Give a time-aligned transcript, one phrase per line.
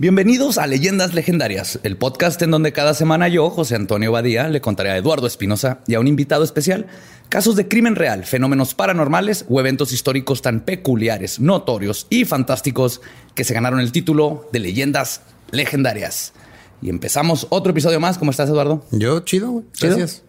[0.00, 4.60] Bienvenidos a Leyendas Legendarias, el podcast en donde cada semana yo, José Antonio Badía, le
[4.60, 6.86] contaré a Eduardo Espinosa y a un invitado especial
[7.28, 13.00] casos de crimen real, fenómenos paranormales o eventos históricos tan peculiares, notorios y fantásticos
[13.34, 16.32] que se ganaron el título de Leyendas Legendarias.
[16.80, 18.18] Y empezamos otro episodio más.
[18.18, 18.84] ¿Cómo estás, Eduardo?
[18.92, 19.64] Yo, chido.
[19.80, 20.22] Gracias.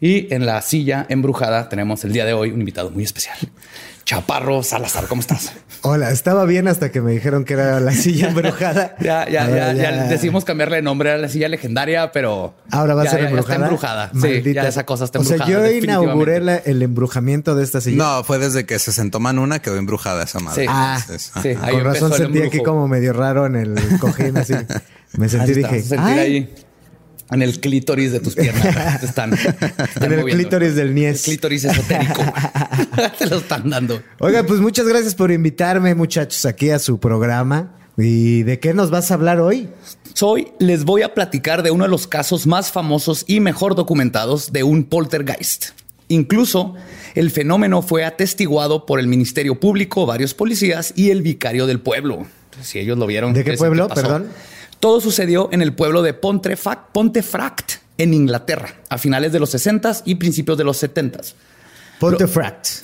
[0.00, 3.36] Y en la silla embrujada tenemos el día de hoy un invitado muy especial.
[4.08, 5.52] Chaparro Salazar, ¿cómo estás?
[5.82, 8.96] Hola, estaba bien hasta que me dijeron que era la silla embrujada.
[9.00, 12.54] Ya, ya, Ahora ya, ya decidimos cambiarle de nombre a la silla legendaria, pero.
[12.70, 13.54] Ahora va a ya- ser ya- ya embrujada.
[13.56, 14.10] está embrujada.
[14.14, 14.62] Sí, Maldita.
[14.62, 15.46] ya esa cosa está O embrujada.
[15.50, 17.98] sea, yo inauguré la- el embrujamiento de esta silla.
[18.02, 20.62] No, fue desde que se sentó Manuna quedó embrujada esa madre.
[20.62, 20.68] Sí.
[20.72, 21.50] Ah, Entonces, sí.
[21.50, 21.66] ajá.
[21.66, 24.54] ahí Con razón sentí aquí como medio raro en el cojín, así.
[25.18, 26.18] Me sentí y dije, sentir "Ay".
[26.18, 26.54] ahí
[27.30, 29.00] en el clítoris de tus piernas.
[29.00, 30.42] Te están, te están En el moviendo.
[30.42, 31.22] clítoris del El Nies.
[31.22, 32.22] clítoris esotérico.
[33.18, 34.02] Te lo están dando.
[34.18, 37.74] Oiga, pues muchas gracias por invitarme, muchachos, aquí a su programa.
[37.96, 39.68] ¿Y de qué nos vas a hablar hoy?
[40.20, 44.52] Hoy les voy a platicar de uno de los casos más famosos y mejor documentados
[44.52, 45.70] de un poltergeist.
[46.08, 46.74] Incluso
[47.14, 52.26] el fenómeno fue atestiguado por el Ministerio Público, varios policías y el vicario del pueblo.
[52.62, 53.32] Si ellos lo vieron.
[53.34, 53.88] ¿De qué pueblo?
[53.88, 54.26] Perdón.
[54.80, 60.02] Todo sucedió en el pueblo de Pontefract, Pontefract, en Inglaterra, a finales de los 60s
[60.04, 61.34] y principios de los 70s.
[61.98, 62.80] Pontefract.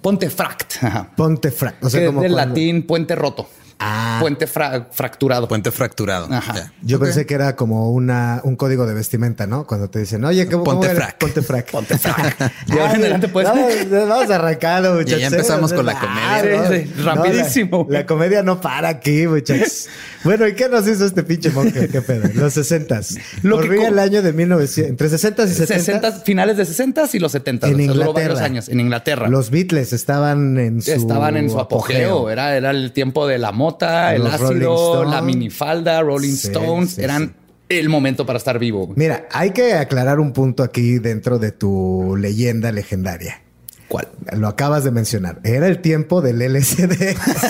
[0.00, 0.74] Pontefract.
[0.84, 1.10] Ajá.
[1.16, 1.82] Pontefract.
[1.84, 3.48] O sea, Que como es del cuando- latín puente roto.
[3.78, 4.18] Ah.
[4.20, 5.48] Puente fra- fracturado.
[5.48, 6.28] Puente fracturado.
[6.32, 6.54] Ajá.
[6.54, 6.72] Ya.
[6.82, 7.04] Yo Ok.
[7.04, 9.66] pensé que era como una, un código de vestimenta, ¿no?
[9.66, 11.16] Cuando te dicen, oye, ¿cómo, cómo era?
[11.18, 11.70] Pontefract.
[11.70, 11.70] Pontefract.
[11.70, 12.40] Pontefract.
[12.68, 13.48] De ahora en adelante, pues.
[13.48, 15.20] Vamos, vamos arrancando, muchachos.
[15.20, 16.62] ya empezamos con la Ah, comedia.
[16.62, 17.86] no, Sí, sí, rapidísimo.
[17.90, 19.88] la, la comedia no para aquí, muchachos.
[20.24, 21.88] bueno, ¿y qué nos hizo este pinche monje?
[21.88, 22.28] ¿Qué pedo?
[22.34, 23.00] Los 60
[23.42, 25.74] Lo que Corría co- el año de 1900, entre 60 y 70.
[25.74, 27.66] 60, finales de 60 y los 70.
[27.68, 28.44] En o sea, Inglaterra.
[28.44, 29.28] años en Inglaterra.
[29.28, 32.30] Los Beatles estaban en su Estaban en su apogeo.
[32.30, 36.90] Era, era el tiempo de la mota, el Los ácido, la minifalda, Rolling Sí, Stones.
[36.92, 37.28] sí, eran
[37.68, 37.76] sí.
[37.78, 38.92] el momento para estar vivo.
[38.96, 43.40] Mira, hay que aclarar un punto aquí dentro de tu leyenda legendaria.
[43.88, 44.08] ¿Cuál?
[44.38, 45.38] Lo acabas de mencionar.
[45.44, 46.94] Era el tiempo del LSD.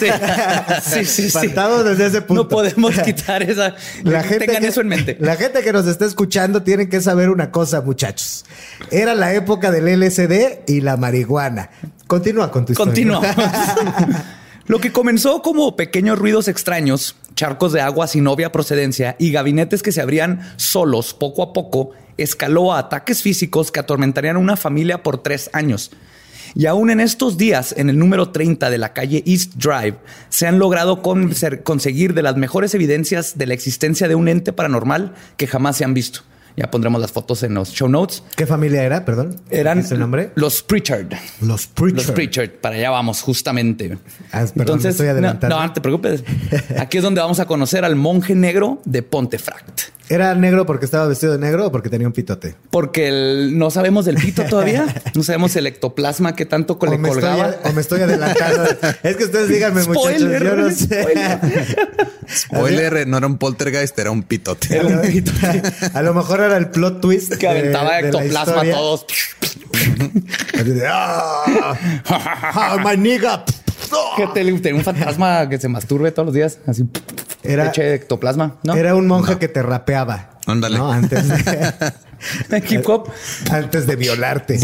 [0.00, 0.06] Sí,
[0.82, 1.22] sí, sí.
[1.22, 1.30] sí.
[1.30, 2.42] Faltado desde ese punto.
[2.42, 3.76] No podemos quitar esa.
[4.02, 5.16] La gente Tengan que, eso en mente.
[5.20, 8.44] La gente que nos está escuchando tiene que saber una cosa, muchachos.
[8.90, 11.70] Era la época del LSD y la marihuana.
[12.08, 12.92] Continúa con tu historia.
[12.92, 13.28] Continuamos.
[14.66, 19.82] Lo que comenzó como pequeños ruidos extraños, charcos de agua sin obvia procedencia y gabinetes
[19.82, 24.56] que se abrían solos poco a poco, escaló a ataques físicos que atormentarían a una
[24.56, 25.90] familia por tres años.
[26.54, 29.96] Y aún en estos días, en el número 30 de la calle East Drive,
[30.28, 35.14] se han logrado conseguir de las mejores evidencias de la existencia de un ente paranormal
[35.36, 36.20] que jamás se han visto.
[36.56, 38.22] Ya pondremos las fotos en los show notes.
[38.36, 39.04] ¿Qué familia era?
[39.04, 39.40] Perdón.
[39.50, 40.32] Eran ¿Es el nombre?
[40.34, 41.12] los Pritchard.
[41.40, 41.96] Los Pritchard.
[41.96, 43.98] Los Pritchard, para allá vamos, justamente.
[44.32, 45.56] Ah, perdón, me estoy adelantando.
[45.56, 46.24] No, no te preocupes.
[46.78, 49.82] Aquí es donde vamos a conocer al monje negro de Pontefract.
[50.08, 52.54] ¿Era negro porque estaba vestido de negro o porque tenía un pitote?
[52.70, 54.86] Porque el- no sabemos del pito todavía.
[55.14, 57.54] No sabemos el ectoplasma que tanto O le me, estoy, colgaba.
[57.64, 58.64] o me estoy adelantando.
[59.02, 60.20] es que ustedes díganme, muchachos.
[60.20, 61.02] Spoiler, Yo no sé.
[61.02, 61.38] spoiler.
[62.34, 64.74] Spoiler, no era un poltergeist, era un pitote.
[64.76, 65.62] Era un pitote
[65.94, 67.34] A lo mejor era el plot twist.
[67.36, 69.06] que aventaba de- de la ectoplasma a todos.
[70.54, 71.74] Así de, "Ah,
[72.08, 73.44] ah, my nigga.
[74.16, 76.58] Que te- tenía un fantasma que se masturbe todos los días.
[76.66, 76.84] Así.
[77.42, 78.74] Era- Eche ectoplasma, ¿no?
[78.74, 80.30] Era un monje que te rapeaba.
[80.46, 80.78] Ándale.
[80.78, 80.90] ¿no?
[80.92, 81.36] Antes de,
[82.70, 83.10] Hip hop.
[83.50, 84.58] antes de violarte.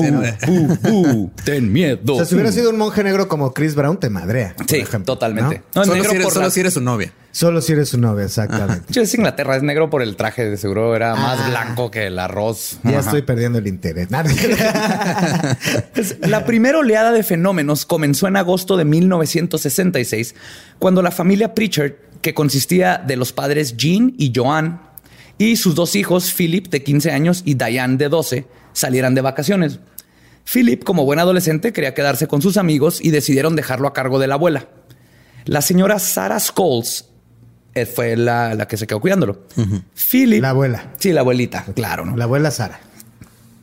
[0.47, 2.15] Bu, bu, ten miedo.
[2.15, 4.55] O sea, si hubiera sido un monje negro como Chris Brown, te madrea.
[4.67, 5.63] Sí, ejemplo, totalmente.
[5.75, 5.81] ¿no?
[5.81, 7.13] No, solo negro si eres, por solo la- si eres su novia.
[7.31, 8.85] Solo si eres su novia, exactamente.
[8.89, 11.49] Yo es Inglaterra, es negro por el traje, de seguro era más Ah.
[11.51, 12.79] blanco que el arroz.
[12.83, 13.01] Ya Ajá.
[13.01, 14.09] estoy perdiendo el interés.
[16.21, 20.35] La primera oleada de fenómenos comenzó en agosto de 1966,
[20.79, 24.81] cuando la familia Pritchard, que consistía de los padres Jean y Joan,
[25.39, 29.79] y sus dos hijos, Philip de 15 años y Diane de 12, salieran de vacaciones.
[30.45, 34.27] Philip, como buen adolescente, quería quedarse con sus amigos y decidieron dejarlo a cargo de
[34.27, 34.69] la abuela.
[35.45, 37.09] La señora Sarah Scholes
[37.75, 39.43] eh, fue la, la que se quedó cuidándolo.
[40.11, 40.43] Philip.
[40.43, 40.93] La abuela.
[40.99, 42.17] Sí, la abuelita, claro, ¿no?
[42.17, 42.81] La abuela Sara.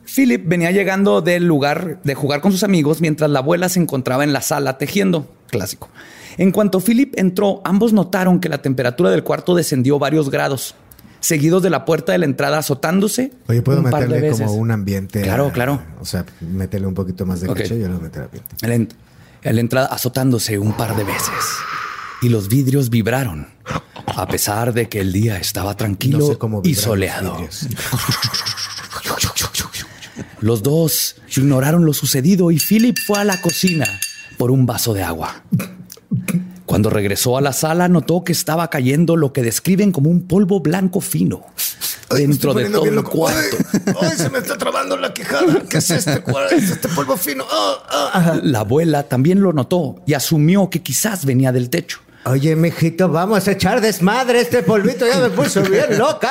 [0.06, 4.24] Philip venía llegando del lugar de jugar con sus amigos mientras la abuela se encontraba
[4.24, 5.30] en la sala tejiendo.
[5.50, 5.90] Clásico.
[6.38, 10.74] En cuanto Philip entró, ambos notaron que la temperatura del cuarto descendió varios grados,
[11.20, 13.32] seguidos de la puerta de la entrada azotándose.
[13.48, 15.22] Oye, ¿puedo un meterle como un ambiente?
[15.22, 15.82] Claro, a- claro.
[16.00, 17.58] O sea, meterle un poquito más de Ok.
[17.58, 18.10] caché y yo le voy
[18.62, 18.88] a la, en
[19.42, 21.30] la entrada azotándose un par de veces.
[22.22, 23.48] Y los vidrios vibraron,
[24.06, 27.32] a pesar de que el día estaba tranquilo No sé cómo y los soleado.
[27.34, 27.66] vidrios.
[30.40, 33.86] Los dos ignoraron lo sucedido y Philip fue a la cocina
[34.38, 35.42] por un vaso de agua.
[36.76, 40.60] Cuando regresó a la sala, notó que estaba cayendo lo que describen como un polvo
[40.60, 41.46] blanco fino
[42.10, 43.56] dentro de todo el cuarto.
[43.98, 45.62] Ay, se me está trabando la quejada.
[45.70, 47.46] ¿Qué es este, es este polvo fino?
[47.50, 48.40] Ah, ah.
[48.42, 52.00] La abuela también lo notó y asumió que quizás venía del techo.
[52.28, 54.40] Oye, mijito, vamos a echar desmadre.
[54.40, 56.28] Este polvito ya me puso bien loca.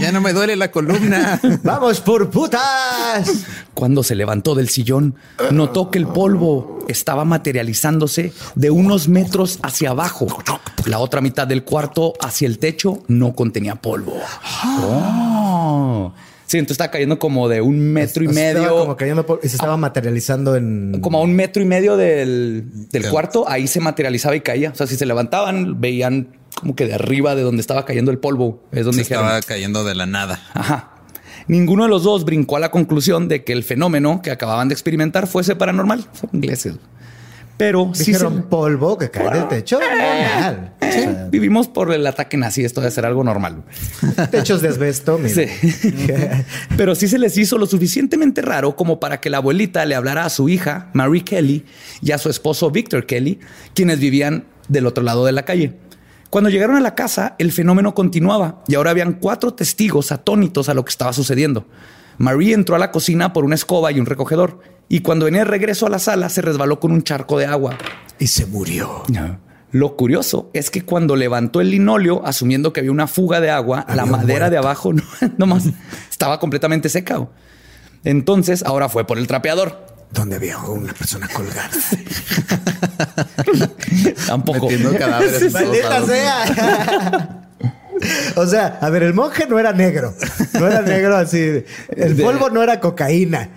[0.00, 1.40] Ya no me duele la columna.
[1.62, 3.44] Vamos por putas.
[3.74, 5.14] Cuando se levantó del sillón,
[5.52, 10.26] notó que el polvo estaba materializándose de unos metros hacia abajo.
[10.86, 14.16] La otra mitad del cuarto hacia el techo no contenía polvo.
[14.82, 16.12] Oh.
[16.46, 18.78] Sí, entonces está cayendo como de un metro y O sea, estaba medio.
[18.80, 20.98] Como cayendo por- y se estaba materializando en.
[21.00, 24.70] como a un metro y medio del, del cuarto, ahí se materializaba y caía.
[24.70, 28.18] O sea, si se levantaban, veían como que de arriba de donde estaba cayendo el
[28.18, 28.62] polvo.
[28.72, 29.24] Es donde Se dijeron.
[29.24, 30.40] estaba cayendo de la nada.
[30.52, 30.90] Ajá.
[31.48, 34.74] Ninguno de los dos brincó a la conclusión de que el fenómeno que acababan de
[34.74, 36.06] experimentar fuese paranormal.
[36.12, 36.74] Son ingleses.
[37.56, 39.78] Pero sí Dijeron se- polvo que cae del techo.
[40.94, 42.64] Sí, vivimos por el ataque nazi.
[42.64, 43.64] Esto debe ser algo normal.
[44.30, 45.18] techos de asbesto.
[45.22, 45.34] mira.
[45.34, 45.48] Sí.
[46.76, 50.24] Pero sí se les hizo lo suficientemente raro como para que la abuelita le hablara
[50.24, 51.64] a su hija, Marie Kelly,
[52.00, 53.40] y a su esposo, Victor Kelly,
[53.74, 55.74] quienes vivían del otro lado de la calle.
[56.30, 60.74] Cuando llegaron a la casa, el fenómeno continuaba y ahora habían cuatro testigos atónitos a
[60.74, 61.66] lo que estaba sucediendo.
[62.18, 65.46] Marie entró a la cocina por una escoba y un recogedor, y cuando venía de
[65.46, 67.76] regreso a la sala se resbaló con un charco de agua.
[68.18, 69.02] Y se murió.
[69.72, 73.84] Lo curioso es que cuando levantó el linóleo, asumiendo que había una fuga de agua,
[73.92, 75.02] la madera de abajo no,
[75.36, 75.64] nomás
[76.10, 77.26] estaba completamente seca.
[78.04, 79.86] Entonces ahora fue por el trapeador.
[80.12, 81.70] Donde había una persona colgada.
[84.26, 84.66] Tampoco.
[84.70, 87.40] Metiendo cadáveres Maldita sea.
[88.36, 90.12] O sea, a ver, el monje no era negro.
[90.58, 91.64] No era negro así.
[91.96, 93.48] El De- polvo no era cocaína.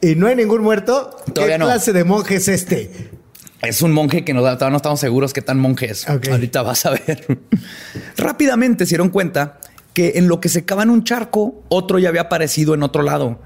[0.00, 1.16] Y no hay ningún muerto.
[1.32, 1.66] Todavía ¿Qué no.
[1.66, 3.10] clase de monje es este?
[3.62, 6.06] Es un monje que no, todavía no estamos seguros qué tan monje es.
[6.08, 7.38] Ahorita vas a ver.
[8.16, 9.58] Rápidamente se dieron cuenta
[9.94, 13.38] que en lo que secaban un charco, otro ya había aparecido en otro lado.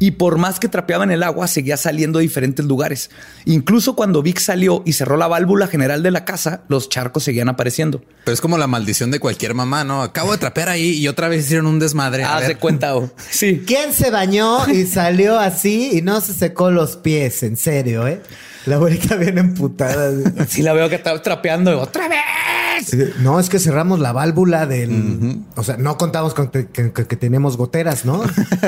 [0.00, 3.10] Y por más que trapeaban el agua, seguía saliendo de diferentes lugares.
[3.44, 7.48] Incluso cuando Vic salió y cerró la válvula general de la casa, los charcos seguían
[7.50, 8.02] apareciendo.
[8.24, 10.02] Pero es como la maldición de cualquier mamá, ¿no?
[10.02, 12.24] Acabo de trapear ahí y otra vez hicieron un desmadre.
[12.24, 12.58] A Haz de ver.
[12.58, 12.96] cuenta.
[12.96, 13.10] oh.
[13.30, 13.62] Sí.
[13.66, 17.42] ¿Quién se bañó y salió así y no se secó los pies?
[17.42, 18.22] En serio, ¿eh?
[18.66, 20.10] La abuelita bien emputada.
[20.48, 22.20] Sí, la veo que estaba trapeando otra vez.
[23.20, 25.40] No, es que cerramos la válvula del.
[25.56, 28.22] O sea, no contamos con que, que- que tenemos goteras, ¿no?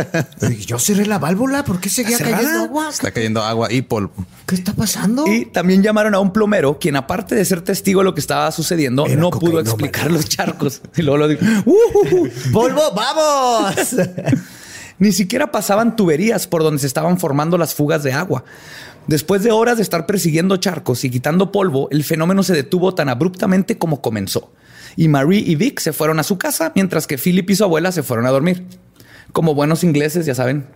[0.67, 2.89] Yo cerré la válvula, ¿por qué seguía ¿Está cayendo agua?
[2.91, 4.13] Está cayendo agua y polvo.
[4.47, 5.27] ¿Qué está pasando?
[5.27, 8.51] Y también llamaron a un plomero, quien aparte de ser testigo de lo que estaba
[8.53, 10.83] sucediendo, Era no pudo explicar los charcos.
[10.97, 13.75] Y luego lo dijo, "Uh, ¡Polvo, vamos!
[14.99, 18.45] Ni siquiera pasaban tuberías por donde se estaban formando las fugas de agua.
[19.07, 23.09] Después de horas de estar persiguiendo charcos y quitando polvo, el fenómeno se detuvo tan
[23.09, 24.53] abruptamente como comenzó.
[24.97, 27.93] Y Marie y Vic se fueron a su casa, mientras que Philip y su abuela
[27.93, 28.67] se fueron a dormir.
[29.33, 30.67] Como buenos ingleses, ya saben,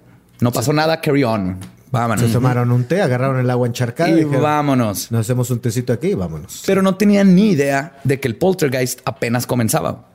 [0.41, 1.59] no pasó nada, carry on.
[1.93, 2.27] Vámonos.
[2.27, 4.11] Se tomaron un té, agarraron el agua encharcada.
[4.11, 5.13] Y dijeron, vámonos.
[5.13, 6.65] Nos hacemos un tecito aquí y vámonos.
[6.67, 10.09] pero no tenían ni idea de que el poltergeist apenas comenzaba.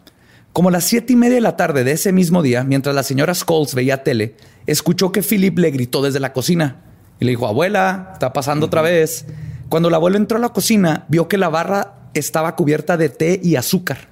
[0.51, 3.03] Como a las siete y media de la tarde de ese mismo día, mientras la
[3.03, 6.90] señora Scholes veía tele, escuchó que Philip le gritó desde la cocina
[7.22, 9.25] y le dijo, abuela, está pasando otra vez.
[9.70, 13.40] Cuando la abuela entró a la cocina, vio que la barra estaba cubierta de té
[13.42, 14.10] y azúcar.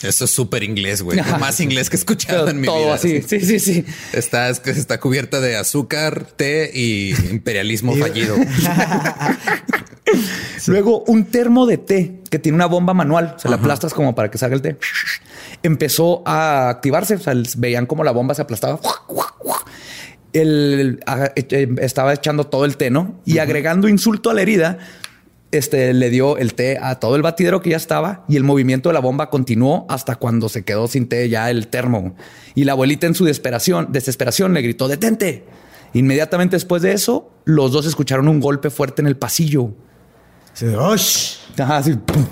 [0.00, 1.20] Eso es súper inglés, güey.
[1.40, 2.94] Más inglés que he escuchado Pero en mi todo vida.
[2.94, 3.20] así.
[3.22, 3.84] Sí, sí, sí.
[4.12, 8.36] Está, está cubierta de azúcar, té y imperialismo fallido.
[10.68, 14.30] Luego, un termo de té que tiene una bomba manual, se la aplastas como para
[14.30, 14.76] que salga el té.
[15.64, 17.16] Empezó a activarse.
[17.16, 18.78] O sea, veían como la bomba se aplastaba.
[20.32, 21.00] El,
[21.36, 23.20] eh, estaba echando todo el té, ¿no?
[23.24, 24.78] Y agregando insulto a la herida,
[25.50, 28.88] este, le dio el té a todo el batidero que ya estaba y el movimiento
[28.88, 32.16] de la bomba continuó hasta cuando se quedó sin té ya el termo.
[32.54, 35.44] Y la abuelita en su desesperación, desesperación le gritó, detente.
[35.92, 39.74] Inmediatamente después de eso, los dos escucharon un golpe fuerte en el pasillo.
[40.54, 42.24] Sí, "Osh, Ajá, así, ¡pum!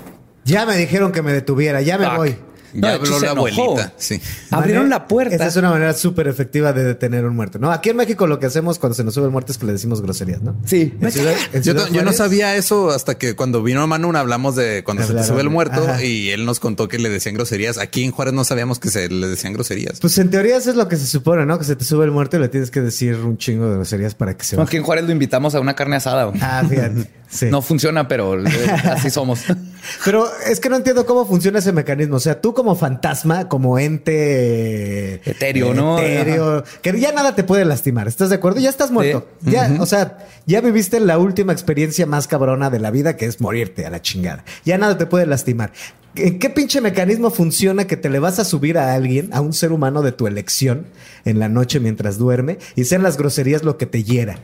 [0.43, 2.35] ya me dijeron que me detuviera, ya me voy.
[2.73, 3.93] No, Ya habló la abuelita.
[3.97, 4.19] Sí.
[4.49, 5.35] Abrieron la puerta.
[5.35, 7.59] Esa es una manera súper efectiva de detener a un muerto.
[7.59, 9.65] No, aquí en México lo que hacemos cuando se nos sube el muerto es que
[9.65, 10.55] le decimos groserías, ¿no?
[10.65, 10.93] Sí.
[11.01, 14.15] En Ciudad- en Yo, Ciudad to- yo no sabía eso hasta que cuando vino Manu
[14.15, 16.03] hablamos de cuando se te sube el muerto ajá.
[16.03, 17.77] y él nos contó que le decían groserías.
[17.77, 19.99] Aquí en Juárez no sabíamos que se le decían groserías.
[19.99, 21.57] Pues en teoría eso es lo que se supone, ¿no?
[21.59, 24.15] Que se te sube el muerto y le tienes que decir un chingo de groserías
[24.15, 24.69] para que se No, baje.
[24.71, 26.25] Aquí en Juárez lo invitamos a una carne asada.
[26.25, 26.39] güey.
[26.41, 27.09] Ah, fíjate.
[27.31, 27.45] Sí.
[27.49, 28.49] No funciona, pero eh,
[28.83, 29.39] así somos.
[30.05, 32.17] Pero es que no entiendo cómo funciona ese mecanismo.
[32.17, 35.99] O sea, tú como fantasma, como ente Etéreo, ¿no?
[35.99, 38.07] Etéreo, que ya nada te puede lastimar.
[38.07, 38.59] ¿Estás de acuerdo?
[38.59, 39.27] Ya estás muerto.
[39.43, 39.51] Sí.
[39.51, 43.41] Ya, o sea, ya viviste la última experiencia más cabrona de la vida, que es
[43.41, 44.43] morirte a la chingada.
[44.65, 45.71] Ya nada te puede lastimar.
[46.15, 49.53] ¿En qué pinche mecanismo funciona que te le vas a subir a alguien, a un
[49.53, 50.85] ser humano de tu elección,
[51.23, 54.39] en la noche mientras duerme y sean las groserías lo que te hiera?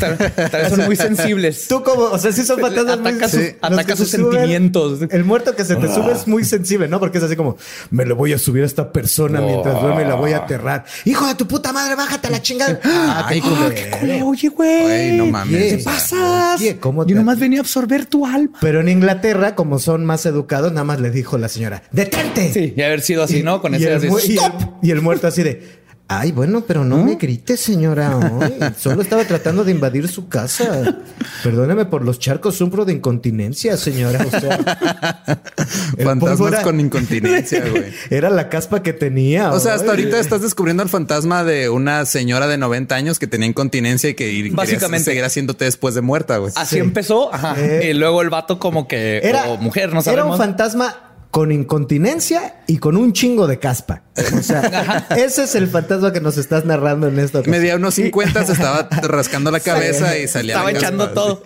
[0.00, 1.66] Tal, tal vez son muy sensibles.
[1.68, 3.86] Tú como, o sea, sí son fantasmas muy- Ataca Sí.
[3.86, 5.00] Que sus se suben, sentimientos.
[5.10, 6.98] El muerto que se te sube es muy sensible, ¿no?
[7.00, 7.56] Porque es así como,
[7.90, 10.84] me le voy a subir a esta persona mientras duerme y la voy a aterrar.
[11.04, 12.80] Hijo de tu puta madre, bájate a la chingada.
[12.84, 13.98] Ah, qué Ay, culero.
[14.00, 15.16] güey, oye, güey.
[15.18, 15.74] No mames.
[15.76, 16.60] ¿Qué pasas?
[16.60, 18.58] oye, ¿cómo Yo te- nomás venía a absorber tu alma.
[18.60, 22.52] Pero en Inglaterra, como son más educados, nada más le dijo la señora, ¡detente!
[22.52, 23.60] Sí, y haber sido así, ¿no?
[23.60, 25.62] Con y, ese el así, y el- y el muerto así de,
[26.08, 28.18] ay, bueno, pero no me grite, señora.
[28.40, 30.96] Ay, solo estaba tratando de invadir su casa.
[31.42, 34.24] Perdóneme por los charcos, sufro de incontinencia, señora.
[34.26, 34.58] O sea,
[36.04, 37.84] Fantasmas era- con incontinencia, güey.
[38.10, 39.52] Era la caspa que tenía.
[39.52, 43.26] O sea, hasta ahorita estás descubriendo el fantasma de una señora de 90 años que
[43.26, 45.04] tenía incontinencia y que Básicamente.
[45.04, 46.52] seguir haciéndote después de muerta, güey.
[46.56, 46.80] Así Sí.
[46.80, 47.32] empezó.
[47.32, 47.54] Ajá.
[47.58, 47.90] Eh.
[47.90, 49.18] y luego el vato como que...
[49.22, 50.38] Era, o mujer, no era un sabemos.
[50.38, 50.96] fantasma
[51.34, 54.02] con incontinencia y con un chingo de caspa.
[54.38, 57.60] O sea, ese es el fantasma que nos estás narrando en esta ocasión.
[57.60, 61.42] Medía unos 50, se estaba rascando la cabeza y salía Estaba la echando caspa, todo.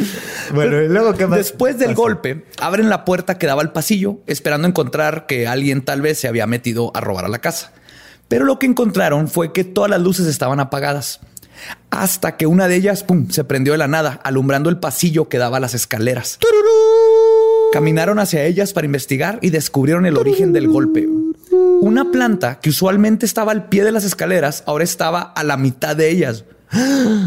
[0.54, 1.36] Bueno, y luego qué más.
[1.36, 2.00] Después del pasa?
[2.00, 6.28] golpe, abren la puerta que daba al pasillo, esperando encontrar que alguien tal vez se
[6.28, 7.72] había metido a robar a la casa.
[8.28, 11.20] Pero lo que encontraron fue que todas las luces estaban apagadas.
[11.90, 15.36] Hasta que una de ellas, pum, se prendió de la nada, alumbrando el pasillo que
[15.36, 16.38] daba a las escaleras.
[17.72, 21.06] Caminaron hacia ellas para investigar y descubrieron el origen del golpe.
[21.80, 25.94] Una planta que usualmente estaba al pie de las escaleras, ahora estaba a la mitad
[25.94, 26.44] de ellas.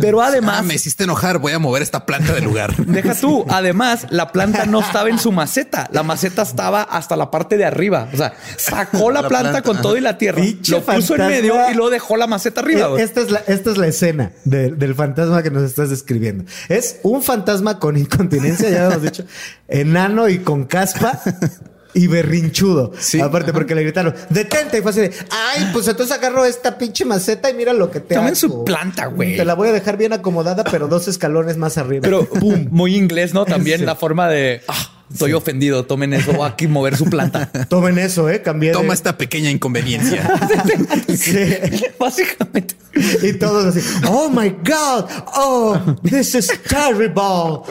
[0.01, 1.37] Pero además, Ah, me hiciste enojar.
[1.39, 2.75] Voy a mover esta planta de lugar.
[2.85, 3.45] Deja tú.
[3.49, 5.87] Además, la planta no estaba en su maceta.
[5.91, 8.09] La maceta estaba hasta la parte de arriba.
[8.13, 11.15] O sea, sacó la, La planta, planta, con todo y la tierra, Pinche lo puso
[11.15, 12.99] en medio y luego dejó la maceta arriba.
[12.99, 16.43] Esta es la, esta es la escena de- del fantasma que nos estás describiendo.
[16.67, 19.23] Es un fantasma con incontinencia, ya lo hemos dicho,
[19.67, 21.19] enano y con caspa.
[21.93, 22.91] Y berrinchudo.
[22.99, 23.19] Sí.
[23.19, 24.77] Aparte, porque le gritaron, detente.
[24.77, 27.99] Y fue así de, ay, pues entonces agarro esta pinche maceta y mira lo que
[27.99, 28.35] te Tomen hago.
[28.35, 29.37] su planta, güey.
[29.37, 32.01] Te la voy a dejar bien acomodada, pero dos escalones más arriba.
[32.03, 33.45] Pero pum, muy inglés, ¿no?
[33.45, 33.85] También Sí.
[33.85, 35.85] la forma de ah, estoy ofendido.
[35.85, 36.31] Tomen eso.
[36.33, 37.49] Voy aquí mover su planta.
[37.69, 38.41] Tomen eso, ¿eh?
[38.43, 40.29] Cambié de- Toma esta pequeña inconveniencia.
[41.17, 41.33] Sí.
[41.99, 42.75] Básicamente.
[43.23, 45.05] Y todos así, oh my God,
[45.35, 47.63] oh, this is terrible.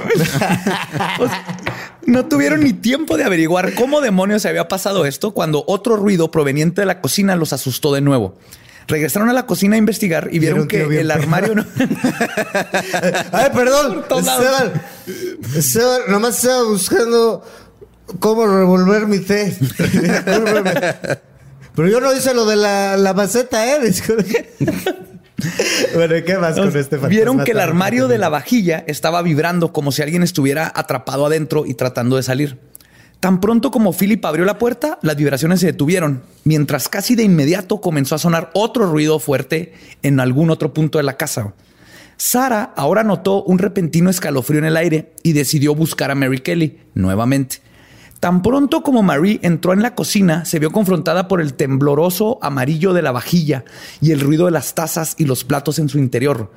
[2.09, 6.31] No tuvieron ni tiempo de averiguar cómo demonios se había pasado esto cuando otro ruido
[6.31, 8.39] proveniente de la cocina los asustó de nuevo.
[8.87, 11.67] Regresaron a la cocina a investigar y vieron Vieron que el armario no...
[13.33, 14.07] Ay, perdón.
[14.11, 14.83] Esteban,
[15.55, 17.45] Esteban, nomás estaba buscando
[18.21, 19.55] cómo revolver mi té.
[21.77, 23.93] Pero yo no hice lo de la, la maceta, ¿eh?
[25.95, 27.09] Bueno, ¿y qué más con este fantasma?
[27.09, 31.65] Vieron que el armario de la vajilla estaba vibrando como si alguien estuviera atrapado adentro
[31.67, 32.59] y tratando de salir.
[33.21, 37.81] Tan pronto como Philip abrió la puerta, las vibraciones se detuvieron, mientras casi de inmediato
[37.81, 41.53] comenzó a sonar otro ruido fuerte en algún otro punto de la casa.
[42.17, 46.79] Sara ahora notó un repentino escalofrío en el aire y decidió buscar a Mary Kelly
[46.95, 47.59] nuevamente.
[48.21, 52.93] Tan pronto como Marie entró en la cocina, se vio confrontada por el tembloroso amarillo
[52.93, 53.65] de la vajilla
[54.01, 56.51] y el ruido de las tazas y los platos en su interior.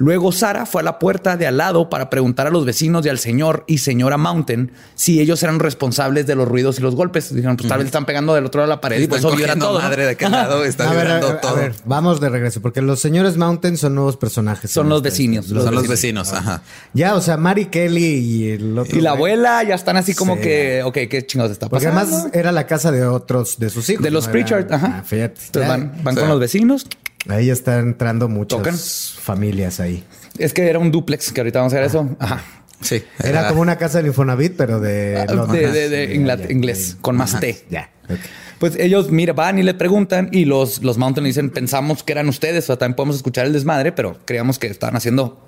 [0.00, 3.10] Luego Sara fue a la puerta de al lado para preguntar a los vecinos y
[3.10, 7.34] al señor y señora Mountain si ellos eran responsables de los ruidos y los golpes.
[7.34, 9.28] Dijeron, pues tal vez están pegando del otro lado de la pared y pues Están
[9.32, 9.78] eso vibra cogiendo todo.
[9.78, 9.84] ¿no?
[9.84, 10.64] madre de aquel lado.
[10.64, 11.54] Está A ver, a, ver, a todo.
[11.56, 14.70] ver, vamos de regreso, porque los señores Mountain son nuevos personajes.
[14.70, 15.46] Son los esta vecinos.
[15.46, 16.62] Son los vecinos, ajá.
[16.94, 18.96] Ya, o sea, Mary Kelly y el otro.
[18.98, 19.34] Y la güey.
[19.34, 20.40] abuela ya están así como Sí.
[20.42, 22.16] que, ok, ¿qué chingados está Porque pasando?
[22.16, 24.02] además era la casa de otros, de sus hijos.
[24.02, 24.32] de los ¿no?
[24.32, 24.96] Pritchard, ajá.
[25.00, 25.40] Ah, fíjate.
[25.46, 26.20] Entonces Ya, van, van Sí.
[26.20, 26.86] con los vecinos.
[27.28, 28.76] Ahí están entrando muchas Tocan.
[28.76, 30.04] familias ahí.
[30.38, 32.16] Es que era un duplex, que ahorita vamos a ver eso.
[32.18, 32.42] Ajá.
[32.80, 33.02] Sí.
[33.22, 35.18] Era como una casa del Infonavit, pero de...
[35.18, 37.64] Ah, de- de- de Ya, ingla- ya, inglés, con más T.
[37.68, 37.90] Ya.
[38.08, 38.16] ok.
[38.58, 42.28] Pues ellos, mira, van y le preguntan y los, los Mountain dicen, pensamos que eran
[42.28, 45.46] ustedes, o sea, también podemos escuchar el desmadre, pero creíamos que estaban haciendo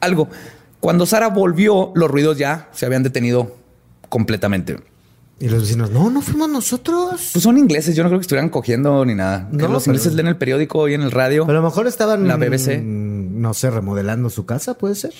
[0.00, 0.28] algo.
[0.80, 3.56] Cuando Sara volvió, los ruidos ya se habían detenido
[4.08, 4.78] completamente.
[5.42, 7.30] Y los vecinos, no, no fuimos nosotros.
[7.32, 9.48] Pues son ingleses, yo no creo que estuvieran cogiendo ni nada.
[9.50, 11.46] No, los pero- ingleses leen el periódico y en el radio.
[11.46, 12.28] Pero a lo mejor estaban...
[12.28, 12.78] La BBC.
[12.82, 15.12] mm, No sé, remodelando su casa, ¿puede ser?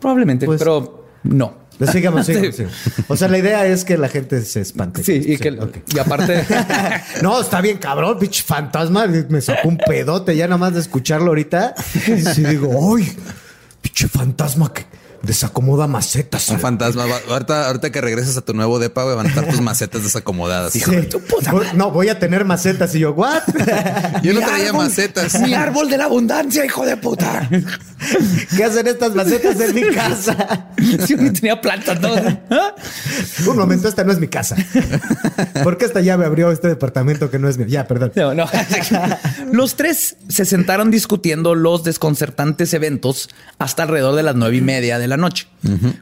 [0.00, 1.60] Probablemente, Pues- pero no.
[1.78, 2.62] Pues sigamos, sigamos, Sí.
[2.64, 2.76] sigamos.
[3.08, 5.02] O sea, la idea es que la gente se espante.
[5.02, 5.58] Sí, y, que,
[5.94, 6.44] y aparte,
[7.22, 9.06] No, está bien cabrón, pinche fantasma.
[9.06, 11.74] Me sacó un pedote ya nada más de escucharlo ahorita.
[12.34, 13.10] Sí digo, ¡ay!
[13.82, 14.84] Pinche fantasma que
[15.22, 16.48] desacomoda macetas.
[16.48, 17.06] Un fantasma.
[17.06, 20.02] Va- Ahorita, ahorita que regreses a tu nuevo depa, güey, van a estar tus macetas
[20.02, 20.72] desacomodadas.
[20.72, 20.82] Sí.
[21.50, 22.94] Voy- No, voy a tener macetas.
[22.94, 23.42] Y yo, ¿what?
[24.22, 25.38] Yo no traía árbol- macetas.
[25.40, 27.48] Mi árbol de la abundancia, hijo de puta.
[28.56, 30.66] ¿Qué hacen estas macetas en mi casa?
[31.06, 32.10] Sí, ni tenía plantas, ¿no?
[33.50, 34.56] Un momento, esta no es mi casa.
[35.62, 37.66] ¿Por qué esta llave abrió este departamento que no es mío?
[37.66, 38.12] Ya, perdón.
[38.16, 38.46] No, no.
[39.52, 43.28] Los tres se sentaron discutiendo los desconcertantes eventos
[43.58, 45.48] hasta alrededor de las nueve y media de la noche,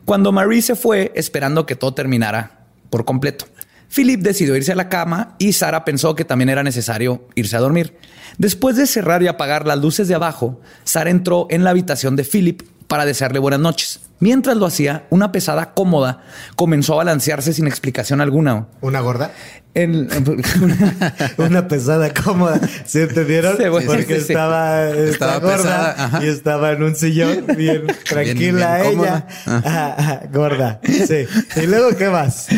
[0.04, 3.46] cuando Marie se fue esperando que todo terminara por completo.
[3.94, 7.60] Philip decidió irse a la cama y Sara pensó que también era necesario irse a
[7.60, 7.96] dormir.
[8.36, 12.24] Después de cerrar y apagar las luces de abajo, Sara entró en la habitación de
[12.24, 14.00] Philip para desearle buenas noches.
[14.20, 16.22] Mientras lo hacía, una pesada cómoda
[16.56, 18.66] comenzó a balancearse sin explicación alguna.
[18.80, 19.30] ¿Una gorda?
[19.74, 20.08] En-
[21.38, 22.60] Una pesada cómoda.
[22.84, 23.56] ¿Sí entendieron?
[23.56, 24.32] Sí, bueno, Porque sí, sí.
[24.32, 25.56] estaba, Estaba gorda
[25.94, 28.90] pesada, y estaba en un sillón bien tranquila bien ella.
[28.90, 29.26] cómoda.
[29.46, 30.80] Ajá, ajá, gorda.
[30.84, 31.26] Sí.
[31.62, 32.48] ¿Y luego qué más?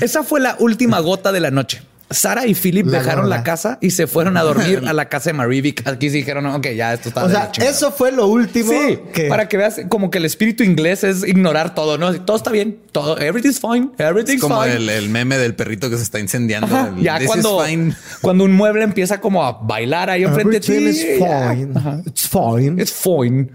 [0.00, 1.82] Esa fue la última gota de la noche.
[2.10, 3.36] Sara y Philip La dejaron gorda.
[3.38, 5.86] la casa y se fueron a dormir a la casa de Marivic.
[5.88, 7.72] Aquí sí dijeron, ok, ya esto está O de sea, la chingada".
[7.72, 9.24] eso fue lo último Sí, que...
[9.28, 12.12] para que veas como que el espíritu inglés es ignorar todo, ¿no?
[12.20, 14.76] Todo está bien, todo, everything's fine, Es everything's como fine.
[14.76, 16.66] el, el meme del perrito que se está incendiando.
[16.66, 17.94] Ajá, el, ya "This is cuando, fine".
[18.20, 20.72] cuando un mueble empieza como a bailar ahí enfrente de ti.
[20.72, 21.50] Everything is ya.
[21.54, 21.70] fine.
[21.74, 22.00] Ajá.
[22.06, 22.80] It's fine.
[22.82, 23.48] It's fine.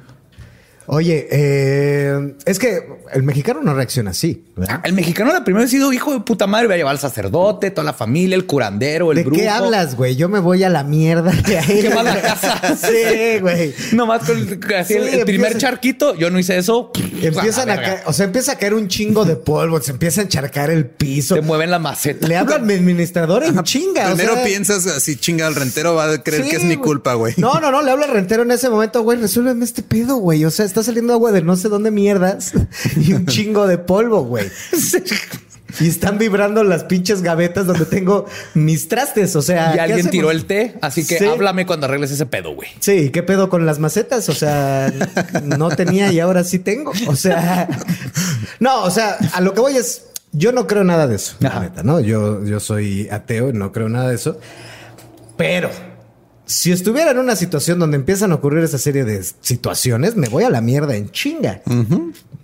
[0.92, 2.82] Oye, eh, es que
[3.14, 4.82] el mexicano no reacciona así, ¿verdad?
[4.84, 7.70] El mexicano la primera vez sido hijo de puta madre, va a llevar al sacerdote,
[7.70, 9.40] toda la familia, el curandero, el ¿De brujo.
[9.40, 10.16] qué hablas, güey?
[10.16, 11.82] Yo me voy a la mierda de ahí.
[11.84, 12.60] Quema la casa.
[12.80, 13.74] Sí, güey.
[13.92, 16.92] Nomás con el, así el- Sí, el primer empieza- charquito, yo no hice eso.
[17.22, 20.24] Empiezan a caer, o sea, empieza a caer un chingo de polvo, se empieza a
[20.24, 21.36] encharcar el piso.
[21.36, 22.28] Te mueven la maceta.
[22.28, 24.06] Le hablo al administrador en chinga.
[24.12, 26.78] o Primero sea, piensas así, chinga, el rentero va a creer sí, que es mi
[26.78, 27.36] culpa, güey.
[27.38, 30.44] No, no, no, le hablo al rentero en ese momento, güey, resuélveme este pedo, güey.
[30.46, 32.54] O sea, está saliendo agua de no sé dónde mierdas
[32.98, 34.48] y un chingo de polvo, güey.
[35.80, 39.36] Y están vibrando las pinches gavetas donde tengo mis trastes.
[39.36, 41.26] O sea, Y ¿qué alguien tiró el té, así que Sí.
[41.26, 42.70] háblame cuando arregles ese pedo, güey.
[42.80, 44.28] Sí, ¿qué pedo con las macetas?
[44.30, 44.92] O sea,
[45.44, 46.92] no tenía y ahora sí tengo.
[47.08, 47.68] O sea,
[48.60, 51.50] no, o sea, a lo que voy es, yo no creo nada de eso, la
[51.50, 51.60] Ajá.
[51.62, 52.00] neta, ¿no?
[52.00, 54.40] Yo, yo soy ateo, no creo nada de eso.
[55.38, 55.70] Pero
[56.50, 60.44] si estuviera en una situación donde empiezan a ocurrir esa serie de situaciones, me voy
[60.44, 61.62] a la mierda en chinga.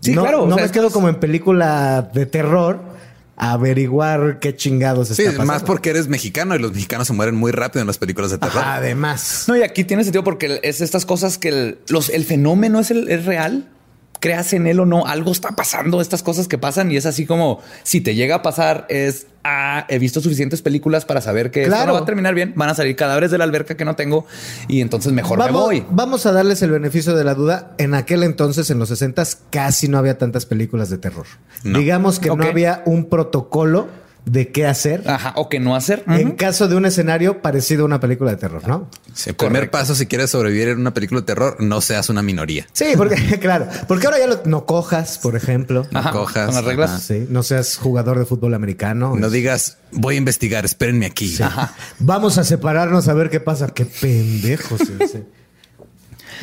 [0.02, 2.80] Sí, no, claro, o No sea, me quedo es- como en película de terror
[3.38, 5.46] a averiguar qué chingados Sí, está pasando.
[5.52, 8.38] más porque eres mexicano y los mexicanos se mueren muy rápido en las películas de
[8.38, 8.62] terror.
[8.64, 9.46] Además.
[9.48, 12.92] No, y aquí tiene sentido porque es estas cosas que el, los, el fenómeno es,
[12.92, 13.68] el, es real.
[14.20, 17.26] Creas en él o no, algo está pasando, estas cosas que pasan y es así
[17.26, 21.62] como si te llega a pasar es, ah, he visto suficientes películas para saber que
[21.64, 21.88] esto Claro.
[21.88, 24.26] no va a terminar bien, van a salir cadáveres de la alberca que no tengo
[24.68, 25.86] y entonces mejor me Vamos, voy.
[25.90, 27.74] vamos a darles el beneficio de la duda.
[27.78, 31.26] En aquel entonces, en los 60 casi no había tantas películas de terror.
[31.64, 31.78] No.
[31.78, 33.88] Digamos que no había un protocolo
[34.26, 36.04] de qué hacer Ajá, o que no hacer.
[36.08, 38.90] en caso de un escenario parecido a una película de terror, ¿no?
[39.14, 42.22] Sí, el primer paso si quieres sobrevivir en una película de terror, no seas una
[42.24, 42.68] minoría.
[42.74, 45.86] Sí, porque, claro, porque ahora ya lo- no cojas, por ejemplo.
[45.94, 46.90] Ajá, cojas, con las reglas.
[46.90, 47.00] ajá.
[47.00, 49.16] Sí, no seas jugador de fútbol americano.
[49.16, 51.28] No digas, voy a investigar, espérenme aquí.
[51.30, 51.44] Sí.
[52.00, 53.68] Vamos a separarnos a ver qué pasa.
[53.68, 54.82] Qué pendejos.
[55.00, 55.24] ese.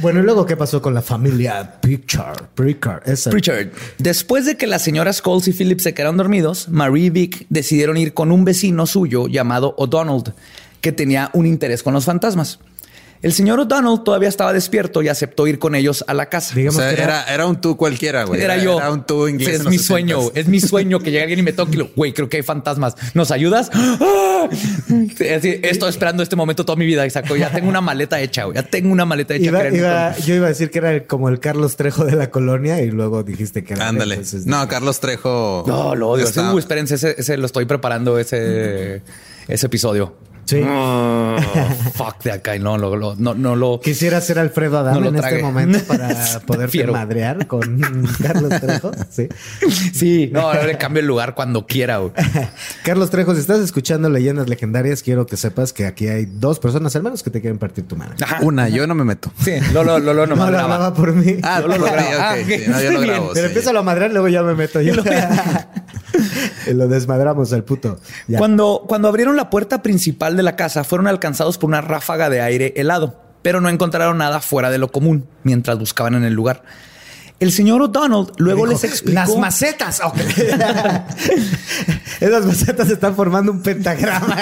[0.01, 2.49] Bueno, y luego qué pasó con la familia Pritchard.
[2.55, 3.31] Pritchard, esa.
[3.31, 3.69] Pritchard.
[3.99, 7.97] Después de que las señoras Scholes y Philip se quedaron dormidos, Marie y Vic decidieron
[7.97, 10.33] ir con un vecino suyo llamado O'Donnell,
[10.81, 12.59] que tenía un interés con los fantasmas.
[13.23, 16.53] El señor O'Donnell todavía estaba despierto y aceptó ir con ellos a la casa.
[16.55, 18.41] O Digamos sea, que era, era un tú cualquiera, güey.
[18.43, 18.79] Era yo.
[18.79, 19.49] Era un tú inglés.
[19.49, 19.81] Sí, es mi 60s.
[19.83, 20.21] sueño.
[20.35, 22.43] Es mi sueño que llegue alguien y me toque y lo, güey, creo que hay
[22.43, 22.97] fantasmas.
[23.15, 23.71] ¿Nos ayudas?
[23.75, 24.49] ¡Ah!
[24.51, 27.33] Así, estoy esperando este momento toda mi vida, Isaac.
[27.37, 28.57] Ya tengo una maleta hecha, güey.
[28.57, 29.47] Ya tengo una maleta hecha.
[29.51, 29.79] Iba- créeme.
[29.79, 32.83] iba- yo iba a decir que era el- como el Carlos Trejo de la colonia
[32.83, 33.87] y luego dijiste que era.
[33.89, 34.17] Ándale.
[34.17, 35.63] entonces- No, Carlos Trejo.
[35.69, 36.25] No, lo odio.
[36.25, 39.01] está- uh, espérense, ese, ese lo estoy preparando ese,
[39.47, 40.17] ese episodio.
[40.45, 40.61] Sí.
[40.67, 41.37] Oh,
[41.95, 43.81] fuck de acá y no, lo- lo- no, no lo.
[43.81, 46.09] Quisiera ser Alfredo Adame No lo en este momento para
[46.47, 46.93] Prefiero.
[46.93, 47.79] madrear con
[48.23, 48.91] Carlos Trejo.
[49.11, 49.29] Sí.
[49.93, 51.99] Sí, no, ahora le cambio el lugar cuando quiera.
[51.99, 52.13] güey.
[52.85, 56.95] Carlos Trejo, si estás escuchando leyendas legendarias, quiero que sepas que aquí hay dos personas
[56.97, 58.17] al menos que te quieren partir tu madre.
[58.23, 58.39] Ajá.
[58.43, 59.33] Una, yo no me meto.
[59.43, 60.93] Sí, Lolo, Lolo No nomás lo graba.
[60.95, 61.37] por mí.
[61.43, 61.87] Ah, lo grabo.
[61.87, 62.69] ok, Ah, sí, ok.
[62.69, 63.31] no, yo lo grabo.
[63.33, 63.55] Pero sí.
[63.55, 64.95] empieza a madrear, luego ya me meto yo.
[66.73, 67.99] lo desmadramos al puto.
[68.29, 68.39] Ya.
[68.39, 72.41] Cuando, cuando abrieron la puerta principal de la casa, fueron alcanzados por una ráfaga de
[72.41, 76.63] aire helado, pero no encontraron nada fuera de lo común mientras buscaban en el lugar.
[77.43, 79.17] El señor O'Donnell luego Dijo, les explicó.
[79.17, 80.01] Las macetas.
[80.05, 80.17] Ok.
[82.21, 84.39] Esas macetas están formando un pentagrama.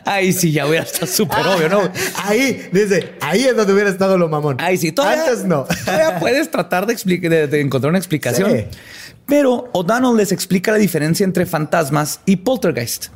[0.04, 1.90] Ay, sí, ya hubiera estado súper obvio, ¿no?
[2.22, 4.58] Ahí, dice, ahí es donde hubiera estado lo mamón.
[4.60, 5.66] Ay, sí, todavía, Antes no.
[5.84, 8.52] Todavía puedes tratar de, de, de encontrar una explicación.
[8.52, 8.64] Sí.
[9.28, 13.06] Pero O'Donnell les explica la diferencia entre fantasmas y poltergeist.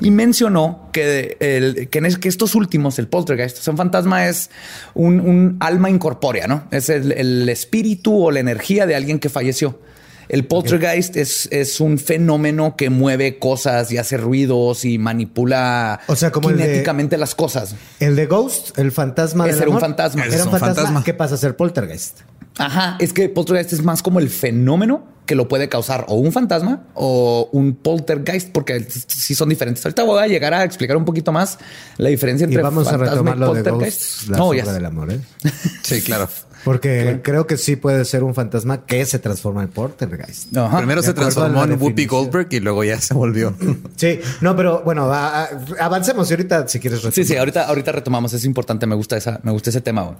[0.00, 3.76] Y mencionó que, el- que, en es- que estos últimos, el poltergeist, o sea, un
[3.78, 4.50] fantasma es
[4.94, 6.64] un, un alma incorpórea, ¿no?
[6.70, 9.80] Es el, el espíritu o la energía de alguien que falleció.
[10.28, 16.16] El poltergeist es, es un fenómeno que mueve cosas y hace ruidos y manipula O
[16.16, 17.76] sea, como el de- kinéticamente las cosas.
[18.00, 20.22] El de Ghost, el fantasma del era un fantasma.
[20.24, 20.74] Era un es un fantasma.
[20.74, 21.04] fantasma.
[21.04, 22.22] ¿Qué pasa a ser poltergeist?
[22.58, 26.32] Ajá, es que poltergeist es más como el fenómeno que lo puede causar o un
[26.32, 29.84] fantasma o un poltergeist, porque sí son diferentes.
[29.84, 31.58] Ahorita voy a llegar a explicar un poquito más
[31.98, 34.00] la diferencia Y entre a fantasma retomar y lo de poltergeist.
[34.00, 34.72] Ghost, la no, ya.
[34.72, 35.20] del amor, ¿eh?
[35.82, 36.28] Sí, claro.
[36.66, 40.56] Porque creo que sí puede ser un fantasma que se transforma en poltergeist.
[40.56, 40.78] Ajá.
[40.78, 42.06] Primero se transformó en Whoopi.
[42.06, 43.54] Goldberg y luego ya se volvió.
[43.94, 45.48] Sí, no, pero bueno, a- a-
[45.78, 47.26] avancemos y ahorita si quieres Sí, retomar.
[47.28, 50.02] sí, ahorita, ahorita retomamos, es importante, me gusta, esa, me gusta ese tema.
[50.02, 50.16] güey.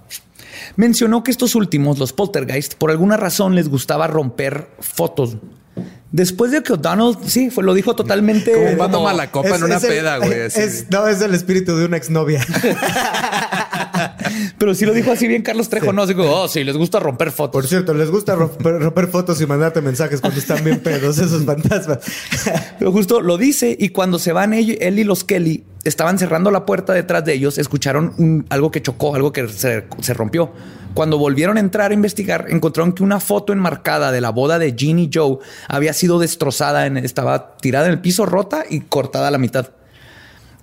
[0.77, 5.35] Mencionó que estos últimos, los poltergeist, por alguna razón les gustaba romper fotos.
[6.09, 8.53] Después de que O'Donnell, sí, fue, lo dijo totalmente...
[8.53, 10.31] Como un vato mala copa en una el- peda, güey.
[10.31, 12.43] es- no, es el espíritu de una exnovia.
[14.57, 16.99] Pero sí lo dijo así bien Carlos Trejo, no, así como, oh, sí, les gusta
[16.99, 17.53] romper fotos.
[17.61, 21.43] Por cierto, les gusta romper, romper fotos y mandarte mensajes cuando están bien pedos esos
[21.45, 21.99] fantasmas.
[22.79, 26.51] Pero justo lo dice y cuando se van él, él y los Kelly estaban cerrando
[26.51, 30.51] la puerta detrás de ellos, escucharon un- algo que chocó, algo que se, se rompió.
[30.93, 34.75] Cuando volvieron a entrar a investigar, encontraron que una foto enmarcada de la boda de
[34.75, 39.27] Jean y Joe había sido destrozada, en- estaba tirada en el piso, rota y cortada
[39.27, 39.69] a la mitad.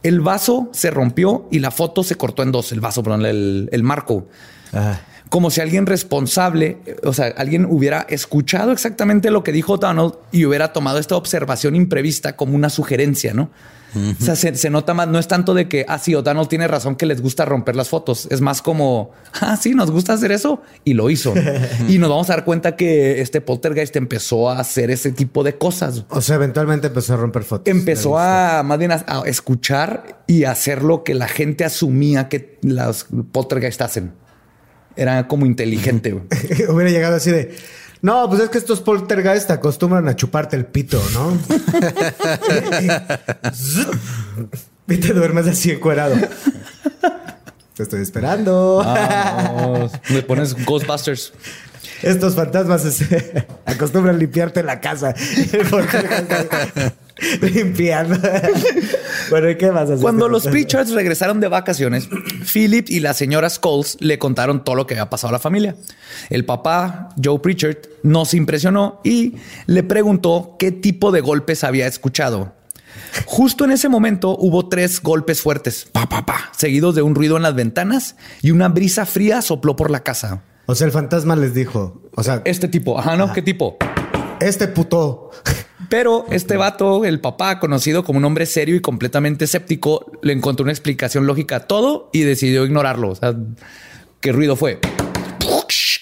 [0.05, 3.69] El vaso se rompió y la foto se cortó en dos, el vaso, perdón, el,
[3.73, 4.29] el marco.
[4.73, 9.79] Ah, Como si alguien responsable, eh, o sea, alguien hubiera escuchado exactamente lo que dijo
[9.79, 13.51] Donald y hubiera tomado esta observación imprevista como una sugerencia, ¿no?
[13.97, 16.67] O sea, se, se nota más, no es tanto de que, ah, sí, O'Donnell tiene
[16.67, 18.27] razón que les gusta romper las fotos.
[18.31, 21.33] Es más como, ah, sí, nos gusta hacer eso y lo hizo.
[21.89, 25.57] y nos vamos a dar cuenta que este poltergeist empezó a hacer ese tipo de
[25.57, 26.05] cosas.
[26.09, 27.73] o sea, eventualmente empezó a romper fotos.
[27.73, 32.59] Empezó a más bien a, a escuchar y hacer lo que la gente asumía que
[32.63, 34.13] las poltergeist hacen.
[34.97, 36.13] Era como inteligente.
[36.13, 36.25] güey.
[36.69, 37.55] Hubiera llegado así de.
[38.03, 41.39] No, pues es que estos poltergeist acostumbran a chuparte el pito, ¿no?
[44.89, 46.15] y te duermes así encuerado.
[47.75, 48.83] Te estoy esperando.
[48.85, 49.93] Vamos.
[50.11, 51.33] Le pones Ghostbusters.
[52.03, 55.15] Estos fantasmas se- acostumbran limpiarte la casa.
[57.41, 58.17] Limpiando.
[59.31, 59.89] bueno, ¿y qué más?
[60.01, 62.09] Cuando los Pritchards regresaron de vacaciones,
[62.53, 65.77] Philip y la señora Scholes le contaron todo lo que había pasado a la familia.
[66.31, 69.35] El papá, Joe Pritchard, no se impresionó y
[69.67, 72.53] le preguntó qué tipo de golpes había escuchado.
[73.27, 77.37] Justo en ese momento hubo tres golpes fuertes, pa, pa, pa, seguidos de un ruido
[77.37, 80.43] en las ventanas y una brisa fría sopló por la casa.
[80.67, 83.33] O sea, el fantasma les dijo, o sea, Este tipo, ajá, ¿no?
[83.33, 83.77] ¿Qué tipo?
[84.41, 85.31] este puto.
[85.95, 90.65] Pero este vato, el papá, conocido como un hombre serio y completamente escéptico, le encontró
[90.65, 93.11] una explicación lógica a todo y decidió ignorarlo.
[93.11, 93.33] O sea,
[94.21, 94.81] ¿qué ruido fue?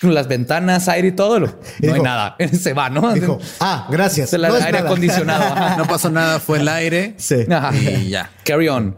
[0.01, 1.41] Las ventanas, aire y todo.
[1.41, 2.37] No Y hay nada.
[2.59, 3.13] Se va, ¿no?
[3.13, 4.31] Dijo, ah, gracias.
[4.31, 4.87] Se la- No aire nada.
[4.87, 5.45] acondicionado.
[5.45, 5.77] ajá.
[5.77, 7.13] No pasó nada, fue el aire.
[7.19, 7.45] Sí.
[7.51, 7.77] Ajá.
[7.77, 8.31] Y ya.
[8.47, 8.97] Carry on.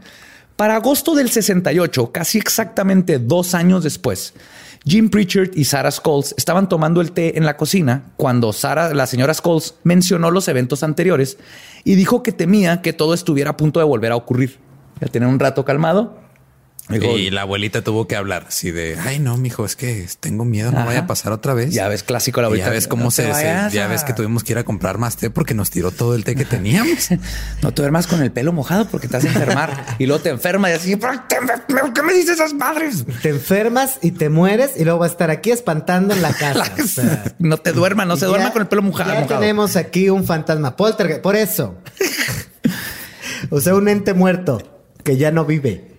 [0.54, 4.32] Para agosto del 68, casi exactamente dos años después,
[4.86, 9.06] Jim Pritchard y Sarah Scholes estaban tomando el té en la cocina cuando Sarah, la
[9.06, 11.38] señora Scholes, mencionó los eventos anteriores
[11.84, 14.58] y dijo que temía que todo estuviera a punto de volver a ocurrir.
[15.00, 16.18] Ya tener un rato calmado.
[16.90, 20.70] Y la abuelita tuvo que hablar así de, ay no, mijo, es que tengo miedo,
[20.70, 20.86] no Ajá.
[20.86, 21.72] vaya a pasar otra vez.
[21.72, 22.66] Ya ves, clásico la Y abuelita.
[22.68, 25.16] Ya ves cómo No se, se- ya ves que tuvimos que ir a comprar más
[25.16, 27.08] té porque nos tiró todo el té que teníamos.
[27.62, 29.96] No te duermas con el pelo mojado porque te vas a enfermar.
[29.98, 31.36] y luego te enfermas y así, "¿Pero te-
[31.94, 33.04] ¿qué me dices esas madres?
[33.22, 36.64] Te enfermas y te mueres y luego va a estar aquí espantando en la casa.
[36.84, 39.10] O sea, No te duermas, no se ya- duerma con el pelo mojado.
[39.14, 39.40] Ya mojado.
[39.40, 41.22] tenemos aquí un fantasma poltergeist.
[41.22, 41.76] Por eso.
[43.50, 44.62] o sea, un ente muerto.
[45.02, 45.93] que ya no vive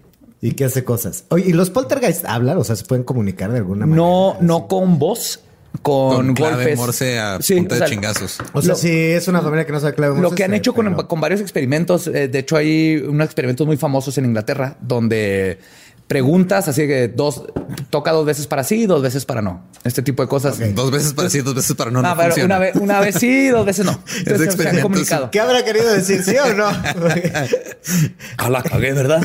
[0.46, 1.24] y que hace cosas.
[1.30, 2.58] Oye, ¿y los poltergeist hablan?
[2.58, 3.96] O sea, ¿se pueden comunicar de alguna manera?
[3.98, 5.40] No, no con voz,
[5.82, 6.78] con, Con clave golpes.
[6.78, 8.38] morse a Sí, punta o de sea, chingazos.
[8.54, 10.54] O sea, Lo- si es una familia que no sabe clave Lo Morse, que han
[10.54, 14.78] hecho con, con varios experimentos, eh, de hecho hay unos experimentos muy famosos en Inglaterra
[14.82, 15.58] donde
[16.08, 17.44] preguntas, así que dos,
[17.90, 19.64] toca dos veces para sí, dos veces para no.
[19.84, 20.58] Este tipo de cosas.
[20.76, 22.00] Dos veces para sí, dos veces para no.
[22.00, 22.56] Ah, no pero funciona.
[22.56, 23.92] una vez, una vez sí, dos veces no.
[24.18, 24.82] Entonces, se han experimentos.
[24.84, 25.32] comunicado.
[25.32, 26.24] ¿Qué habrá querido decir?
[26.24, 26.68] ¿Sí o no?
[28.38, 29.24] Ah, la cagué, ¿verdad?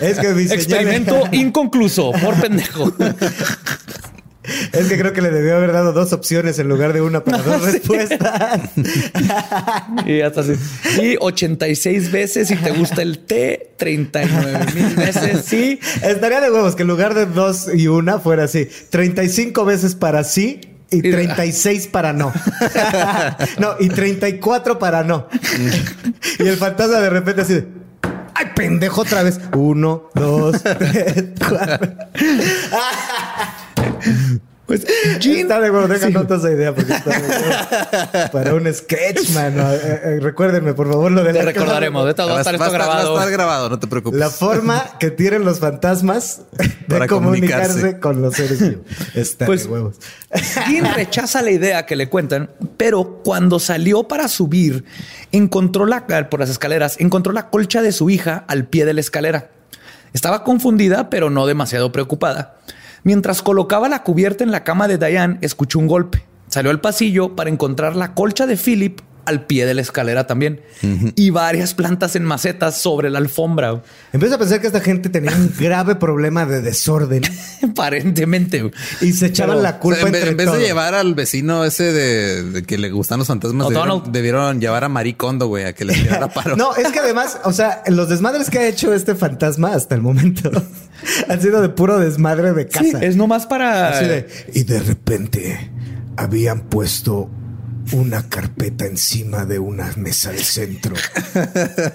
[0.00, 2.92] es que mi señal- Experimento inconcluso por pendejo.
[4.72, 7.38] Es que creo que le debió haber dado dos opciones en lugar de una para
[7.38, 8.60] dos respuestas.
[10.06, 10.52] Y hasta así.
[11.00, 15.78] Y 86 veces si te gusta el té, 39 mil veces sí.
[16.02, 18.68] Estaría de huevos que en lugar de dos y una fuera así.
[18.90, 22.32] 35 veces para sí y 36 para no.
[23.58, 25.28] no, y 34 para no.
[26.38, 27.66] y el fantasma de repente así de,
[28.34, 29.38] ¡Ay, pendejo otra vez!
[29.54, 31.94] Uno, dos, tres, cuatro.
[34.72, 34.86] Pues
[35.20, 36.12] Está de huevo, deja Sí.
[36.14, 38.30] nota esa idea porque está de huevo.
[38.32, 39.70] para un sketch, mano.
[39.70, 42.06] Eh, eh, recuérdenme, por favor, lo de Te la recordaremos.
[42.06, 43.14] De todo va a estar Va a esto va a grabado.
[43.18, 44.18] estar grabado, no te preocupes.
[44.18, 47.68] La forma que tienen los fantasmas de Para comunicarse.
[47.68, 48.00] comunicarse.
[48.00, 48.86] con los seres vivos.
[49.14, 49.96] Está Pues- de huevos.
[50.70, 54.84] Dean rechaza la idea que le cuentan, pero cuando salió para subir,
[55.32, 59.00] encontró la por las escaleras, encontró la colcha de su hija al pie de la
[59.02, 59.50] escalera.
[60.14, 62.54] Estaba confundida, pero no demasiado preocupada.
[63.04, 66.24] Mientras colocaba la cubierta en la cama de Diane, escuchó un golpe.
[66.48, 70.60] Salió al pasillo para encontrar la colcha de Philip al pie de la escalera también
[71.16, 73.82] y varias plantas en macetas sobre la alfombra.
[74.12, 77.22] Empiezo a pensar que esta gente tenía un grave problema de desorden
[77.62, 78.70] Aparentemente.
[79.00, 80.94] y se echaban Pero, la O sea, culpa en vez, entre en vez de llevar
[80.94, 83.68] al vecino ese de, de que le gustan los fantasmas,
[84.10, 86.56] debieron, llevar a Maricondo, güey, a que le tirara paro.
[86.56, 90.02] No, es que además, o sea, los desmadres que ha hecho este fantasma hasta el
[90.02, 90.50] momento
[91.28, 93.04] han sido de puro desmadre de Sí, casa.
[93.04, 95.70] es nomás para Así de, y de repente
[96.16, 97.30] habían puesto
[97.92, 100.94] una carpeta encima de una mesa del centro.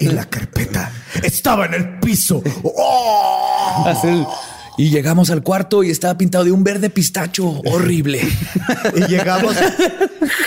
[0.00, 2.42] Y la carpeta estaba en el piso.
[2.62, 3.84] ¡Oh!
[4.78, 8.20] Y llegamos al cuarto y estaba pintado de un verde pistacho horrible.
[8.94, 9.54] Y llegamos,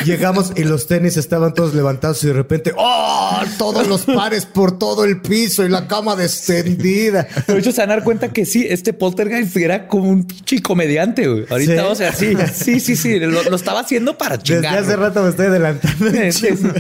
[0.06, 3.40] llegamos y los tenis estaban todos levantados y de repente, ¡oh!
[3.58, 7.28] Todos los pares por todo el piso y la cama descendida.
[7.48, 10.62] De hecho, se van a dar cuenta que sí, este poltergeist era como un pinche
[10.62, 11.28] comediante.
[11.28, 11.46] güey.
[11.50, 11.80] Ahorita, ¿Sí?
[11.90, 14.78] o sea, sí, sí, sí, sí, lo, lo estaba haciendo para Desde chingar.
[14.78, 14.98] hace güey.
[14.98, 16.06] rato me estoy adelantando.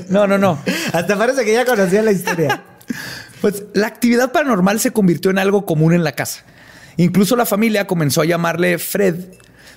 [0.10, 0.60] No, no, no.
[0.94, 2.62] Hasta parece que ya conocía la historia.
[3.42, 6.44] Pues la actividad paranormal se convirtió en algo común en la casa.
[6.98, 9.16] Incluso la familia comenzó a llamarle Fred,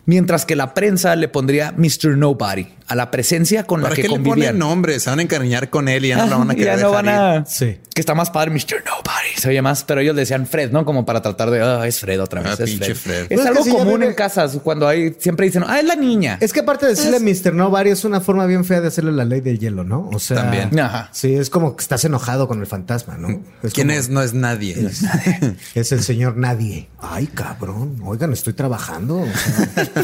[0.06, 2.16] mientras que la prensa le pondría Mr.
[2.16, 4.36] Nobody a la presencia con la ¿Para que qué le convivían.
[4.54, 5.00] ponen nombre?
[5.00, 6.82] Se van a encariñar con él y ya no la van a Ah, querer ya
[6.82, 7.46] no dejar van a.
[7.46, 7.78] Sí.
[7.94, 8.82] Que está más padre, Mr.
[8.84, 9.36] Nobody.
[9.36, 10.84] Se oye más, pero ellos decían Fred, ¿no?
[10.84, 11.62] Como para tratar de.
[11.62, 12.58] Ah, es Fred otra vez.
[12.60, 13.22] Ah, es pinche Fred.
[13.22, 15.14] Es Pues es algo que si ya común vive- en casas cuando hay.
[15.20, 16.36] Siempre dicen, ah, es la niña.
[16.40, 17.54] Es que aparte de decirle Mr.
[17.54, 20.10] Nobody es una forma bien fea de hacerle la ley del hielo, ¿no?
[20.12, 20.78] O sea, También.
[20.80, 21.08] Ajá.
[21.12, 23.28] Sí, es como que estás enojado con el fantasma, ¿no?
[23.72, 24.08] ¿Quién como- es?
[24.08, 24.74] No es nadie.
[25.74, 26.88] Es el señor nadie.
[27.00, 27.96] Ay, cabrón.
[28.04, 29.18] Oigan, estoy trabajando.
[29.18, 29.26] o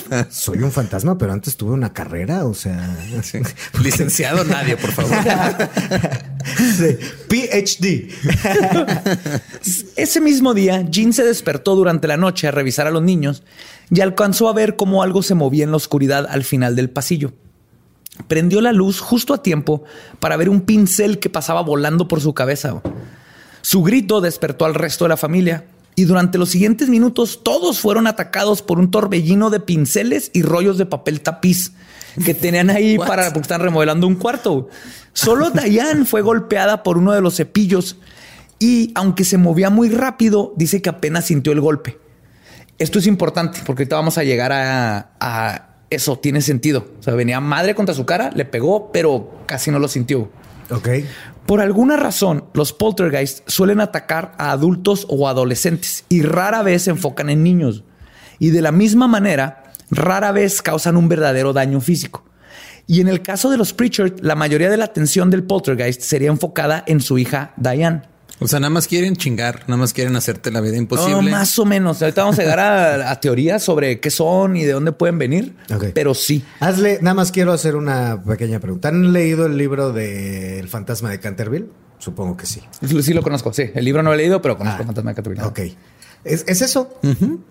[0.09, 2.45] sea, soy un fantasma, pero antes tuve una carrera.
[2.47, 2.70] O sea,
[3.23, 3.39] Sí.
[3.83, 5.17] Licenciado nadie, por favor.
[6.77, 6.97] sí.
[7.29, 8.09] PhD.
[9.97, 13.43] Ese mismo día, Jean se despertó durante la noche a revisar a los niños
[13.91, 17.33] y alcanzó a ver cómo algo se movía en la oscuridad al final del pasillo.
[18.29, 19.85] Prendió la luz justo a tiempo
[20.19, 22.83] para ver un pincel que pasaba volando por su cabeza.
[23.63, 28.07] Su grito despertó al resto de la familia y durante los siguientes minutos todos fueron
[28.07, 31.73] atacados por un torbellino de pinceles y rollos de papel tapiz
[32.25, 34.69] que tenían ahí para porque están remodelando un cuarto.
[35.13, 37.97] Solo Diane fue golpeada por uno de los cepillos
[38.59, 41.99] y aunque se movía muy rápido, dice que apenas sintió el golpe.
[42.79, 46.19] Esto es importante porque ahorita vamos a llegar a, a eso.
[46.19, 46.87] Tiene sentido.
[46.99, 50.31] O sea, venía madre contra su cara, le pegó, pero casi no lo sintió.
[50.71, 50.89] Ok.
[51.47, 56.91] Por alguna razón, los poltergeists suelen atacar a adultos o adolescentes y rara vez se
[56.91, 57.83] enfocan en niños.
[58.39, 59.60] Y de la misma manera,
[59.91, 62.25] rara vez causan un verdadero daño físico.
[62.87, 66.29] Y en el caso de los Pritchard, la mayoría de la atención del poltergeist sería
[66.29, 68.03] enfocada en su hija Diane.
[68.43, 71.15] O sea, nada más quieren chingar, nada más quieren hacerte la vida imposible.
[71.15, 72.01] Oh, más o menos.
[72.01, 75.55] Ahorita vamos a llegar a, a teorías sobre qué son y de dónde pueden venir.
[75.95, 76.43] Pero sí.
[76.59, 78.89] Hazle, nada más quiero hacer una pequeña pregunta.
[78.89, 81.67] ¿Han leído el libro de El fantasma de Canterville?
[81.99, 82.63] Supongo que sí.
[83.03, 83.53] Sí lo conozco.
[83.53, 85.45] Sí, el libro no lo he leído, pero conozco Ah, el fantasma de Canterville.
[85.45, 85.61] Ok.
[86.25, 86.95] Es, es eso.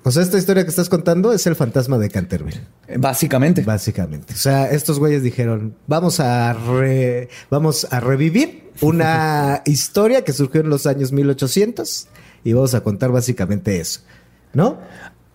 [0.04, 2.62] O sea, esta historia que estás contando es el fantasma de Canterville.
[2.98, 3.62] Básicamente.
[3.64, 4.34] Básicamente.
[4.34, 10.62] O sea, estos güeyes dijeron, vamos a re- vamos a revivir una historia que surgió
[10.62, 12.08] en los años 1800
[12.44, 14.02] y vamos a contar básicamente eso.
[14.54, 14.78] ¿No?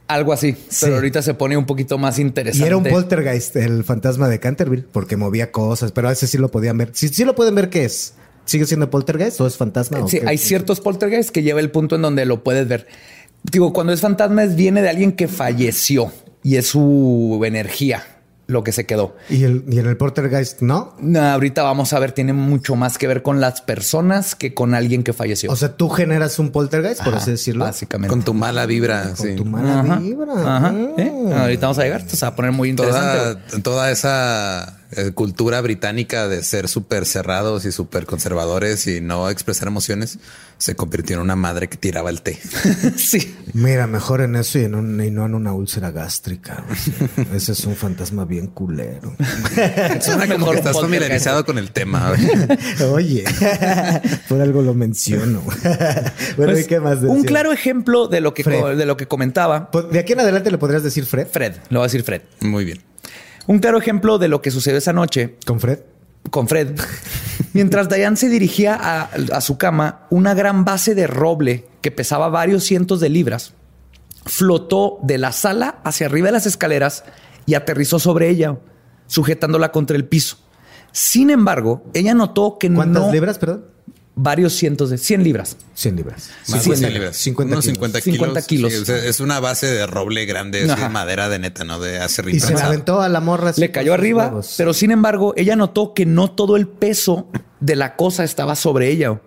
[0.06, 0.52] Algo así.
[0.68, 0.80] Sí.
[0.82, 2.66] Pero ahorita se pone un poquito más Y interesante.
[2.66, 6.50] era un poltergeist, el fantasma de Canterville, porque movía cosas, pero a ese sí lo
[6.50, 6.90] podían ver.
[6.92, 8.14] Sí, sí lo pueden ver, ¿qué es?
[8.44, 10.00] ¿Sigue siendo poltergeist o es fantasma?
[10.00, 12.86] o Sí, hay ciertos poltergeists que lleva el punto en donde lo puedes ver.
[13.44, 16.10] Digo, cuando es fantasma es viene de alguien que falleció
[16.42, 18.02] y es su energía
[18.46, 19.16] lo que se quedó.
[19.30, 20.94] ¿Y, el, y en el poltergeist no?
[21.00, 24.74] No, ahorita vamos a ver, tiene mucho más que ver con las personas que con
[24.74, 25.50] alguien que falleció.
[25.50, 27.64] O sea, tú generas un poltergeist, por Ajá, así decirlo.
[27.64, 28.10] Básicamente.
[28.10, 29.34] Con tu mala vibra, Con sí.
[29.34, 30.56] tu mala Ajá, vibra.
[30.56, 31.00] ajá, Mm.
[31.00, 31.12] ¿eh?
[31.34, 33.40] Ahorita vamos a llegar, se va a poner muy interesante.
[33.50, 39.28] Toda, toda esa eh, cultura británica de ser súper cerrados y súper conservadores y no
[39.30, 40.18] expresar emociones
[40.56, 42.38] se convirtió en una madre que tiraba el té.
[42.96, 43.34] sí.
[43.52, 46.64] Mira, mejor en eso y, en un- y no en una úlcera gástrica.
[46.70, 49.14] o sea, ese es un fantasma bien culero.
[50.00, 52.12] Suena como que estás familiarizado con el tema.
[52.92, 53.24] Oye,
[54.28, 55.42] por algo lo menciono.
[55.42, 56.98] bueno, Pues, ¿y qué más?
[57.02, 60.50] un claro ejemplo de lo que, de lo que comentaba Pues, De aquí en adelante
[60.50, 61.26] le podrías decir Fred.
[61.30, 62.22] Fred, lo va a decir Fred.
[62.40, 62.80] Muy bien.
[63.46, 65.80] Un claro ejemplo de lo que sucedió esa noche ¿Con Fred?
[66.30, 66.80] con Fred.
[67.52, 72.28] Mientras Diane se dirigía a, a su cama, una gran base de roble que pesaba
[72.28, 73.52] varios cientos de libras
[74.26, 77.04] flotó de la sala hacia arriba de las escaleras
[77.46, 78.58] y aterrizó sobre ella,
[79.06, 80.38] sujetándola contra el piso.
[80.92, 83.66] Sin embargo, ella notó que ¿Cuántas no libras, perdón?
[84.16, 85.56] Varios cientos de 100 libras.
[85.74, 86.30] 100 libras.
[86.48, 87.16] Más Sí, de sí, 100 libras.
[87.16, 87.74] 50 Unos kilos.
[87.74, 88.16] 50 kilos.
[88.18, 88.72] 50 kilos.
[88.72, 91.80] Sí, o sea, es una base de roble grande, es de madera de neta, ¿no?
[91.80, 92.68] De acerrín Y se prensado.
[92.70, 93.50] aventó a la morra.
[93.50, 94.54] así Le cayó arriba, huevos.
[94.56, 97.28] pero sin embargo, ella notó que no todo el peso
[97.60, 99.20] de la cosa estaba sobre ella.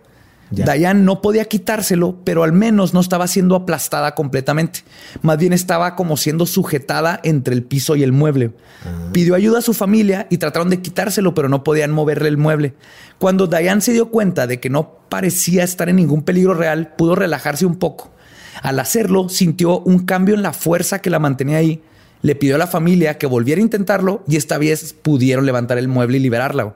[0.51, 0.65] Ya.
[0.65, 4.81] Diane no podía quitárselo, pero al menos no estaba siendo aplastada completamente.
[5.21, 8.51] Más bien estaba como siendo sujetada entre el piso y el mueble.
[9.11, 12.75] Pidió ayuda a su familia y trataron de quitárselo, pero no podían moverle el mueble.
[13.17, 17.15] Cuando Diane se dio cuenta de que no parecía estar en ningún peligro real, pudo
[17.15, 18.11] relajarse un poco.
[18.61, 21.81] Al hacerlo, sintió un cambio en la fuerza que la mantenía ahí.
[22.21, 25.87] Le pidió a la familia que volviera a intentarlo y esta vez pudieron levantar el
[25.87, 26.75] mueble y liberarla.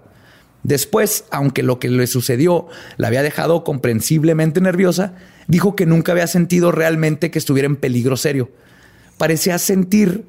[0.64, 5.16] Después, aunque lo que le sucedió la había dejado comprensiblemente nerviosa,
[5.48, 8.52] dijo que nunca había sentido realmente que estuviera en peligro serio.
[9.18, 10.26] Parecía sentir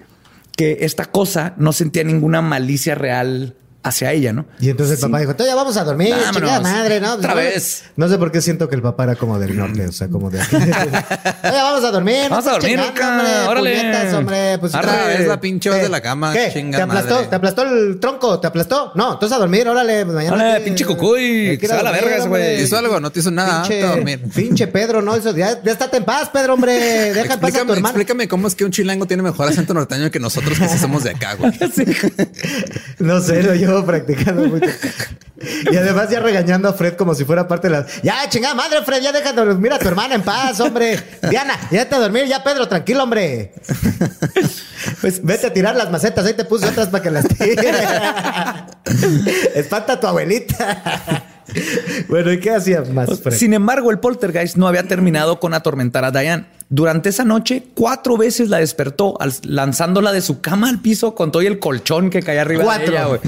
[0.57, 4.47] que esta cosa no sentía ninguna malicia real hacia ella, ¿no?
[4.61, 7.15] Y entonces el papá dijo, "Tú ya vamos a dormir, chingada madre, ¿no?
[7.15, 7.83] Otra No, vez.
[7.97, 10.31] No sé por qué siento que el papá era como del norte, o sea, como
[10.31, 10.57] de aquí.
[11.43, 12.25] ya vamos a dormir.
[12.25, 13.77] no Vamos a dormir, Luca, hombre, órale.
[13.77, 14.59] puñetas, hombre.
[14.59, 15.83] Pues, Arre, es la pinche voz ¿Qué?
[15.85, 16.51] de la cama, ¿Qué?
[16.53, 17.15] chinga ¿Te aplastó?
[17.15, 17.27] madre.
[17.29, 18.39] ¿Te aplastó el tronco?
[18.41, 18.93] ¿Te aplastó?
[18.95, 20.05] No, entonces a dormir, órale.
[20.05, 22.63] pues, mañana Órale, que- pinche cucuy, que se a va a la verga ese güey.
[22.63, 23.01] ¿Hizo algo?
[23.01, 23.63] No te hizo nada.
[23.63, 24.21] Pinche, a dormir.
[24.35, 25.15] pinche Pedro, ¿no?
[25.17, 26.73] Eso, ya, ya estate en paz, Pedro, hombre.
[27.15, 27.89] Deja en paz a tu hermano.
[27.89, 31.03] explícame cómo es que un chilango tiene mejor acento norteño que nosotros que sí somos
[31.03, 31.53] de acá, güey.
[32.99, 34.67] No sé, lo practicando mucho.
[35.71, 37.87] Y además ya regañando a Fred como si fuera parte de la...
[38.03, 40.99] Ya, chingada madre, Fred, ya deja de dormir a tu hermana en paz, hombre.
[41.29, 43.53] Diana, ya te a dormir, ya Pedro, tranquilo, hombre.
[45.01, 47.73] Pues vete a tirar las macetas, ahí te puse otras para que las tire.
[49.55, 51.25] Espanta a tu abuelita.
[52.09, 53.37] Bueno, ¿y qué hacía más, Fred?
[53.37, 56.47] Sin embargo, el poltergeist no había terminado con atormentar a Diane.
[56.75, 61.31] Durante esa noche, cuatro veces la despertó al- lanzándola de su cama al piso con
[61.31, 62.87] todo y el colchón que caía arriba Cuatro.
[62.87, 63.21] de ella, güey.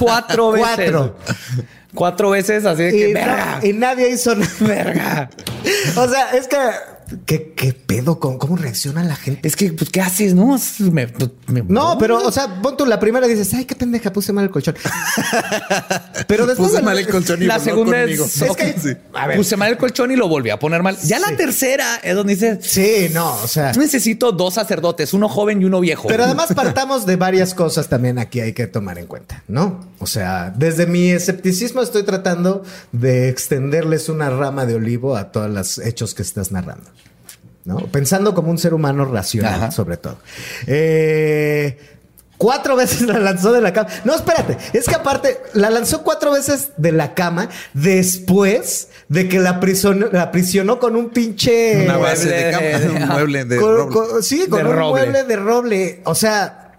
[0.00, 0.68] Cuatro veces.
[0.90, 1.16] Cuatro.
[1.94, 5.30] Cuatro veces así de que, Y, no- verga, y nadie hizo verga.
[5.96, 6.56] O sea, es que...
[7.26, 8.20] ¿Qué, qué pedo?
[8.20, 9.46] ¿Cómo, ¿Cómo reacciona la gente?
[9.48, 10.34] Es que, pues, ¿qué haces?
[10.34, 11.06] No, Me-
[11.48, 14.44] me- No, pero, o sea, pon tú la primera dices, ay, qué pendeja, puse mal
[14.44, 14.74] el colchón.
[16.26, 16.70] pero después.
[16.70, 18.24] Puse mal el colchón y La no segunda conmigo.
[18.24, 18.96] es, Es ok, que- sí.
[19.14, 19.36] a ver.
[19.36, 20.96] puse mal el colchón y lo volví a poner mal.
[21.04, 23.72] Ya la tercera es donde dice, Sí, no, o sea.
[23.72, 26.08] necesito dos sacerdotes, uno joven y uno viejo.
[26.08, 29.88] Pero además partamos de varias cosas también aquí hay que tomar en cuenta, ¿no?
[29.98, 35.50] O sea, desde mi escepticismo estoy tratando de extenderles una rama de olivo a todos
[35.50, 36.90] los hechos que estás narrando.
[37.64, 37.76] ¿No?
[37.86, 39.70] Pensando como un ser humano racional, Ajá.
[39.70, 40.16] sobre todo.
[40.66, 41.78] Eh,
[42.38, 43.88] cuatro veces la lanzó de la cama.
[44.04, 44.56] No, espérate.
[44.72, 50.06] Es que aparte, la lanzó cuatro veces de la cama después de que la, prisionó,
[50.10, 51.84] la aprisionó con un pinche.
[51.84, 53.94] Una base mueble de cama, de- un mueble de Con- roble.
[53.94, 55.02] con- sí, con De un roble.
[55.02, 56.00] mueble de roble.
[56.06, 56.78] O sea,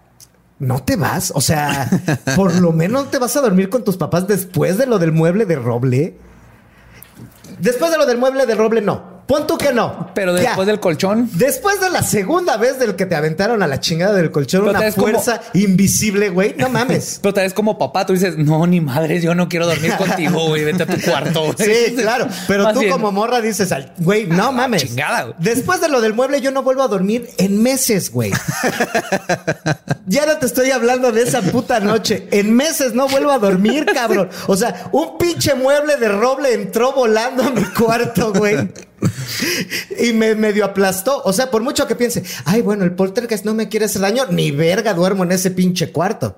[0.57, 1.31] no te vas.
[1.35, 1.87] O sea,
[2.35, 5.45] por lo menos te vas a dormir con tus papás después de lo del mueble
[5.45, 6.15] de roble.
[7.59, 9.10] Después de lo del mueble de roble, no.
[9.31, 10.09] Pon tú que no.
[10.13, 10.41] Pero Ya.
[10.49, 11.29] después del colchón.
[11.33, 14.77] Después de la segunda vez del que te aventaron a la chingada del colchón, Pero
[14.77, 16.53] una como- fuerza invisible, güey.
[16.57, 17.19] No mames.
[17.21, 20.47] Pero tal vez como papá, tú dices, no, ni madres, yo no quiero dormir contigo,
[20.49, 21.53] güey, vete a tu cuarto.
[21.53, 21.55] güey".
[21.57, 22.27] Sí, claro.
[22.47, 24.83] Pero Más tú bien, como morra dices, güey, no mames.
[24.83, 25.35] chingada, güey.
[25.39, 28.31] Después de lo del mueble, yo no vuelvo a dormir en meses, güey.
[30.07, 32.27] ya no te estoy hablando de esa puta noche.
[32.31, 34.29] En meses no vuelvo a dormir, cabrón.
[34.47, 38.69] O sea, un pinche mueble de roble entró volando a mi cuarto, güey.
[39.99, 41.21] Y me medio aplastó.
[41.23, 44.25] O sea, por mucho que piense, ay, bueno, el poltergeist no me quiere hacer daño,
[44.29, 46.37] ni verga duermo en ese pinche cuarto.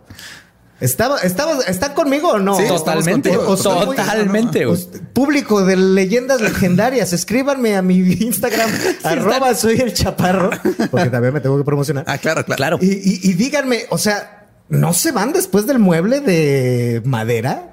[0.79, 2.57] ¿Estaba, estaba, ¿Están conmigo o no?
[2.57, 3.85] Sí, Totalmente, contigo.
[3.85, 4.77] Muy- totalmente, güey.
[4.85, 8.69] Pues, Público de leyendas legendarias, escríbanme a mi Instagram,
[9.03, 10.49] arroba soy el chaparro,
[10.91, 12.03] porque también me tengo que promocionar.
[12.07, 12.57] Ah, claro, claro.
[12.57, 12.79] Claro.
[12.81, 17.72] Y, y- y díganme, o sea, ¿no se van después del mueble de madera?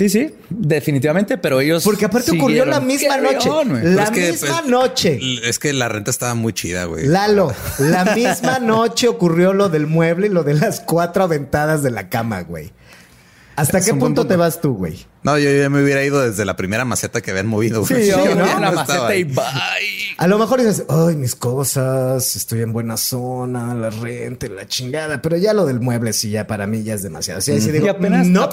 [0.00, 1.84] Sí, sí, definitivamente, pero ellos.
[1.84, 2.70] Porque aparte ocurrió siguieron.
[2.70, 3.48] la misma Qué noche.
[3.50, 3.94] león.
[3.96, 5.18] La es que, misma pues, noche.
[5.44, 7.06] Es que la renta estaba muy chida, güey.
[7.06, 11.90] Lalo, la misma noche ocurrió lo del mueble y lo de las cuatro aventadas de
[11.90, 12.72] la cama, güey.
[13.56, 14.26] ¿Hasta Es qué punto punto.
[14.26, 15.04] te vas tú, güey?
[15.22, 17.84] No, yo ya me hubiera ido desde la primera maceta que habían movido.
[17.84, 18.06] Sí, güey.
[18.08, 18.46] yo ¿no?
[18.46, 20.14] la No estaba maceta y bye.
[20.16, 24.66] A lo mejor dices, ay, mis cosas, estoy en buena zona, la renta, y la
[24.66, 27.42] chingada, pero ya lo del mueble sí, ya para mí ya es demasiado.
[27.42, 28.48] Sí, ahí sí digo, Y apenas- no,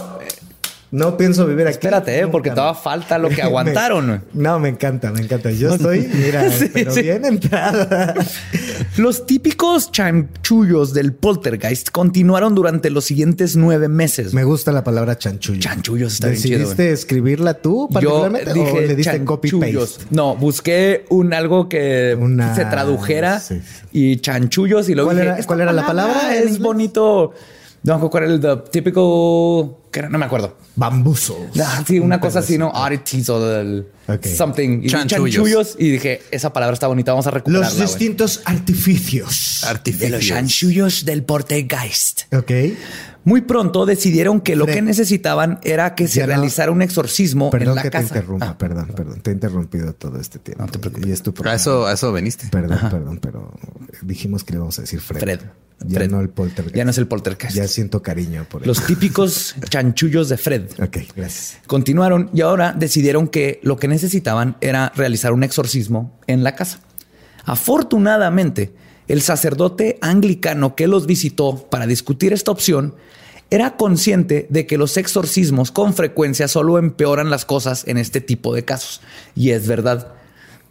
[0.91, 1.73] no pienso vivir aquí.
[1.75, 2.55] Espérate, eh, porque más".
[2.55, 4.07] todavía falta lo que Me- aguantaron.
[4.07, 4.19] güey.
[4.33, 5.51] no, me encanta, me encanta.
[5.51, 7.01] Yo estoy, mira, Sí, pero sí.
[7.01, 8.13] bien entrada.
[8.97, 14.33] Los típicos chanchullos del poltergeist continuaron durante los siguientes nueve meses.
[14.33, 15.59] Me gusta la palabra chanchullo.
[15.59, 19.93] Chanchullos está bien chido, ¿Decidiste escribirla tú Yo particularmente dije o le diste copy chanchullos.
[19.97, 20.05] paste?
[20.15, 23.61] No, busqué un algo que Una- se tradujera sí.
[23.91, 27.33] y chanchullos y luego ¿Cuál dije, era- "Esta cuál era la palabra Es bonito.
[27.83, 30.57] No, me acuerdo cuál era el the typical, que no me acuerdo.
[30.75, 31.37] Bambuzo.
[31.63, 32.69] Ah, sí, una cosa así, ¿no?
[32.69, 33.87] Oddities o del
[34.35, 34.81] something.
[34.83, 35.35] Y Chanchullos.
[35.35, 35.75] chanchullos.
[35.79, 37.67] Y dije, esa palabra está bonita, vamos a recuperarla.
[37.69, 39.59] Los distintos artificios.
[39.63, 40.11] De Artificios.
[40.11, 42.33] los chanchullos del poltergeist.
[42.33, 42.51] Ok.
[43.23, 44.75] Muy pronto decidieron que lo Fred.
[44.75, 48.13] que necesitaban era que se no- realizara un exorcismo Perdón en la que casa.
[48.13, 49.19] te interrumpa, Ah, perdón, perdón.
[49.21, 50.63] Te he interrumpido todo este tiempo.
[50.65, 51.07] No te preocupes.
[51.07, 52.47] Y es tu A eso, a eso veniste.
[52.49, 53.53] Perdón, perdón, pero
[54.01, 55.19] dijimos que le vamos a decir Fred.
[55.19, 55.39] Fred.
[55.85, 56.11] Ya Fred.
[56.11, 56.75] no el poltergeist.
[56.75, 57.55] Ya no es el poltergeist.
[57.55, 58.67] Ya siento cariño por él.
[58.67, 60.63] Los típicos chanchullos de Fred.
[60.81, 61.59] Ok, gracias.
[61.67, 66.79] Continuaron y ahora decidieron que lo que necesitaban era realizar un exorcismo en la casa.
[67.45, 68.73] Afortunadamente,
[69.07, 72.95] el sacerdote anglicano que los visitó para discutir esta opción
[73.49, 78.53] era consciente de que los exorcismos con frecuencia solo empeoran las cosas en este tipo
[78.53, 79.01] de casos.
[79.35, 80.16] Y es verdad.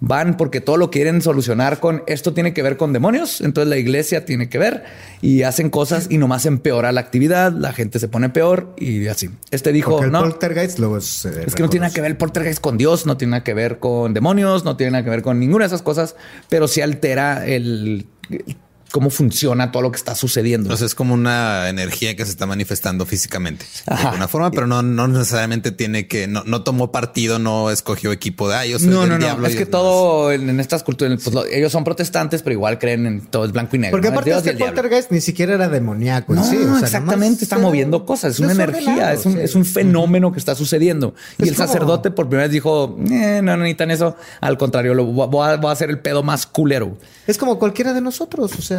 [0.00, 3.78] Van porque todo lo quieren solucionar con esto tiene que ver con demonios, entonces la
[3.78, 4.84] iglesia tiene que ver
[5.22, 9.30] y hacen cosas y nomás empeora la actividad, la gente se pone peor y así.
[9.50, 11.24] Este dijo, Porque el no, poltergeist es...
[11.24, 13.44] eh, es que no tiene nada que ver el poltergeist con Dios, no tiene nada
[13.44, 16.14] que ver con demonios, no tiene nada que ver con ninguna de esas cosas,
[16.50, 18.56] pero sí altera el, el-
[18.92, 20.66] cómo funciona todo lo que está sucediendo.
[20.66, 24.82] Entonces es como una energía que se está manifestando físicamente de alguna forma, pero no,
[24.82, 29.06] no necesariamente tiene que, no, no tomó partido, no escogió equipo de ah, soy no,
[29.06, 29.46] no, no.
[29.46, 29.70] Es que demás".
[29.70, 33.44] todo en, en estas culturas, pues, lo- ellos son protestantes, pero igual creen en todo
[33.44, 33.92] es blanco y negro.
[33.96, 34.14] Porque ¿no?
[34.14, 36.34] El aparte este poltergeist ni siquiera era demoníaco.
[36.34, 39.38] No, sí, o sea, exactamente, está moviendo cosas, es una energía, es un, sí.
[39.40, 41.14] es un fenómeno que está sucediendo.
[41.38, 44.56] Es y el como- sacerdote por primera vez dijo, "Eh, no, no necesitan eso, al
[44.58, 46.96] contrario, lo, voy, a, voy a hacer el pedo más culero.
[47.26, 48.75] Es como cualquiera de nosotros, o sea...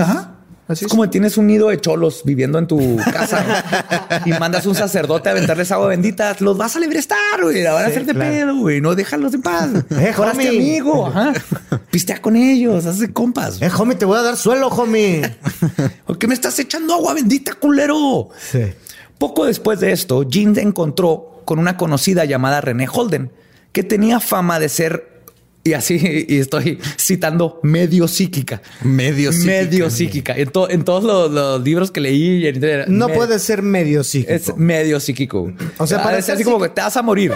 [0.00, 0.34] Ajá.
[0.68, 0.90] Así es es.
[0.90, 4.16] como tienes un nido de cholos viviendo en tu casa ¿no?
[4.26, 7.84] y mandas un sacerdote a aventarles agua bendita, los vas a librestar, güey, la van
[7.84, 8.30] a Sí, hacer de claro.
[8.30, 9.70] pedo, güey, no déjalos en paz.
[9.90, 10.48] Eh, homie.
[10.48, 11.32] amigo, ajá.
[11.90, 13.62] Pistea con ellos, hace compas.
[13.62, 15.22] Eh, homie, te voy a dar suelo, homie.
[16.06, 18.28] ¿Por qué me estás echando agua bendita, culero?
[18.38, 18.60] Sí.
[19.16, 23.32] Poco después de esto, se encontró con una conocida llamada René Holden,
[23.72, 25.17] que tenía fama de ser,
[25.64, 28.62] y así, y estoy citando, medio psíquica.
[28.82, 29.52] Medio psíquica.
[29.52, 30.32] Medio psíquica.
[30.36, 33.62] En, to- en todos los, los libros que leí, en internet, No me- puede ser
[33.62, 34.32] medio psíquico.
[34.32, 35.52] Es medio psíquico.
[35.78, 37.32] O sea, para para ser así como que te vas a morir.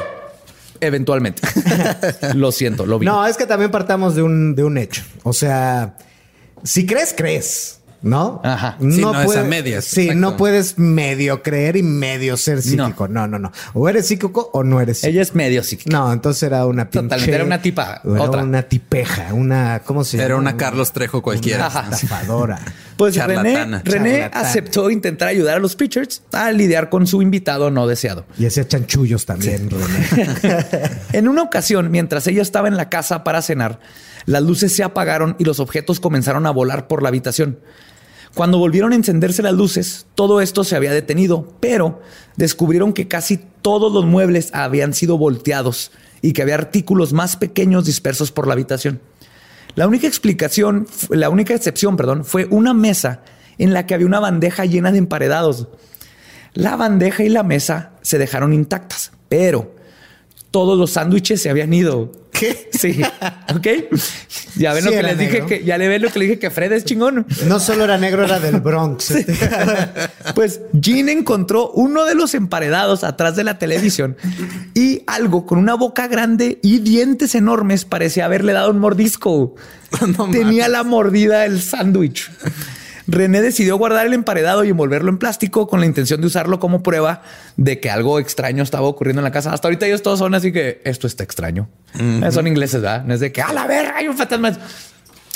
[0.80, 1.42] Eventualmente.
[2.34, 3.06] lo siento, lo vi.
[3.06, 5.02] No, es que también partamos de un, de un hecho.
[5.22, 5.96] O sea,
[6.64, 7.78] si crees, crees.
[8.02, 8.40] ¿No?
[8.42, 8.76] Ajá.
[8.80, 10.20] Sí, no es a medias, Sí, exacto.
[10.20, 13.06] no puedes medio creer y medio ser psíquico.
[13.08, 13.52] No, no, no.
[13.74, 15.10] O eres psíquico o no eres psíquico.
[15.12, 15.90] Ella es medio psíquica.
[15.96, 17.04] No, entonces era una pinche...
[17.04, 18.42] Totalmente, era una tipa, Era otra.
[18.42, 19.82] una tipeja, una...
[19.84, 20.26] ¿Cómo se llama?
[20.26, 21.68] Era una Carlos Trejo cualquiera.
[21.68, 22.60] Una estafadora.
[22.96, 23.82] Pues Charlatana.
[23.84, 24.46] René Charlatana.
[24.48, 28.26] aceptó intentar ayudar a los Pritchards a lidiar con su invitado no deseado.
[28.38, 30.64] y hacía chanchullos también, René.
[31.12, 33.80] En una ocasión, mientras ella estaba en la casa para cenar,
[34.26, 37.58] las luces se apagaron y los objetos comenzaron a volar por la habitación.
[38.34, 42.00] Cuando volvieron a encenderse las luces, todo esto se había detenido, pero
[42.36, 47.84] descubrieron que casi todos los muebles habían sido volteados y que había artículos más pequeños
[47.84, 49.00] dispersos por la habitación.
[49.74, 53.22] La única explicación, la única excepción, perdón, fue una mesa
[53.58, 55.68] en la que había una bandeja llena de emparedados.
[56.54, 59.74] La bandeja y la mesa se dejaron intactas, pero
[60.50, 62.12] todos los sándwiches se habían ido.
[62.72, 63.00] Sí.
[63.54, 63.66] Ok.
[64.56, 66.38] Ya ven Sí lo que les dije que ya le ven lo que le dije
[66.38, 67.26] que Fred es chingón.
[67.46, 69.10] No solo era negro, era del Bronx.
[69.10, 69.34] Este-
[70.34, 74.16] Pues Jean encontró uno de los emparedados atrás de la televisión
[74.74, 79.54] y algo con una boca grande y dientes enormes parecía haberle dado un mordisco.
[80.32, 82.30] Tenía la mordida el sándwich.
[83.06, 86.82] René decidió guardar el emparedado y envolverlo en plástico con la intención de usarlo como
[86.82, 87.22] prueba
[87.56, 89.52] de que algo extraño estaba ocurriendo en la casa.
[89.52, 91.68] Hasta ahorita ellos todos son así que esto está extraño.
[92.30, 93.04] Son ingleses, ¿verdad?
[93.04, 94.52] No es de que a la verga hay un fantasma.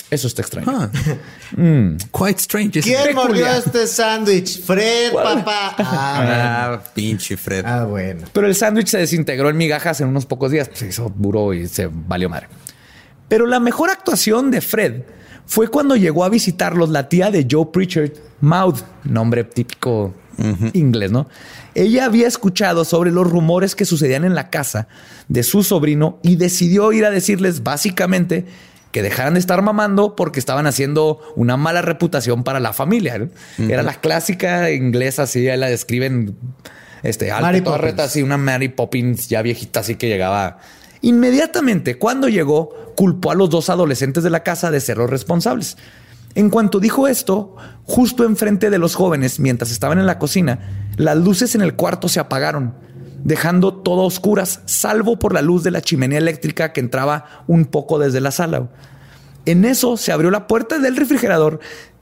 [0.09, 0.69] Eso está extraño.
[0.71, 0.89] Ah.
[2.13, 2.81] Quite strange.
[2.81, 4.63] ¿Quién mordió este sándwich?
[4.63, 5.75] Fred, papá.
[5.79, 7.65] Ah, Ah, pinche Fred.
[7.67, 8.25] ah, bueno.
[8.33, 10.71] Pero el sándwich se desintegró en migajas en unos pocos días.
[10.75, 12.47] Se hizo duro y se valió madre.
[13.29, 15.03] Pero la mejor actuación de Fred
[15.47, 20.13] fue cuando llegó a visitarlos la tía de Joe Pritchard, Maud, nombre típico
[20.75, 21.29] inglés, ¿no?
[21.75, 24.89] Ella había escuchado sobre los rumores que sucedían en la casa
[25.29, 28.47] de su sobrino y decidió ir a decirles básicamente
[28.93, 33.19] que dejaran de estar mamando porque estaban haciendo una mala reputación para la familia.
[33.19, 33.29] ¿no?
[33.69, 36.37] Era la clásica inglesa, así la describen
[37.03, 40.59] este, alta Mary torreta, así una Mary Poppins ya viejita, así que llegaba.
[41.03, 45.77] Inmediatamente, cuando llegó, culpó a los dos adolescentes de la casa de ser los responsables.
[46.35, 51.17] En cuanto dijo esto, justo enfrente de los jóvenes, mientras estaban en la cocina, las
[51.17, 52.75] luces en el cuarto se apagaron,
[53.25, 57.65] dejando todo a oscuras, salvo por la luz de la chimenea eléctrica que entraba un
[57.65, 58.69] poco desde la sala.
[59.47, 61.61] En eso se abrió la puerta del refrigerador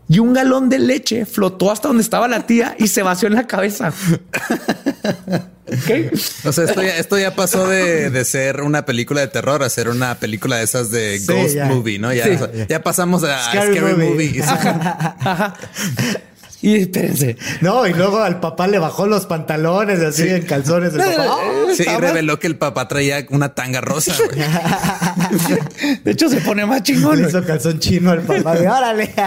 [0.08, 3.34] y un galón de leche flotó hasta donde estaba la tía y se vació en
[3.34, 3.92] la cabeza.
[5.86, 6.10] ¿Qué?
[6.44, 9.68] O sea, esto ya, esto ya pasó de, de ser una película de terror a
[9.70, 11.64] ser una película de esas de Sí, Ghost ya.
[11.66, 12.12] Movie, ¿no?
[12.12, 12.30] Ya, Sí.
[12.30, 14.10] o sea, ya pasamos a Scary Scary, movie.
[14.10, 14.42] Movie.
[14.42, 15.54] Ajá.
[16.60, 17.36] Y espérense.
[17.60, 20.94] No, y luego al papá le bajó los pantalones así en calzones.
[20.94, 24.14] El papá, "Ah, Sí, está reveló que el papá traía una tanga rosa.
[24.16, 24.40] güey.
[26.04, 26.82] De hecho, se pone más mal".
[26.82, 27.20] chingón.
[27.20, 28.54] Le hizo calzón chino al papá.
[28.54, 29.12] de, Órale.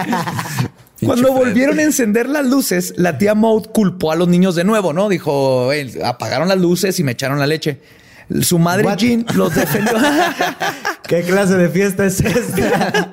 [1.04, 4.92] Cuando volvieron a encender las luces, la tía Maud culpó a los niños de nuevo,
[4.92, 5.08] ¿no?
[5.08, 7.80] Dijo, "Ey, apagaron las luces y me echaron la leche.
[8.42, 8.98] Su madre What?
[8.98, 9.94] Jean los defendió.
[11.08, 13.10] ¿Qué clase de fiesta es esta?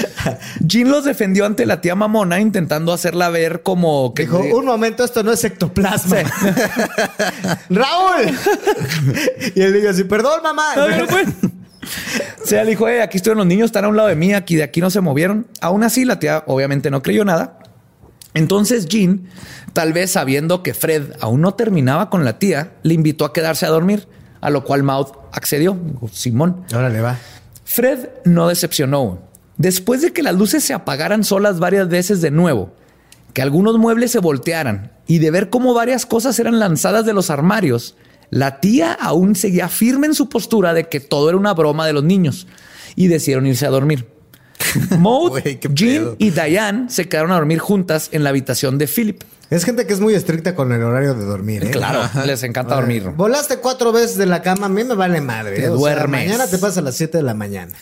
[0.60, 5.04] Jean los defendió ante la tía mamona, intentando hacerla ver como que Dijo, un momento,
[5.04, 6.16] esto no es ectoplasma.
[7.68, 8.30] ¡Raúl!
[9.54, 10.74] y el niño así, perdón, mamá.
[10.76, 11.24] No, no fue.
[12.42, 14.32] O sea, le dijo, "Eh, aquí estuvieron los niños, están a un lado de mí,
[14.32, 15.46] aquí de aquí no se movieron.
[15.60, 17.58] Aún así, la tía obviamente no creyó nada.
[18.34, 19.28] Entonces Jean,
[19.72, 23.66] tal vez sabiendo que Fred aún no terminaba con la tía, le invitó a quedarse
[23.66, 24.08] a dormir,
[24.40, 25.76] a lo cual Maud accedió.
[26.12, 26.64] Simón.
[26.74, 27.18] Órale, va.
[27.64, 29.20] Fred no decepcionó.
[29.56, 32.72] Después de que las luces se apagaran solas varias veces de nuevo,
[33.34, 37.28] que algunos muebles se voltearan y de ver cómo varias cosas eran lanzadas de los
[37.30, 37.96] armarios,
[38.30, 41.92] la tía aún seguía firme en su postura de que todo era una broma de
[41.92, 42.46] los niños
[42.96, 44.06] y decidieron irse a dormir.
[44.98, 46.16] Maud, pedo.
[46.18, 49.22] y Diane se quedaron a dormir juntas en la habitación de Philip.
[49.50, 51.70] Es gente que es muy estricta con el horario de dormir, ¿eh?
[51.70, 53.04] Claro, les encanta dormir.
[53.16, 55.56] Volaste cuatro veces de la cama, a mí me vale madre.
[55.56, 56.26] Te duermes.
[56.26, 57.72] mañana te pasa a las 7 de la mañana.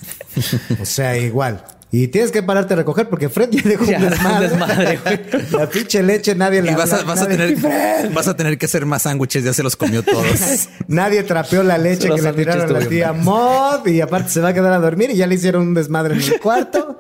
[0.80, 1.64] o sea, igual.
[1.98, 4.98] Y tienes que pararte a recoger porque Fred ya dejó Ya, un desmadre.
[5.50, 7.56] La pinche leche nadie la Y vas a, la- vas, a tener,
[8.12, 10.68] vas a tener que hacer más sándwiches, ya se los comió todos.
[10.88, 14.40] Nadie trapeó la leche Los que le tiraron a la tía Mod y aparte se
[14.40, 16.98] va a quedar a dormir y ya le hicieron un desmadre en el cuarto.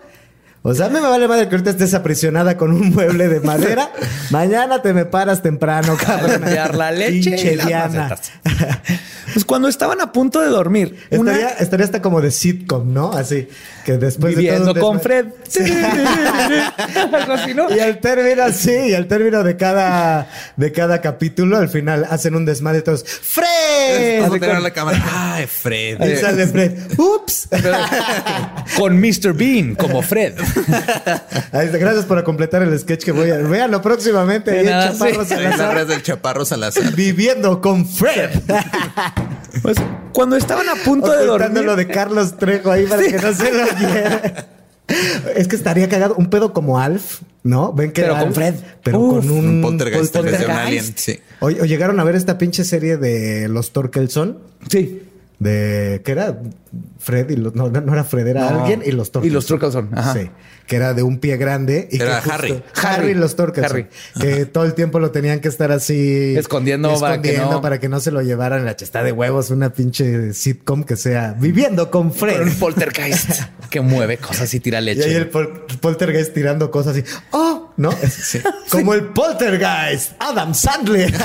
[0.68, 3.38] O sea, a mí me vale madre que ahorita estés aprisionada con un mueble de
[3.38, 3.88] madera.
[4.30, 6.42] Mañana te me paras temprano, cabrón.
[6.76, 8.16] La leche Pinche y las Diana.
[9.32, 13.12] Pues cuando estaban a punto de dormir, una- Estaría, estaría hasta como de sitcom, ¿no?
[13.12, 13.46] Así
[13.84, 15.26] que después viviendo de todo con Fred.
[17.54, 17.74] ¿no?
[17.74, 22.34] Y al término, sí, y al término de cada, de cada capítulo, al final hacen
[22.34, 23.04] un desmadre todos.
[23.04, 24.20] ¡Fred!
[24.22, 25.02] Vamos a tener la cámara.
[25.12, 26.02] Ay, Fred.
[26.04, 26.78] Y sale Fred.
[26.98, 27.48] ¡Ups!
[28.76, 29.32] Con Mr.
[29.32, 30.34] Bean como Fred.
[31.52, 33.38] Gracias por completar el sketch que voy a.
[33.38, 34.50] Véanlo próximamente.
[34.50, 35.28] De ahí en nada, Chaparro sí.
[35.30, 36.94] Salazar, La red del Chaparro Salazar.
[36.94, 38.30] Viviendo con Fred.
[39.62, 39.78] Pues
[40.12, 41.64] cuando estaban a punto de dormir.
[41.64, 44.46] lo de Carlos Trejo ahí para que no se lo oyera.
[45.34, 46.14] Es que estaría cagado.
[46.16, 47.72] Un pedo como Alf, ¿no?
[47.72, 48.54] Ven que Pero era con Alf, Fred.
[48.84, 49.46] Pero Uf, con un.
[49.46, 50.66] Un poltergeist vez de un poltergeist.
[50.66, 50.92] alien.
[50.96, 51.20] Sí.
[51.40, 54.38] O, o llegaron a ver esta pinche serie de los Torkelson.
[54.70, 55.02] Sí.
[55.38, 56.38] De que era
[56.98, 58.60] Fred y los, no, no era Fred, era No.
[58.60, 59.30] alguien y los Torkelson.
[59.30, 60.14] Y los Torkelson, ajá.
[60.14, 60.30] Sí.
[60.66, 61.88] Que era de un pie grande.
[61.92, 62.62] Y Era que Harry.
[62.82, 63.70] Harry y los Torkelson.
[63.70, 63.86] Harry.
[64.20, 66.34] Que todo el tiempo lo tenían que estar así.
[66.36, 69.50] Escondiendo para que escondiendo no- para que no se lo llevaran la chesta de huevos.
[69.50, 72.38] Una pinche sitcom que sea viviendo con Fred.
[72.38, 73.30] Con un poltergeist
[73.70, 75.04] que mueve cosas y tira Y leche.
[75.04, 77.04] ahí el pol- poltergeist tirando cosas así.
[77.30, 77.72] ¡Oh!
[77.76, 77.90] ¿No?
[78.70, 80.12] Como el poltergeist.
[80.18, 81.12] Adam Sandler.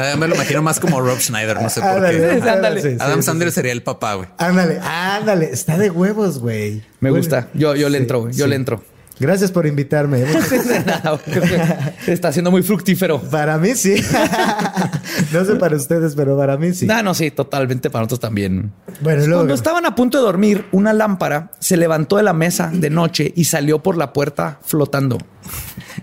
[0.00, 2.38] Ah, me lo imagino más como Rob Schneider, no sé por qué.
[2.40, 2.80] Sí, ándale.
[2.82, 3.54] sí, sí, Adam sí, Sandler sí.
[3.56, 4.28] sería el papá, güey.
[4.38, 5.50] Ándale, ándale.
[5.50, 6.82] Está de huevos, güey.
[7.00, 7.48] Me Bueno, gusta.
[7.54, 8.34] Yo, yo le entro, güey.
[8.34, 8.50] Yo sí.
[8.50, 8.82] le entro.
[9.20, 10.22] Gracias por invitarme.
[12.06, 13.20] Está siendo muy fructífero.
[13.20, 13.96] Para mí sí.
[15.32, 16.86] no sé para ustedes, pero para mí sí.
[16.86, 18.72] No, no, sí, totalmente para nosotros también.
[19.00, 19.40] Bueno, luego.
[19.40, 23.32] Cuando estaban a punto de dormir, una lámpara se levantó de la mesa de noche
[23.34, 25.18] y salió por la puerta flotando.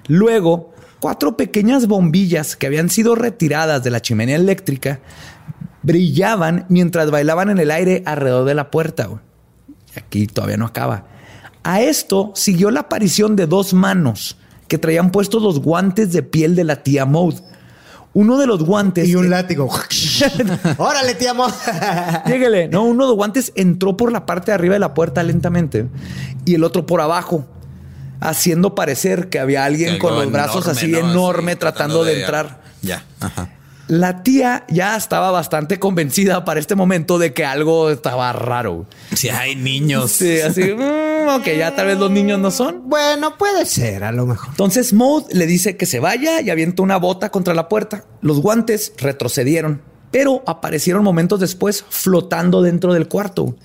[0.07, 4.99] Luego, cuatro pequeñas bombillas que habían sido retiradas de la chimenea eléctrica
[5.85, 9.05] brillaban mientras bailaban en el aire alrededor de la puerta.
[9.05, 9.21] güey.
[9.95, 11.05] Aquí todavía no acaba.
[11.63, 16.55] A esto siguió la aparición de dos manos que traían puestos los guantes de piel
[16.55, 17.35] de la tía Maud.
[18.13, 19.69] Uno de los guantes Y un látigo.
[20.77, 21.47] Órale, te amo.
[22.25, 22.69] Lléguele.
[22.69, 25.87] No, uno de los guantes entró por la parte de arriba de la puerta lentamente
[26.45, 27.45] y el otro por abajo,
[28.21, 30.97] haciendo parecer que había alguien Algo con los brazos enorme, así ¿no?
[30.99, 32.61] enorme Así, tratando de entrar.
[32.81, 33.49] Ya, ajá.
[33.87, 38.87] La tía ya estaba bastante convencida para este momento de que algo estaba raro.
[39.13, 40.11] Si hay niños.
[40.11, 42.89] Sí, así, mm, ok, ya tal vez los niños no son.
[42.89, 44.49] Bueno, puede ser, a lo mejor.
[44.49, 48.05] Entonces Maud le dice que se vaya y avienta una bota contra la puerta.
[48.21, 53.55] Los guantes retrocedieron, pero aparecieron momentos después flotando dentro del cuarto.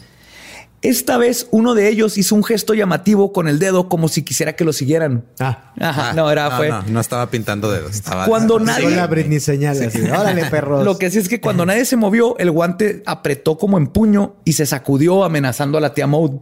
[0.83, 4.55] Esta vez uno de ellos hizo un gesto llamativo con el dedo como si quisiera
[4.55, 5.24] que lo siguieran.
[5.39, 5.72] Ah.
[5.78, 6.70] Ajá, Ah, no, era fue.
[6.70, 7.95] No, no estaba pintando dedos.
[7.95, 9.07] Estaba Cuando nadie.
[9.07, 10.01] Britney así.
[10.11, 10.83] Órale, perros.
[10.85, 14.37] Lo que sí es que cuando nadie se movió, el guante apretó como en puño
[14.47, 16.41] y se sacudió amenazando a la tía Maud.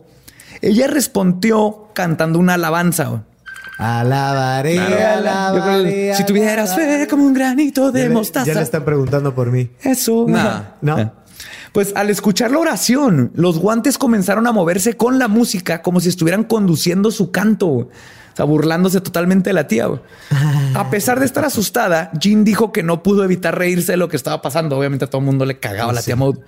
[0.62, 3.24] Ella respondió cantando una alabanza.
[3.78, 6.14] Alabaré, alabaré.
[6.14, 8.46] si tuvieras fe como un granito de Ya le- mostaza.
[8.46, 9.70] Ya le están preguntando por mí.
[9.82, 10.26] Eso.
[10.28, 10.64] No.
[10.80, 11.12] No.
[11.72, 16.08] Pues al escuchar la oración, los guantes comenzaron a moverse con la música como si
[16.08, 17.68] estuvieran conduciendo su canto.
[17.68, 17.90] O
[18.34, 19.88] sea, burlándose totalmente de la tía.
[20.74, 24.16] A pesar de estar asustada, Jean dijo que no pudo evitar reírse de lo que
[24.16, 24.78] estaba pasando.
[24.78, 26.38] Obviamente a todo el mundo le cagaba a la tía Maud.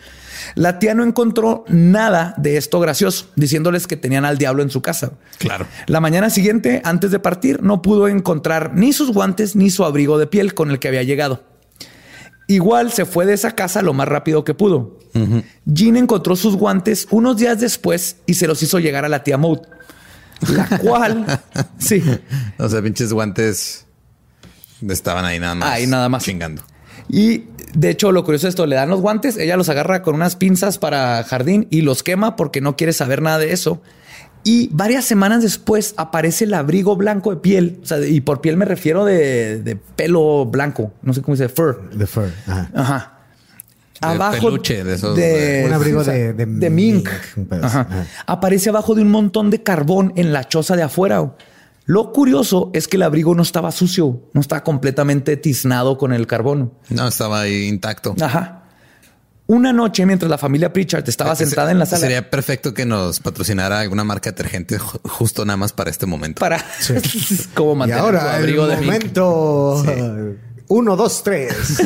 [0.54, 4.82] La tía no encontró nada de esto gracioso, diciéndoles que tenían al diablo en su
[4.82, 5.12] casa.
[5.38, 5.66] Claro.
[5.86, 10.16] La mañana siguiente, antes de partir, no pudo encontrar ni sus guantes ni su abrigo
[10.16, 11.49] de piel con el que había llegado.
[12.50, 14.98] Igual se fue de esa casa lo más rápido que pudo.
[15.66, 19.38] Jean encontró sus guantes unos días después y se los hizo llegar a la tía
[19.38, 19.60] Maud,
[20.52, 21.40] la cual,
[21.78, 22.02] sí,
[22.58, 23.86] O sea, pinches guantes
[24.88, 25.70] estaban ahí nada más.
[25.70, 26.24] Ahí nada más.
[26.24, 26.62] Chingando.
[27.08, 30.16] Y de hecho, lo curioso es esto: le dan los guantes, ella los agarra con
[30.16, 33.80] unas pinzas para jardín y los quema porque no quiere saber nada de eso.
[34.42, 37.78] Y varias semanas después aparece el abrigo blanco de piel.
[37.82, 40.92] O sea, y por piel me refiero de, de pelo blanco.
[41.02, 41.90] No sé cómo se dice, fur.
[41.96, 42.30] The Fur.
[42.46, 42.70] Ajá.
[42.74, 43.16] Ajá.
[44.32, 46.70] De peluche, de esos de- Un abrigo o sea, de- de mink.
[46.70, 47.66] mink, un pedazo.
[47.66, 47.80] Ajá.
[47.90, 48.06] Ajá.
[48.26, 51.34] Aparece abajo de un montón de carbón en la choza de afuera.
[51.84, 56.26] Lo curioso es que el abrigo no estaba sucio, no estaba completamente tiznado con el
[56.26, 56.72] carbón.
[56.88, 58.14] No, estaba ahí intacto.
[58.20, 58.59] Ajá.
[59.52, 63.18] Una noche, mientras la familia Pritchard estaba sentada en la sala Sería perfecto que nos
[63.18, 66.38] patrocinara alguna marca detergente ju- justo nada más para este momento.
[66.38, 66.64] para
[67.54, 69.84] cómo Y mantener tu ahora abrigo el de momento.
[70.68, 71.52] Uno, dos, tres.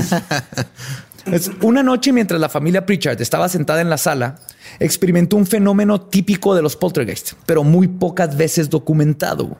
[1.24, 4.34] Es una noche mientras la familia Pritchard estaba sentada en la sala,
[4.78, 9.56] experimentó un fenómeno típico de los poltergeist, pero muy pocas veces documentado.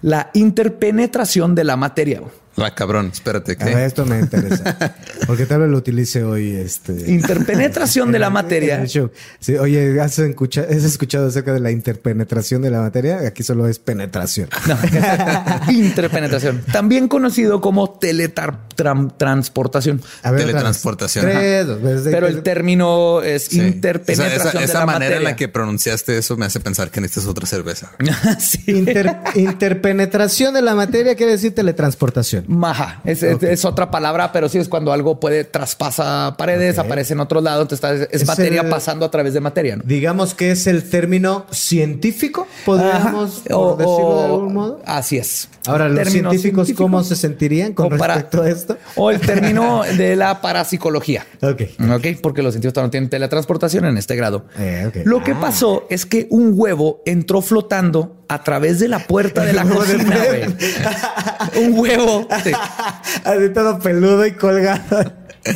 [0.00, 2.22] La interpenetración de la materia.
[2.56, 3.56] Ah, cabrón, espérate.
[3.60, 3.84] A ver, ¿qué?
[3.86, 4.94] esto me interesa.
[5.26, 6.54] Porque tal vez lo utilice hoy.
[6.56, 8.84] Este, Interpenetración de la materia.
[8.86, 13.20] Sí, oye, ¿has, escucha- has escuchado acerca de la interpenetración de la materia?
[13.26, 14.48] Aquí solo es penetración.
[14.66, 14.76] No.
[15.72, 16.62] Interpenetración.
[16.72, 20.00] También conocido como teletransportación.
[20.22, 21.24] Teletransportación.
[21.26, 22.08] Tres, dos veces.
[22.10, 23.60] Pero el término es Sí.
[23.60, 26.90] interpenetración Esa, esa- de esa la manera en la que pronunciaste eso me hace pensar
[26.90, 27.92] que necesitas otra cerveza.
[28.38, 28.62] sí.
[28.66, 32.41] Inter- interpenetración de la materia quiere decir teletransportación.
[32.48, 37.12] Maja, es, es- es otra palabra, pero sí es cuando algo puede traspasa paredes, aparece
[37.14, 39.76] en otro lado, entonces está- es, Es materia el- pasando a través de materia.
[39.76, 39.82] ¿no?
[39.84, 44.82] Digamos que es el término científico, podríamos O- decirlo de algún modo.
[44.84, 45.48] Así es.
[45.66, 46.82] Ahora, los científicos, científico.
[46.82, 48.76] ¿cómo se sentirían con O para- respecto a esto?
[48.96, 51.24] O el término de la parapsicología.
[51.40, 51.62] Ok.
[51.94, 54.46] Ok, porque los científicos no tienen teletransportación en este grado.
[54.58, 55.02] Eh.
[55.04, 55.40] Lo que Ah.
[55.40, 60.16] pasó es que un huevo entró flotando a través de la puerta de la cocina,
[60.26, 61.64] güey.
[61.64, 62.26] Un huevo.
[62.40, 62.52] Sí.
[63.24, 65.12] Así todo peludo y colgado.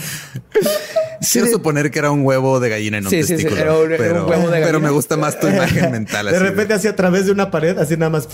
[1.33, 3.61] Quiero suponer que era un huevo de gallina en un Sí, sí, sí, testículo.
[3.61, 4.79] era un- pero, huevo de pero gallina.
[4.81, 6.27] me gusta más tu imagen mental.
[6.27, 8.29] De así repente, así a través de una pared, así nada más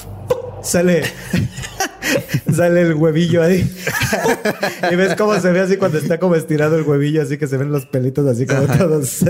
[0.63, 1.03] sale.
[2.55, 3.71] sale el huevillo ahí.
[4.91, 7.57] y ves cómo se ve así cuando está como estirado el huevillo, así que se
[7.57, 9.25] ven los pelitos así como todos.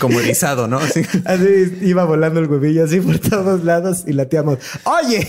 [0.00, 0.78] como erizado, ¿no?
[0.78, 1.02] Así.
[1.24, 5.26] así iba volando el huevillo así por todos lados y la tía Maud, Oye,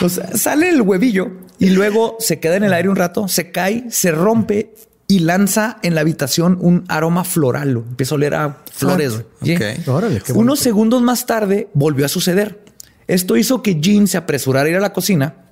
[0.00, 3.84] Pues sale el huevillo y luego se queda en el aire un rato, se cae,
[3.90, 4.74] se rompe
[5.08, 7.70] y lanza en la habitación un aroma floral.
[7.88, 9.12] Empieza a oler a flores.
[9.14, 9.26] güey.
[9.42, 9.56] ¿Sí?
[9.56, 9.88] Ok.
[9.88, 12.62] Órale, qué Unos segundos más tarde volvió a suceder.
[13.06, 15.46] Esto hizo que Jean se apresurara a ir a la cocina,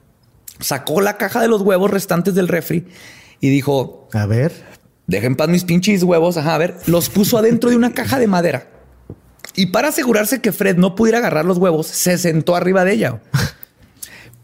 [0.61, 2.87] sacó la caja de los huevos restantes del refri
[3.41, 4.53] y dijo, a ver.
[5.07, 6.37] dejen en paz mis pinches huevos.
[6.37, 8.69] Ajá, a ver, los puso adentro de una caja de madera.
[9.55, 13.23] Y para asegurarse que Fred no pudiera agarrar los huevos, se sentó arriba de ella.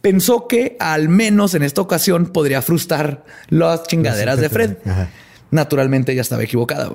[0.03, 4.77] Pensó que al menos en esta ocasión podría frustrar las chingaderas de Fred.
[4.85, 5.09] Ajá.
[5.51, 6.91] Naturalmente ella estaba equivocada.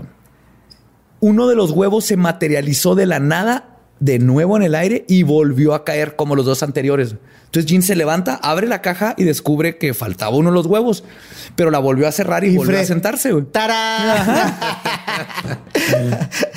[1.20, 5.24] Uno de los huevos se materializó de la nada de nuevo en el aire y
[5.24, 7.16] volvió a caer como los dos anteriores.
[7.48, 11.04] Entonces Jean se levanta, abre la caja y descubre que faltaba uno de los huevos,
[11.56, 13.32] pero la volvió a cerrar y, Y volvió Fred, a sentarse.
[13.32, 13.46] güey.
[13.46, 14.54] ¡Tarán!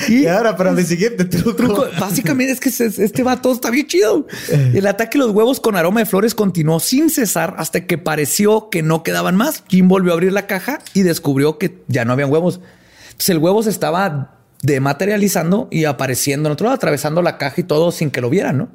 [0.08, 1.54] Y y ahora para mi siguiente truco.
[1.54, 4.26] truco, básicamente es que se- este vato está bien chido.
[4.50, 8.68] El ataque de los huevos con aroma de flores continuó sin cesar hasta que pareció
[8.70, 9.62] que no quedaban más.
[9.68, 12.60] Jim volvió a abrir la caja y descubrió que ya no habían huevos.
[13.06, 17.64] Entonces el huevo se estaba dematerializando y apareciendo en otro lado, atravesando la caja y
[17.64, 18.68] todo sin que lo vieran, ¿no?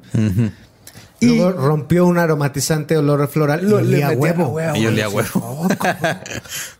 [1.18, 4.58] Y Luego rompió un aromatizante olor floral lo- y le olía a metía huevo.
[4.58, 5.68] a Y yo olía a huevo.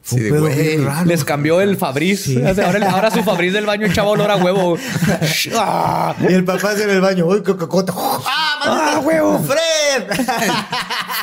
[0.02, 0.76] Sí, de güey.
[0.84, 1.04] raro.
[1.04, 2.28] les cambió el Fabriz.
[2.64, 4.76] Ahora, ahora su Fabriz del baño echaba olor a huevo.
[5.56, 7.26] Ah, Y el papá hace en el baño.
[7.26, 7.92] ¡Uy, cococota!
[7.96, 9.38] ¡Ah, Ah, huevo.
[9.40, 10.04] ¡Fred!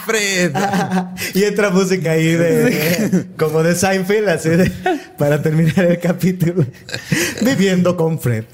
[0.05, 0.51] Fred.
[1.33, 4.71] y entra música ahí de como de Seinfeld, así de,
[5.17, 6.65] para terminar el capítulo.
[7.41, 8.45] Viviendo con Fred.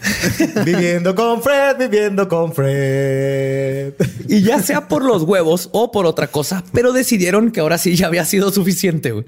[0.66, 3.94] Viviendo con Fred, viviendo con Fred.
[4.28, 7.96] Y ya sea por los huevos o por otra cosa, pero decidieron que ahora sí
[7.96, 9.12] ya había sido suficiente.
[9.12, 9.26] güey.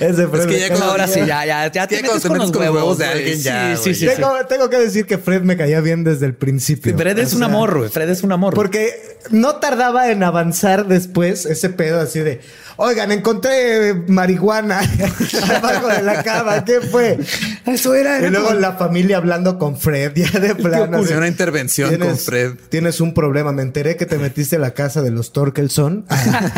[0.00, 2.62] Ese Fred Es que ya Ahora sí, ya, ya, ya te metes con los con
[2.62, 3.94] huevos huevos de alguien, ya, Sí, sí, güey.
[3.94, 4.14] sí, sí.
[4.14, 6.96] Tengo, tengo que decir que Fred me caía bien desde el principio.
[6.96, 7.90] Fred es O un amor, güey.
[7.90, 8.54] Fred es un amor.
[8.54, 12.40] Porque no tardaba en avanzar después ese pedo así de,
[12.76, 14.80] oigan, encontré marihuana
[15.56, 17.18] abajo de la cama, ¿qué fue?
[17.66, 18.20] eso era.
[18.26, 20.98] Y luego la familia hablando con Fred, ya de plano.
[20.98, 22.52] así, Una intervención "Tienes- con Fred".
[22.68, 23.52] Tienes un problema.
[23.52, 26.50] Me enteré que te metiste a la casa de los Torkelson a,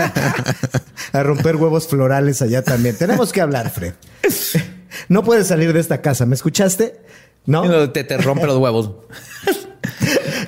[1.12, 2.96] a romper huevos florales allá también.
[2.96, 3.94] Tenemos que hablar, Fred.
[5.08, 6.26] No puedes salir de esta casa.
[6.26, 7.00] ¿Me escuchaste?
[7.46, 7.90] No.
[7.92, 8.90] Te, te rompe los huevos.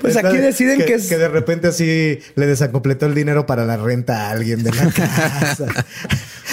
[0.03, 1.09] Pues aquí deciden que, es.
[1.09, 4.91] que de repente así le desacompletó el dinero para la renta a alguien de la
[4.91, 5.67] casa.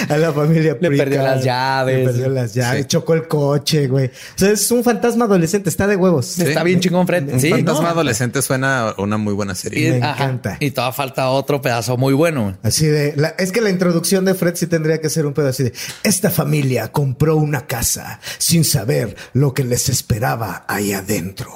[0.07, 0.77] a la familia.
[0.79, 1.03] Le Prica.
[1.03, 1.97] perdió las llaves.
[1.99, 2.81] Le perdió las llaves.
[2.83, 2.87] Sí.
[2.87, 4.07] Chocó el coche, güey.
[4.07, 5.69] O sea, es un fantasma adolescente.
[5.69, 6.39] Está de huevos.
[6.39, 7.33] Está bien chingón, Fred.
[7.33, 7.89] Un Sí, fantasma ¿no?
[7.89, 9.91] adolescente suena una muy buena Y, serie.
[9.99, 10.23] Me ajá.
[10.25, 10.57] encanta.
[10.59, 12.57] Y todavía falta otro pedazo muy bueno.
[12.63, 15.47] Así de, la- es que la introducción de Fred sí tendría que ser un pedo
[15.49, 15.73] así de,
[16.03, 21.49] esta familia compró una casa sin saber lo que les esperaba ahí adentro.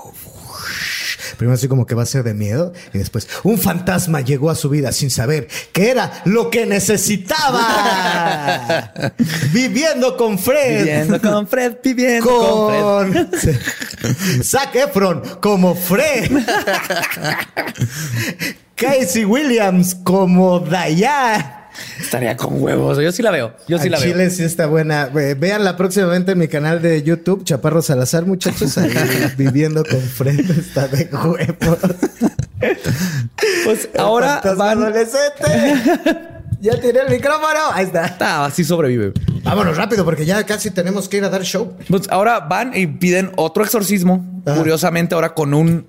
[1.37, 4.55] Primero así como que va a ser de miedo y después un fantasma llegó a
[4.55, 7.61] su vida sin saber que era lo que necesitaba.
[9.51, 10.79] Viviendo con Fred.
[10.79, 13.27] Viviendo con Fred, viviendo con, Fred.
[14.43, 16.31] Zac Efron como Fred.
[18.75, 21.62] Casey Williams como Diane.
[21.99, 22.97] Estaría con huevos.
[22.99, 23.53] Yo sí la veo.
[23.67, 24.11] Yo sí Al la veo.
[24.11, 25.05] Chile sí está buena.
[25.07, 28.77] Ve- Véanla próximamente en mi canal de YouTube, Chaparro Salazar, muchachos.
[28.77, 28.91] Ahí
[29.37, 31.79] viviendo con Fred está de huevos.
[33.65, 34.79] Pues ahora van.
[34.83, 36.23] adolescente.
[36.63, 37.59] Ya tiré el micrófono.
[37.73, 38.15] Ahí está.
[38.21, 39.11] Ah, así sobrevive.
[39.43, 41.75] Vámonos rápido porque ya casi tenemos que ir a dar show.
[41.89, 44.25] Pues ahora van y piden otro exorcismo.
[44.45, 44.55] Ajá.
[44.59, 45.85] Curiosamente, ahora con un,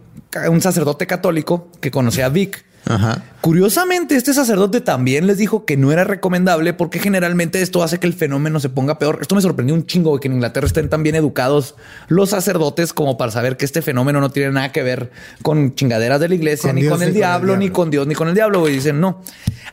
[0.51, 2.65] un sacerdote católico que conocía a Vic.
[2.87, 3.23] Ajá.
[3.41, 8.07] Curiosamente, este sacerdote también les dijo que no era recomendable porque generalmente esto hace que
[8.07, 9.19] el fenómeno se ponga peor.
[9.21, 11.75] Esto me sorprendió un chingo que en Inglaterra estén tan bien educados
[12.09, 15.11] los sacerdotes como para saber que este fenómeno no tiene nada que ver
[15.43, 17.69] con chingaderas de la iglesia, Con ni Dios, con el ni con el diablo, ni
[17.71, 18.61] con Dios, ni con el diablo.
[18.61, 18.75] güey.
[18.75, 19.21] Dicen no.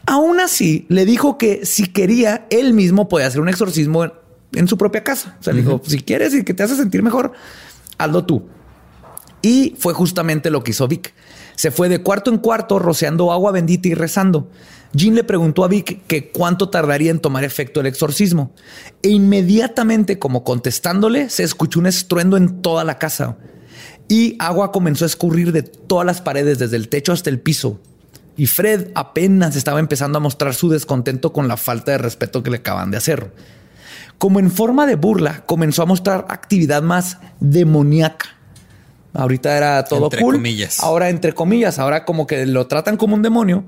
[0.05, 4.11] Aún así, le dijo que si quería, él mismo podía hacer un exorcismo en,
[4.53, 5.37] en su propia casa.
[5.39, 7.31] O sea, le dijo, si quieres y que te hace sentir mejor,
[7.97, 8.47] hazlo tú.
[9.41, 11.13] Y fue justamente lo que hizo Vic.
[11.61, 14.49] Se fue de cuarto en cuarto rociando agua bendita y rezando.
[14.93, 18.51] Jean le preguntó a Vic que cuánto tardaría en tomar efecto el exorcismo.
[19.03, 23.37] E inmediatamente, como contestándole, se escuchó un estruendo en toda la casa.
[24.07, 27.79] Y agua comenzó a escurrir de todas las paredes, desde el techo hasta el piso.
[28.35, 32.49] Y Fred apenas estaba empezando a mostrar su descontento con la falta de respeto que
[32.49, 33.35] le acaban de hacer.
[34.17, 38.40] Como en forma de burla, comenzó a mostrar actividad más demoníaca.
[39.13, 40.35] Ahorita era todo Entre cool.
[40.35, 40.79] comillas.
[40.79, 43.63] Ahora, entre comillas, ahora como que lo tratan como un demonio.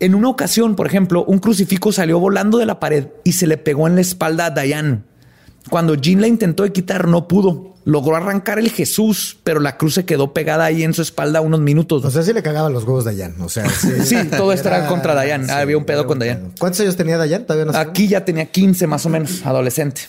[0.00, 3.56] En una ocasión, por ejemplo, un crucifijo salió volando de la pared y se le
[3.56, 5.02] pegó en la espalda a Diane.
[5.70, 7.72] Cuando Jean la intentó de quitar, no pudo.
[7.86, 11.60] Logró arrancar el Jesús, pero la cruz se quedó pegada ahí en su espalda unos
[11.60, 12.04] minutos.
[12.04, 13.40] O sea, sí le cagaban los huevos a Dayan.
[13.40, 15.48] O sea, sí, Sí, todo esto era contra Dayan.
[15.50, 16.52] Había un pedo con Dayan.
[16.58, 17.44] ¿Cuántos años tenía Dayan?
[17.46, 17.78] Todavía no sé.
[17.78, 20.02] Aquí ya tenía 15 más o menos, adolescente.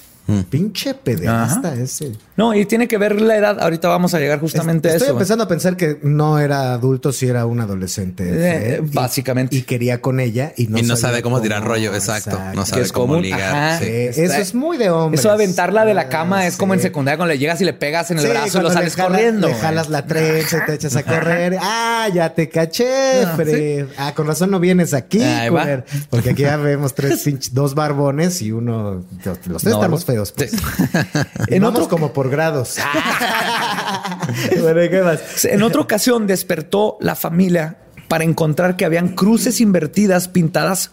[0.49, 2.13] Pinche pederasta ese.
[2.38, 3.59] No, y tiene que ver la edad.
[3.61, 5.13] Ahorita vamos a llegar justamente Estoy a eso.
[5.13, 8.25] empezando a pensar que no era adulto, si era un adolescente.
[8.29, 9.55] Eh, y- básicamente.
[9.55, 12.38] Y, quería con ella y no, y no sabe cómo tirar rollo, exacto.
[12.53, 13.21] No sabe es cómo común.
[13.21, 13.55] ligar.
[13.55, 13.79] Ajá.
[13.79, 13.86] sí.
[13.88, 15.17] Eso es muy de hombre.
[15.19, 17.73] Eso de aventarla de la cama es como en secundaria cuando le llegas y le
[17.73, 19.47] pegas en el brazo y lo sales corriendo.
[19.47, 21.57] Le jalas la trenza y te echas a correr.
[21.61, 23.86] Ah, ya te caché, Fred.
[23.97, 25.21] Ah, con razón no vienes aquí.
[26.09, 29.05] Porque aquí ya vemos tres pinches, dos barbones y uno.
[29.23, 30.33] Los tres No, estamos feos.
[30.33, 30.51] pues.
[31.47, 32.78] En Vamos otro- como por grados.
[34.61, 35.45] bueno, ¿y ¿qué más?
[35.45, 40.91] En otra ocasión despertó la familia para encontrar que habían cruces invertidas pintadas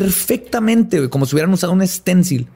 [0.00, 2.48] perfectamente, como si hubieran usado un stencil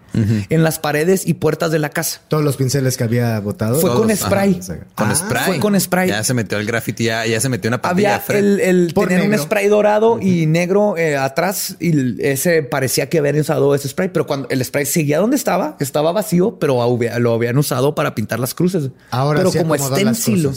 [0.51, 2.22] en las paredes y puertas de la casa.
[2.28, 3.78] Todos los pinceles que había botado.
[3.78, 4.59] Fue con spray.
[4.61, 4.78] ajá.
[4.97, 5.45] Con Ah, spray.
[5.45, 6.09] fue con spray.
[6.09, 8.16] Ya se metió el graffiti, ya, ya se metió una pantalla.
[8.26, 8.93] Había el, el
[9.30, 14.09] un spray dorado y negro eh, atrás y ese parecía que habían usado ese spray,
[14.09, 18.41] pero cuando el spray seguía donde estaba, estaba vacío, pero lo habían usado para pintar
[18.41, 18.91] las cruces.
[19.11, 20.51] Ahora pero sí como stencil.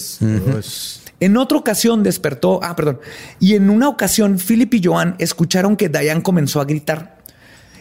[1.22, 3.00] En otra ocasión despertó, ah, perdón,
[3.40, 7.22] y en una ocasión Philip y Joan escucharon que Diane comenzó a gritar.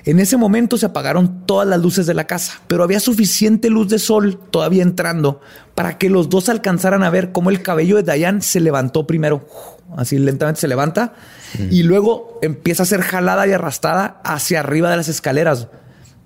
[0.04, 3.88] En ese momento se apagaron todas las luces de la casa, pero había suficiente luz
[3.88, 5.40] de sol todavía entrando
[5.74, 9.46] para que los dos alcanzaran a ver cómo el cabello de Diane se levantó primero,
[9.96, 11.14] así lentamente se levanta,
[11.70, 15.68] y luego empieza a ser jalada y arrastrada hacia arriba de las escaleras.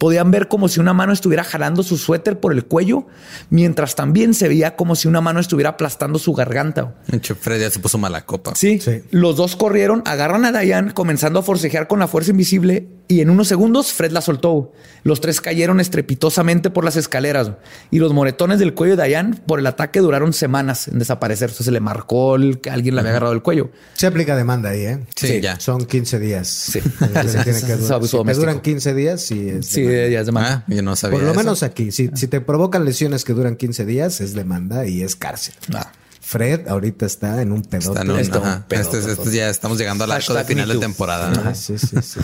[0.05, 3.07] Podían ver como si una mano estuviera jalando su suéter por el cuello,
[3.49, 6.95] mientras también se veía como si una mano estuviera aplastando su garganta.
[7.41, 8.53] Fred ya se puso mala copa.
[8.55, 8.79] Sí.
[8.81, 9.01] Sí.
[9.11, 13.31] Los dos corrieron, agarran a Diane, comenzando a forcejear con la fuerza invisible, y en
[13.31, 14.73] unos segundos Fred la soltó.
[15.05, 17.53] Los tres cayeron estrepitosamente por las escaleras,
[17.91, 21.49] y los moretones del cuello de Diane por el ataque duraron semanas en desaparecer.
[21.49, 23.71] O sea, se le marcó el, que alguien le había agarrado el cuello.
[23.95, 24.99] Se aplica demanda ahí, ¿eh?
[25.17, 25.59] Sí, ya.
[25.61, 26.49] Son 15 días.
[26.49, 26.81] Sí.
[26.81, 29.63] Tiene que Es durar- si duran 15 días, sí.
[29.63, 30.13] Sí, demanda.
[30.13, 30.47] ya es de mano.
[30.49, 31.19] Ah, yo no sabía.
[31.19, 31.41] Por lo eso.
[31.41, 31.93] menos aquí.
[31.93, 35.55] Si, si te provocan lesiones que duran 15 días, es demanda y es cárcel.
[35.73, 35.91] Ah.
[36.25, 37.89] Fred ahorita está en un pedote.
[37.89, 40.77] Está en un- Está un Este- este ya estamos llegando al arco de final de
[40.79, 41.31] temporada.
[41.31, 41.55] ¿no?
[41.55, 42.21] sí, sí, sí.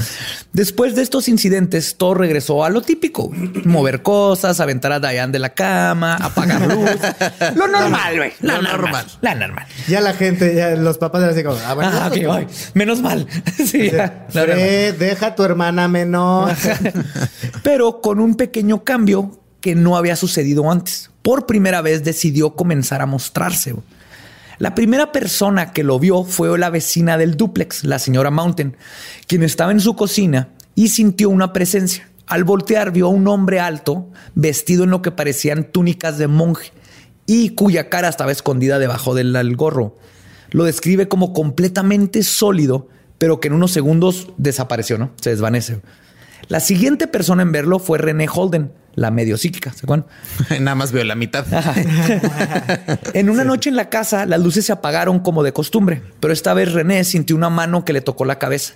[0.53, 3.31] Después de estos incidentes, todo regresó a lo típico:
[3.65, 6.91] mover cosas, aventar a Diane de la cama, apagar luz.
[7.57, 8.33] lo normal, güey.
[8.41, 8.81] La Lo normal.
[8.81, 9.07] normal.
[9.21, 9.67] La normal.
[9.89, 13.27] Ya la gente, ya los papás eran así como, ah, bueno, Ah, ay, menos mal.
[13.65, 14.43] Sí, ya, la.
[14.45, 16.53] Fred, deja a tu hermana menor.
[17.63, 21.11] pero con un pequeño cambio que no había sucedido antes.
[21.23, 23.75] Por primera vez decidió comenzar a mostrarse.
[24.59, 28.77] La primera persona que lo vio fue la vecina del duplex, la señora Mountain,
[29.27, 32.09] quien estaba en su cocina y sintió una presencia.
[32.27, 36.73] Al voltear vio a un hombre alto, vestido en lo que parecían túnicas de monje
[37.27, 39.97] y cuya cara estaba escondida debajo del del gorro.
[40.51, 42.89] Lo describe como completamente sólido,
[43.19, 45.11] pero que en unos segundos desapareció, ¿no?
[45.21, 45.81] Se desvanece.
[46.49, 50.07] La siguiente persona en verlo fue René Holden, la medio psíquica, ¿se acuerdan?
[50.61, 51.47] Nada más veo la mitad.
[53.15, 56.53] En una noche en la casa, las luces se apagaron como de costumbre, pero esta
[56.53, 58.75] vez René sintió una mano que le tocó la cabeza.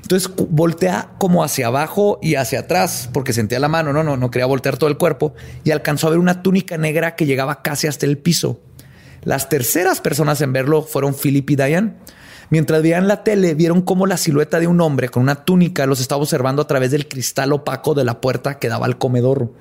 [0.00, 4.30] Entonces voltea como hacia abajo y hacia atrás, porque sentía la mano, no, no, no
[4.30, 7.86] quería voltear todo el cuerpo, y alcanzó a ver una túnica negra que llegaba casi
[7.86, 8.60] hasta el piso.
[9.24, 11.92] Las terceras personas en verlo fueron Philip y Diane.
[12.50, 16.00] Mientras veían la tele, vieron cómo la silueta de un hombre con una túnica los
[16.00, 19.52] estaba observando a través del cristal opaco de la puerta que daba al comedor.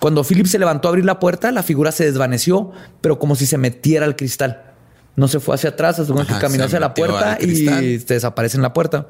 [0.00, 2.72] Cuando Philip se levantó a abrir la puerta, la figura se desvaneció,
[3.02, 4.62] pero como si se metiera al cristal.
[5.14, 7.66] No se fue hacia atrás, supone que caminó hacia la puerta y
[8.00, 9.06] se desaparece en la puerta.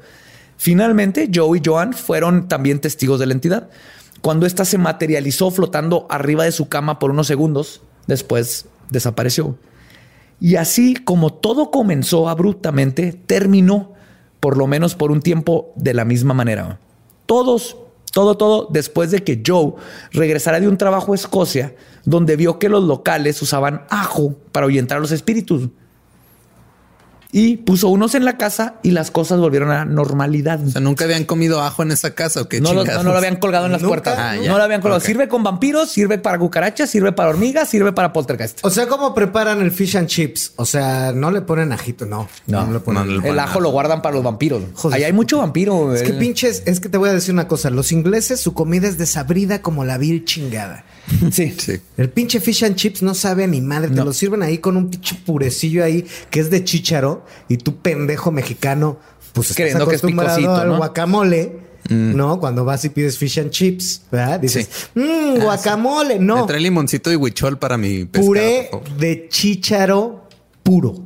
[0.57, 3.69] Finalmente, Joe y Joan fueron también testigos de la entidad.
[4.21, 9.57] Cuando ésta se materializó flotando arriba de su cama por unos segundos, después desapareció.
[10.43, 13.93] Y así como todo comenzó abruptamente, terminó,
[14.41, 16.81] por lo menos por un tiempo, de la misma manera.
[17.25, 17.77] Todos,
[18.11, 19.75] todo, todo, después de que Joe
[20.11, 24.97] regresara de un trabajo a Escocia, donde vio que los locales usaban ajo para ahuyentar
[24.97, 25.69] a los espíritus.
[27.35, 30.63] Y puso unos en la casa y las cosas volvieron a la normalidad.
[30.65, 33.03] O sea, nunca habían comido ajo en esa casa o qué No lo, chingados?
[33.03, 33.89] no lo habían colgado en las Nunca.
[33.89, 34.15] puertas.
[34.19, 35.01] Ah, no lo habían colgado.
[35.01, 38.59] Sirve con vampiros, sirve para cucarachas, sirve para hormigas, sirve para poltergeist.
[38.63, 40.53] O sea, ¿cómo preparan el fish and chips?
[40.57, 42.29] O sea, no le ponen ajito, no.
[42.45, 43.07] No, le ponen.
[43.15, 44.61] no le El ajo lo guardan para los vampiros.
[44.75, 45.95] Joder, Ahí hay mucho vampiro.
[45.95, 47.71] Es que pinches, es que te voy a decir una cosa.
[47.71, 50.85] Los ingleses, su comida es desabrida como la vil chingada.
[51.31, 51.53] Sí.
[51.57, 51.81] Sí.
[51.97, 53.89] El pinche fish and chips no sabe ni madre.
[53.89, 54.05] Te No.
[54.05, 58.31] lo sirven ahí con un pinche purecillo ahí que es de chícharo y tú pendejo
[58.31, 58.97] mexicano,
[59.33, 60.77] pues estás Creyendo que es acostumbrado picosito, al ¿no?
[60.77, 61.73] guacamole.
[61.89, 64.39] No, cuando vas y pides fish and chips, ¿verdad?
[64.39, 66.17] Dices, mmm, guacamole.
[66.17, 70.29] Me No, trae limoncito y huichol para mi pescado, puré de chícharo
[70.63, 71.03] puro,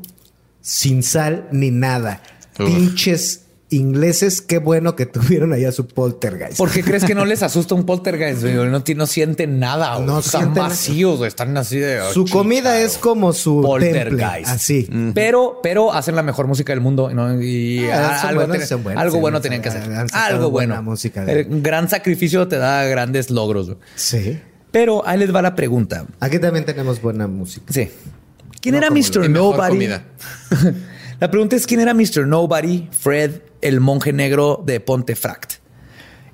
[0.62, 2.22] sin sal ni nada.
[2.60, 2.68] Uf.
[2.68, 6.58] Pinches ingleses, qué bueno que tuvieron allá su poltergeist.
[6.58, 8.42] ¿Por qué crees que no les asusta un poltergeist?
[8.44, 8.54] güey?
[8.56, 10.00] No, no sienten nada.
[10.00, 11.22] No Están sienten- vacíos.
[11.28, 12.00] Están así de...
[12.02, 14.50] oh, Su comida es como su temple, poltergeist.
[14.50, 14.90] así.
[15.14, 17.42] Pero, pero hacen la mejor música del mundo ¿no?
[17.42, 19.84] y Ah, algo, buenos, algo bueno tenían que hacer.
[20.14, 20.82] Algo bueno.
[20.82, 23.68] música de- El gran sacrificio te da grandes logros.
[23.68, 23.78] güey.
[23.96, 24.40] Sí.
[24.72, 26.06] Pero ahí les va la pregunta.
[26.20, 27.66] Aquí también tenemos buena música.
[27.74, 27.90] Sí.
[28.62, 29.30] ¿Quién No era Mr.
[29.30, 29.88] Nobody?
[31.20, 32.28] la pregunta es quién era Mr.
[32.28, 35.54] Nobody, Fred, el monje negro de Pontefract.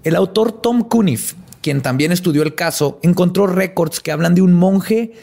[0.03, 4.53] El autor Tom Cuniff, quien también estudió el caso, encontró récords que hablan de un
[4.53, 5.13] monje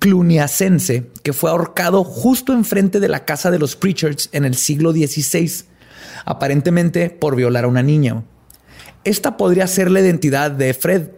[0.00, 4.92] cluniacense que fue ahorcado justo enfrente de la casa de los Preachers en el siglo
[4.92, 5.64] XVI,
[6.24, 8.24] aparentemente por violar a una niña.
[9.04, 11.10] Esta podría ser la identidad de Fred,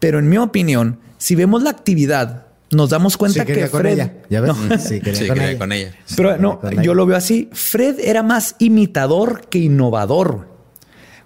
[0.00, 3.92] pero en mi opinión, si vemos la actividad, nos damos cuenta Sí, que con Fred...
[3.94, 4.12] ella.
[4.28, 4.52] ¿Ya ves?
[4.56, 4.78] No.
[4.78, 5.58] Sí, quería Sí, con quería ella.
[5.58, 5.94] con ella.
[6.16, 6.94] Pero no, yo ella.
[6.94, 7.48] lo veo así.
[7.52, 10.48] Fred era más imitador que innovador.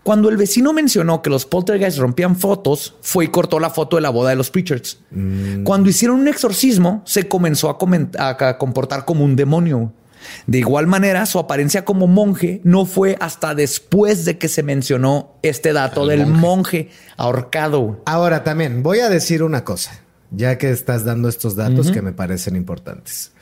[0.03, 4.03] Cuando el vecino mencionó que los poltergeists rompían fotos, fue y cortó la foto de
[4.03, 4.99] la boda de los Preachers.
[5.65, 9.93] Cuando hicieron un exorcismo, se comenzó a, coment- a- a comportar como un demonio.
[10.47, 15.35] De igual manera, su apariencia como monje no fue hasta después de que se mencionó
[15.43, 18.03] este dato del monje, ahorcado.
[18.05, 22.13] Ahora también voy a decir una cosa, ya que estás dando estos datos que me
[22.13, 23.33] parecen importantes.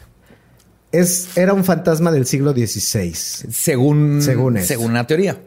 [0.90, 5.40] Es, era un fantasma del siglo XVI Según, Según según la teoría.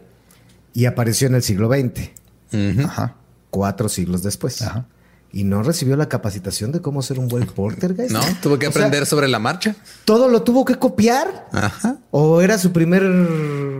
[0.74, 2.10] y apareció en el siglo XX,
[2.84, 3.16] Ajá.
[3.52, 4.62] cuatro siglos después.
[4.64, 4.88] Ajá.
[5.38, 8.10] Y no recibió la capacitación de cómo ser un buen poltergeist.
[8.14, 9.76] No, tuvo que O sea, aprender sobre la marcha.
[10.06, 11.50] ¿Todo lo tuvo que copiar?
[11.52, 11.98] Aja.
[12.12, 13.04] ¿O era su primer...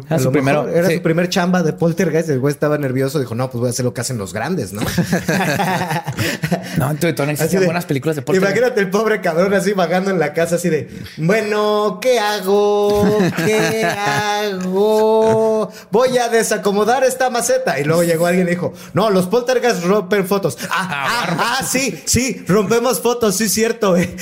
[0.10, 0.96] a su primero- mejor era sí.
[0.98, 2.28] su primer chamba de poltergeist?
[2.30, 3.20] El güey estaba nervioso.
[3.22, 4.82] Dijo, no, pues voy a hacer lo que hacen los grandes, ¿no?
[6.78, 8.58] No, entonces no existían de- buenas películas de poltergeist.
[8.58, 13.18] Imagínate el pobre cabrón así vagando en la casa así de, bueno, ¿qué hago?
[13.46, 15.72] ¿Qué hago?
[15.92, 17.80] Voy a desacomodar esta maceta.
[17.80, 20.58] Y luego llegó alguien y dijo, no, los poltergeists rompen fotos.
[20.70, 23.96] Ah, ah, ah, sí, sí, rompemos fotos, sí, cierto.
[23.98, 24.16] eh".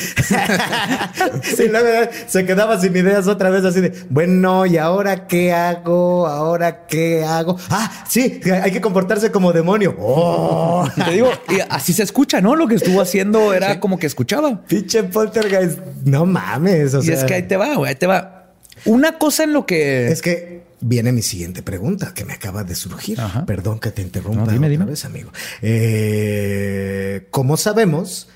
[1.57, 6.27] y luego se quedaba sin ideas otra vez así de, bueno, ¿y ahora qué hago?
[6.27, 7.57] ¿Ahora qué hago?
[7.69, 9.95] Ah, sí, hay que comportarse como demonio.
[9.99, 10.87] Oh.
[10.95, 12.55] Te digo, y así se escucha, ¿no?
[12.55, 14.63] Lo que estuvo haciendo era como que escuchaba.
[14.65, 15.79] Pinche poltergeist.
[16.05, 16.93] No mames.
[16.93, 18.51] O y sea, es que ahí te va, güey, ahí te va.
[18.85, 20.07] Una cosa en lo que...
[20.07, 23.19] es que viene mi siguiente pregunta que me acaba de surgir.
[23.19, 23.45] Ajá.
[23.45, 24.85] Perdón que te interrumpa No, dime, otra dime.
[24.85, 25.31] vez, amigo.
[25.61, 28.27] Eh, ¿Cómo sabemos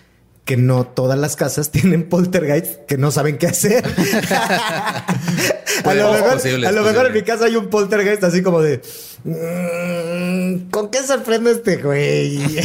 [0.45, 3.83] que no todas las casas tienen poltergeist que no saben qué hacer?
[5.83, 8.41] a lo es mejor, posible, a lo mejor en mi casa hay un poltergeist así
[8.41, 8.81] como de...
[9.25, 12.39] "Mm, ¿Con qué sorprende este güey?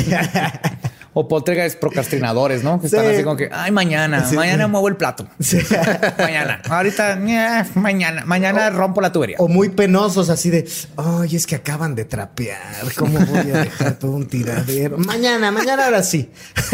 [1.15, 2.81] O poltergeist procrastinadores, ¿no?
[2.81, 3.13] Que están Sí.
[3.15, 4.35] así como que, ay, mañana, Sí.
[4.35, 5.27] mañana muevo el plato.
[5.41, 5.59] Sí.
[6.19, 6.63] mañana.
[6.69, 9.37] Ahorita, eh, mañana, mañana rompo la tubería.
[9.39, 12.59] O muy penosos, así de, ay, es que acaban de trapear.
[12.97, 14.97] ¿Cómo voy a dejar todo un tiradero?
[14.99, 16.31] Mañana, mañana ahora sí.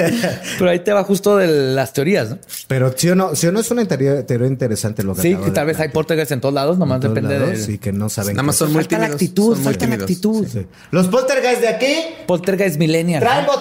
[0.58, 2.38] Pero ahí te va justo de las teorías, ¿no?
[2.68, 5.34] Pero sí o no, sí o no es una teoría, teoría interesante lo que Sí,
[5.34, 7.72] que tal vez hay poltergeist en todos lados, nomás todos depende lados, de...
[7.72, 8.34] y que no saben.
[8.36, 10.46] Nada más son muy Falta la actitud, falta la actitud.
[10.46, 10.66] Sí.
[10.92, 11.94] Los poltergeist de aquí
[12.26, 13.20] Poltergeist millennial.
[13.20, 13.52] traen ¿no?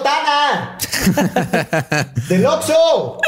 [2.28, 3.18] Del Oxxo.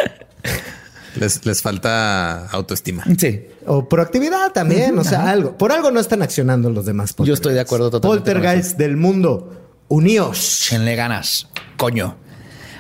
[1.17, 3.05] Les, les falta autoestima.
[3.19, 3.47] Sí.
[3.67, 5.57] O proactividad también, o sea, algo.
[5.59, 9.53] Por algo no están accionando los demás Yo estoy de acuerdo totalmente Poltergeist del mundo,
[9.89, 10.67] uníos.
[10.67, 12.17] Échenle ganas, coño.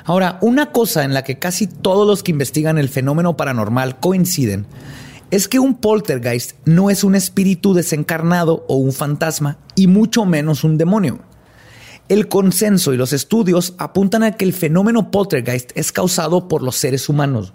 [0.05, 4.67] Ahora, una cosa en la que casi todos los que investigan el fenómeno paranormal coinciden
[5.31, 10.65] es que un poltergeist no es un espíritu desencarnado o un fantasma, y mucho menos
[10.65, 11.21] un demonio.
[12.11, 16.75] El consenso y los estudios apuntan a que el fenómeno poltergeist es causado por los
[16.75, 17.53] seres humanos.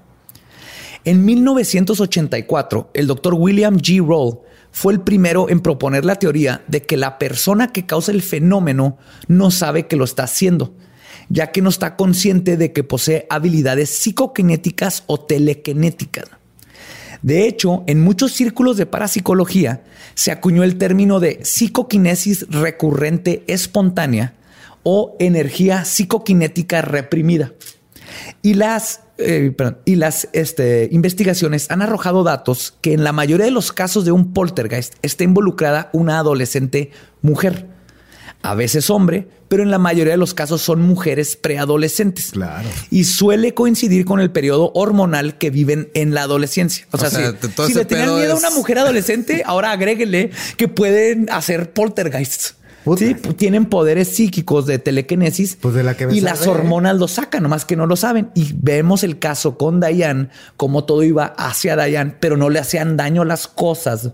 [1.03, 3.97] En 1984, el doctor William G.
[4.07, 4.39] Roll
[4.71, 8.97] fue el primero en proponer la teoría de que la persona que causa el fenómeno
[9.27, 10.73] no sabe que lo está haciendo,
[11.27, 16.29] ya que no está consciente de que posee habilidades psicokinéticas o telequinéticas.
[17.21, 19.83] De hecho, en muchos círculos de parapsicología
[20.13, 24.33] se acuñó el término de psicoquinesis recurrente espontánea
[24.87, 27.53] o energía psicoquinética reprimida.
[28.43, 33.45] Y las, eh, perdón, y las este, investigaciones han arrojado datos que en la mayoría
[33.45, 36.91] de los casos de un poltergeist está involucrada una adolescente
[37.23, 37.67] mujer,
[38.43, 42.31] a veces hombre, pero en la mayoría de los casos son mujeres preadolescentes.
[42.33, 42.69] Claro.
[42.91, 46.85] Y suele coincidir con el periodo hormonal que viven en la adolescencia.
[46.91, 51.27] O, O sea, si, le tenían miedo a una mujer adolescente, ahora agréguele que pueden
[51.31, 52.57] hacer poltergeists.
[52.85, 53.03] Puta.
[53.03, 56.55] Sí, tienen poderes psíquicos de telequinesis Pues de la que me y las sabe, ¿eh?
[56.59, 58.29] hormonas lo sacan, nomás que no lo saben.
[58.35, 62.95] Y vemos el caso con Diane, como todo iba hacia Diane, pero no le hacían
[62.95, 64.11] daño las cosas.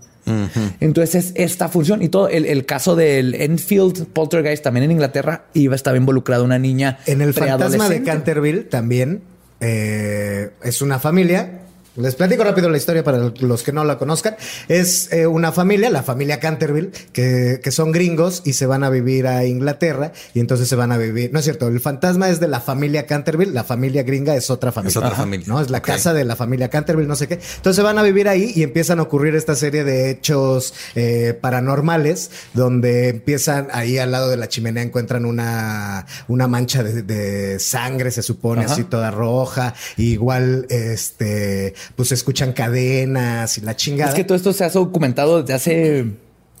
[0.80, 2.28] Entonces es esta función y todo.
[2.28, 6.98] El, el caso del Enfield Poltergeist también en Inglaterra iba estaba involucrada una niña.
[7.06, 8.02] En el fantasma de.
[8.02, 9.22] Canterville también
[9.60, 11.61] eh, es una familia.
[11.96, 14.36] Les platico rápido la historia para los que no la conozcan.
[14.68, 18.88] Es eh, una familia, la familia Canterville, que, que son gringos y se van a
[18.88, 21.32] vivir a Inglaterra y entonces se van a vivir.
[21.34, 24.72] No es cierto, el fantasma es de la familia Canterville, la familia gringa es otra
[24.72, 24.90] familia.
[24.90, 25.46] Es otra familia.
[25.48, 25.60] ¿no?
[25.60, 27.38] Es la casa de la familia Canterville, no sé qué.
[27.56, 32.30] Entonces van a vivir ahí y empiezan a ocurrir esta serie de hechos eh, paranormales
[32.54, 38.10] donde empiezan ahí al lado de la chimenea encuentran una, una mancha de, de sangre,
[38.10, 38.72] se supone, Ajá.
[38.72, 39.74] así toda roja.
[39.98, 44.10] Y igual, este, pues se escuchan cadenas y la chingada.
[44.10, 46.06] Es que todo esto se ha documentado desde hace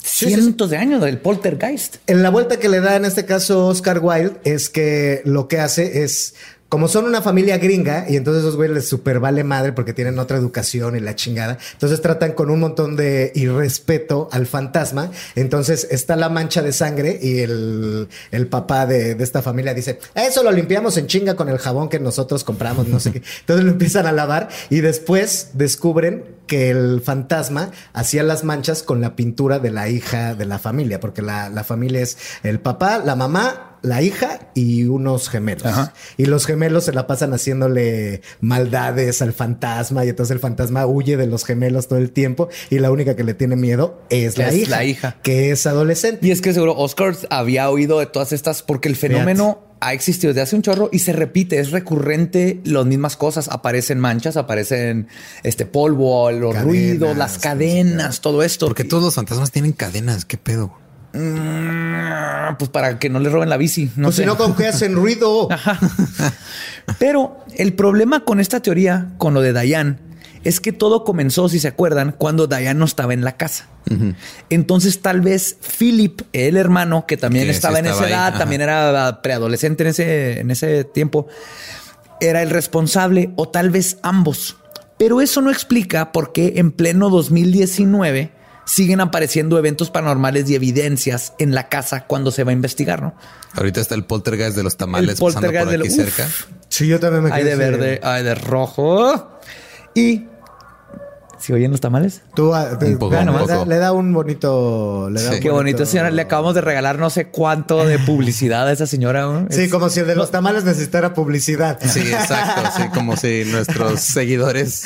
[0.02, 1.96] cientos de años del poltergeist.
[2.06, 5.60] En la vuelta que le da en este caso Oscar Wilde es que lo que
[5.60, 6.34] hace es,
[6.72, 10.18] como son una familia gringa y entonces esos güeyes les super vale madre porque tienen
[10.18, 15.10] otra educación y la chingada, entonces tratan con un montón de irrespeto al fantasma.
[15.34, 19.98] Entonces está la mancha de sangre y el, el papá de, de esta familia dice,
[20.14, 23.22] eso lo limpiamos en chinga con el jabón que nosotros compramos, no sé qué.
[23.40, 29.02] Entonces lo empiezan a lavar y después descubren que el fantasma hacía las manchas con
[29.02, 32.96] la pintura de la hija de la familia, porque la, la familia es el papá,
[32.96, 35.66] la mamá, la hija y unos gemelos.
[35.66, 35.92] Ajá.
[36.16, 41.16] Y los gemelos se la pasan haciéndole maldades al fantasma y entonces el fantasma huye
[41.16, 44.48] de los gemelos todo el tiempo y la única que le tiene miedo es, la,
[44.48, 45.16] Es hija, la hija.
[45.22, 46.26] que es adolescente.
[46.26, 50.28] Y es que seguro Oscar había oído de todas estas porque el fenómeno ha existido
[50.32, 55.08] desde hace un chorro y se repite, es recurrente, las mismas cosas, aparecen manchas, aparecen
[55.42, 58.68] este polvo, los Cadenas, ruidos, las cadenas, todo esto.
[58.68, 60.24] Porque todos los fantasmas tienen cadenas.
[60.24, 60.72] ¿Qué pedo?
[61.12, 63.90] Mm, pues para que no le roben la bici.
[63.96, 65.48] No pues si no, ¿con qué hacen ruido?
[66.98, 70.00] Pero el problema con esta teoría, con lo de Dayan,
[70.44, 73.68] es que todo comenzó, si se acuerdan, cuando Dayan no estaba en la casa.
[74.48, 78.28] Entonces, tal vez Philip, el hermano, que también Que sí estaba en esa ahí, edad,
[78.28, 78.38] ajá.
[78.38, 81.26] también era preadolescente en ese, en ese tiempo,
[82.20, 84.56] era el responsable, o tal vez ambos.
[84.96, 88.30] Pero eso no explica por qué en pleno 2019
[88.72, 93.14] siguen apareciendo eventos paranormales y evidencias en la casa cuando se va a investigar, ¿no?
[93.54, 95.88] Ahorita está el poltergeist de los tamales El pasando por aquí del- uf.
[95.94, 96.28] cerca.
[96.70, 99.38] Sí, yo también me Hay quedé de así verde, hay de rojo.
[99.94, 100.24] Y.
[101.42, 102.20] ¿Se oyen los tamales?
[102.36, 103.68] Tú ah, te- Un poco, bueno, un le da- poco.
[103.68, 105.10] Le da un bonito.
[105.10, 105.34] Le da Sí.
[105.36, 106.12] un Qué bonito, señora.
[106.12, 109.22] Le acabamos de regalar no sé cuánto de publicidad a esa señora.
[109.22, 109.46] ¿no?
[109.50, 111.80] Sí, Es- como si el de los tamales necesitara publicidad.
[111.82, 112.62] Sí, exacto.
[112.76, 114.84] Sí, como si nuestros seguidores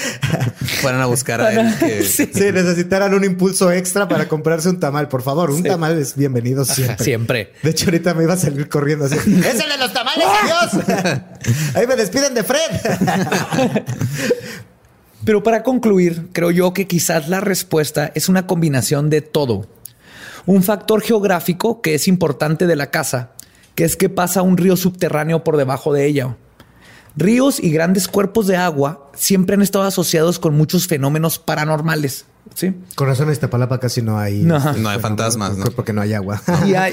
[0.81, 1.75] fueran a buscar a él.
[1.79, 2.03] Que...
[2.17, 2.31] Sí.
[2.33, 6.65] Si necesitaran un impulso extra para comprarse un tamal, por favor, un tamal es bienvenido
[6.65, 7.05] siempre.
[7.05, 7.53] Siempre.
[7.63, 9.17] De hecho, ahorita me iba a salir corriendo así.
[9.45, 11.27] ¡Es el de los tamales, adiós!
[11.75, 12.61] Ahí me despiden de Fred.
[15.27, 19.66] Pero para concluir, creo yo que quizás la respuesta es una combinación de todo.
[20.47, 23.33] Un factor geográfico que es importante de la casa,
[23.74, 26.37] que es que pasa un río subterráneo por debajo de ella.
[27.16, 32.27] Ríos y grandes cuerpos de agua siempre han estado asociados con muchos fenómenos paranormales.
[32.55, 32.74] ¿sí?
[32.95, 34.43] Con razón, en Iztapalapa casi no hay.
[34.43, 34.59] No.
[34.59, 35.64] este, No hay fantasmas, ¿no?
[35.74, 36.41] Porque no hay agua.
[36.66, 36.93] Y hay-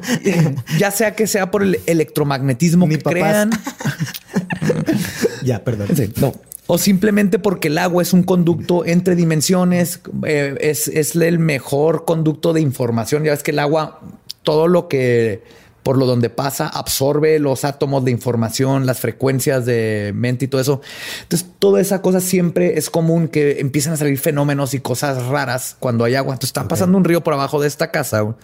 [0.78, 3.20] ya sea que sea por el electromagnetismo Ni que papás.
[3.20, 3.50] crean,
[5.44, 5.88] ya, perdón.
[5.94, 6.32] Sí, no.
[6.70, 12.04] O simplemente porque el agua es un conducto entre dimensiones, eh, es, es el mejor
[12.04, 13.24] conducto de información.
[13.24, 14.00] Ya ves que el agua,
[14.42, 15.42] todo lo que
[15.82, 20.60] por lo donde pasa, absorbe los átomos de información, las frecuencias de mente y todo
[20.60, 20.82] eso.
[21.22, 25.76] Entonces, toda esa cosa siempre es común que empiezan a salir fenómenos y cosas raras
[25.78, 26.34] cuando hay agua.
[26.34, 28.36] Entonces, está pasando un río por abajo de esta casa.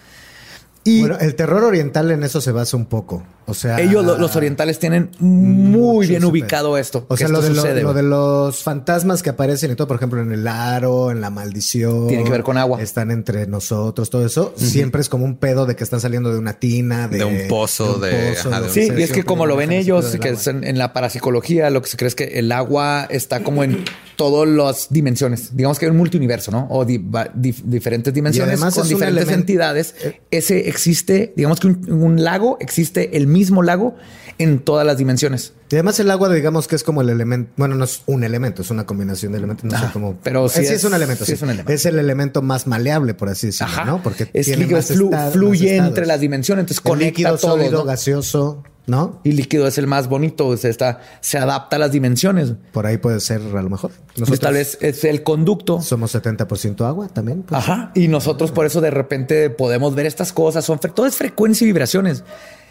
[0.85, 3.22] Y Bueno, el terror oriental en eso se basa un poco.
[3.47, 6.79] O sea, Ellos, lo- los orientales, tienen muy bien ubicado pedo.
[6.79, 7.05] esto.
[7.09, 8.03] O que sea, lo de, lo- sucede, lo, güey.
[8.03, 12.09] de los fantasmas que aparecen y todo, por ejemplo, en el aro, en la maldición.
[12.09, 12.81] Tiene que ver con agua.
[12.81, 14.55] Están entre nosotros, todo eso.
[14.57, 17.49] Siempre es como un pedo de que están saliendo de una tina, de, De un
[17.49, 20.29] pozo, de- ajá, de un- Sí, sé, y es que como lo ven ellos, que
[20.29, 20.41] agua.
[20.41, 23.62] es en, en la parapsicología, lo que se cree es que el agua está como
[23.65, 23.85] en
[24.16, 25.57] todas las dimensiones.
[25.57, 26.66] Digamos que hay un multiuniverso, ¿no?
[26.71, 29.95] O di- va- dif- diferentes dimensiones además con diferentes entidades.
[30.31, 33.94] Ese existe, digamos que un, un lago existe, el mismo lago
[34.39, 35.52] en todas las dimensiones.
[35.70, 38.62] Y además el agua, digamos que es como el elemento, bueno, no es un elemento,
[38.62, 40.16] es una combinación de elementos, no sé Ajá, cómo.
[40.23, 41.35] pero sí Eh, es- un elemento, sí sí.
[41.35, 41.73] es un elemento.
[41.73, 43.85] Es el elemento más maleable, por así decirlo, Ajá.
[43.85, 44.02] ¿no?
[44.02, 47.51] Porque es tiene líquido, más flu- fluye entre las dimensiones, entonces El conecta líquido, todo.
[47.56, 47.85] sólido, ¿no?
[47.85, 49.20] gaseoso, ¿no?
[49.24, 52.52] Y líquido es el más bonito, se, está, se adapta a las dimensiones.
[52.73, 53.90] Por ahí puede ser a lo mejor.
[54.16, 55.81] Nosotros Tal vez es el conducto.
[55.81, 57.43] somos 70% agua también.
[57.43, 57.59] pues.
[57.59, 57.90] Ajá.
[57.94, 60.65] Y nosotros por eso de repente podemos ver estas cosas.
[60.65, 62.23] Son todo es frecuencia y vibraciones.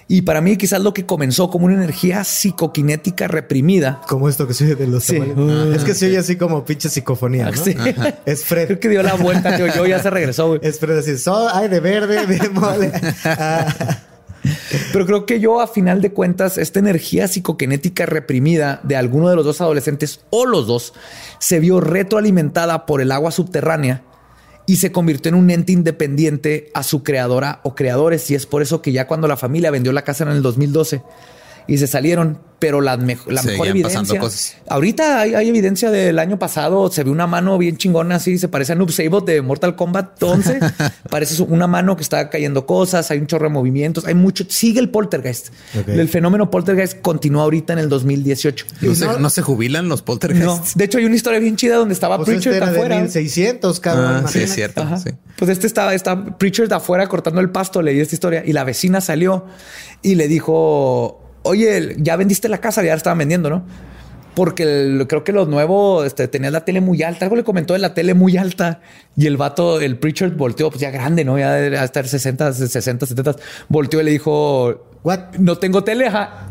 [0.07, 4.01] Y para mí quizás lo que comenzó como una energía psicoquinética reprimida.
[4.07, 5.17] Como esto que se oye de los Sí.
[5.19, 5.77] tamales.
[5.77, 7.57] Es que se oye así como pinche psicofonía, ¿no?
[7.63, 7.75] Sí.
[8.25, 8.67] Es Fred.
[8.67, 9.67] Creo que dio la vuelta, tío.
[9.73, 10.59] Yo ya se regresó, güey.
[10.61, 12.91] Es Fred así, so, ay, de verde, de mole.
[13.25, 13.73] Ah,
[14.91, 19.37] Pero creo que yo, a final de cuentas, esta energía psicoquinética reprimida de alguno de
[19.37, 20.93] los dos adolescentes o los dos
[21.39, 24.03] se vio retroalimentada por el agua subterránea
[24.65, 28.29] y se convirtió en un ente independiente a su creadora o creadores.
[28.31, 31.01] Y es por eso que ya cuando la familia vendió la casa en el 2012
[31.67, 34.19] y se salieron, pero la, mejo- la mejor Seguían evidencia.
[34.19, 34.55] cosas.
[34.69, 36.89] Ahorita hay, hay evidencia del año pasado.
[36.89, 38.37] Se ve una mano bien chingona así.
[38.37, 40.59] Se parece a Noob Saibot de Mortal Kombat 11.
[41.09, 43.11] parece una mano que está cayendo cosas.
[43.11, 44.05] Hay un chorro de movimientos.
[44.05, 44.45] Hay mucho.
[44.47, 45.49] Sigue el poltergeist.
[45.77, 45.89] Ok.
[45.89, 48.65] El fenómeno poltergeist continúa ahorita en el 2018.
[48.79, 50.45] ¿No, se, no se jubilan los poltergeists?
[50.45, 52.71] No, de hecho hay una historia bien chida donde estaba pues Preacher este de era
[52.71, 52.95] de afuera.
[53.01, 54.23] 1600, cabrón.
[54.25, 54.87] Ah, sí, es cierto.
[55.03, 55.09] Sí.
[55.37, 58.63] Pues este estaba, está Preacher de afuera cortando el pasto, leí esta historia y la
[58.63, 59.47] vecina salió
[60.01, 63.63] y le dijo, oye, ya vendiste la casa, ya la estaban vendiendo, ¿no?
[64.35, 67.25] Porque el- creo que los nuevos este, tenían la tele muy alta.
[67.25, 68.81] Algo le comentó de la tele muy alta
[69.15, 71.37] y el vato, el Preacher volteó, pues ya grande, ¿no?
[71.37, 73.35] Ya de estar 60, 60, 70.
[73.69, 75.35] Volteó y le dijo, What?
[75.37, 76.47] no tengo tele, ajá.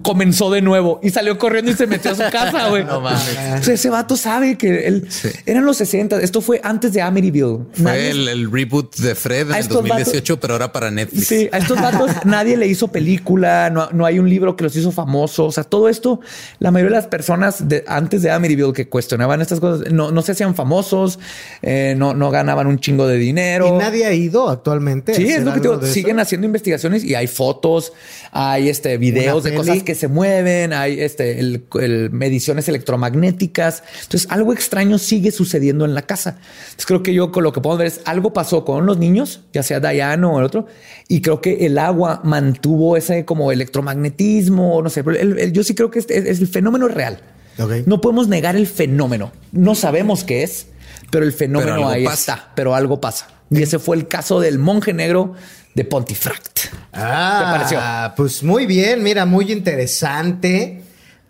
[0.00, 2.84] Comenzó de nuevo y salió corriendo y se metió a su casa, güey.
[2.84, 3.20] No mames.
[3.60, 5.28] O sea, ese vato sabe que él Sí.
[5.44, 6.20] eran los 60.
[6.22, 7.58] Esto fue antes de Amityville.
[7.74, 11.26] Fue Nadie- el, el reboot de Fred en el estos 2018, pero ahora para Netflix.
[11.26, 14.74] Sí, a estos datos nadie le hizo película, no, no hay un libro que los
[14.76, 15.46] hizo famosos.
[15.48, 16.20] O sea, todo esto,
[16.58, 20.22] la mayoría de las personas de, antes de Amityville que cuestionaban estas cosas no, no
[20.22, 21.18] se hacían famosos,
[21.60, 23.66] eh, no, no ganaban un chingo de dinero.
[23.68, 25.14] Y nadie ha ido actualmente.
[25.14, 25.82] Sí, es lo que digo.
[25.84, 26.22] Siguen eso?
[26.22, 27.92] haciendo investigaciones y hay fotos,
[28.30, 29.81] hay este videos de peli.
[29.82, 33.82] Que se mueven, hay este el, el- mediciones electromagnéticas.
[34.02, 36.38] Entonces, algo extraño sigue sucediendo en la casa.
[36.64, 39.42] Entonces, creo que yo con lo que podemos ver es algo pasó con los niños,
[39.52, 40.66] ya sea Diane o el otro,
[41.08, 45.04] y creo que el agua mantuvo ese como electromagnetismo, no sé.
[45.04, 47.20] pero el- el- yo sí creo que este es, es el fenómeno real.
[47.58, 47.86] Ok.
[47.86, 49.32] No podemos negar el fenómeno.
[49.52, 50.66] No sabemos qué es,
[51.10, 52.32] pero el fenómeno algo ahí pasa.
[52.34, 52.52] está.
[52.54, 53.28] Pero algo pasa.
[53.50, 55.34] Y ese fue el caso del monje negro
[55.74, 56.60] de Pontifract.
[56.92, 58.14] Ah, ¿Te pareció?
[58.16, 60.82] Pues muy bien, mira, muy interesante.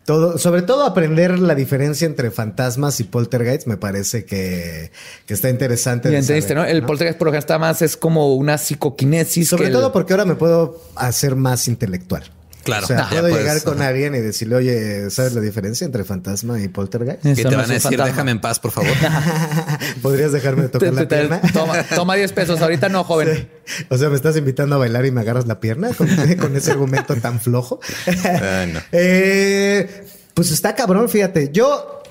[0.04, 4.90] Todo, sobre todo aprender la diferencia entre fantasmas y poltergeists me parece que,
[5.26, 6.10] que está interesante.
[6.10, 6.68] Y entendiste, saber, ¿no?
[6.78, 9.48] El poltergeist por lo general está más, es como una psicoquinesis.
[9.48, 12.24] Sobre que el- todo porque ahora me puedo hacer más intelectual.
[12.64, 12.84] Claro.
[12.84, 16.60] O sea, puedo puedes, llegar con alguien y decirle, oye, ¿sabes la diferencia entre fantasma
[16.60, 17.24] y poltergeist?
[17.24, 18.06] Y te no van a decir, fantasma.
[18.06, 18.90] déjame en paz, por favor.
[20.02, 21.40] ¿Podrías dejarme tocar te- la te- pierna?
[21.52, 22.60] toma, toma 10 pesos.
[22.60, 23.48] Ahorita no, joven.
[23.64, 23.84] Sí.
[23.90, 26.08] O sea, me estás invitando a bailar y me agarras la pierna con,
[26.40, 27.78] con ese argumento tan flojo.
[28.06, 28.80] Ay, no.
[28.90, 31.50] Eh, pues está cabrón, fíjate.
[31.52, 32.02] Yo,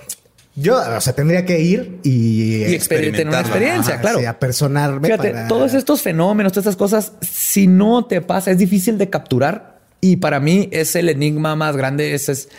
[0.55, 4.19] yo, o sea, tendría que ir y, Y tener una experiencia, Ajá, claro.
[4.19, 5.07] sí, apersonarme.
[5.09, 9.09] Fíjate, para- todos estos fenómenos, todas estas cosas, si no te pasa, es difícil de
[9.09, 9.80] capturar.
[10.01, 12.15] Y para mí es el enigma más grande.
[12.15, 12.49] Ese es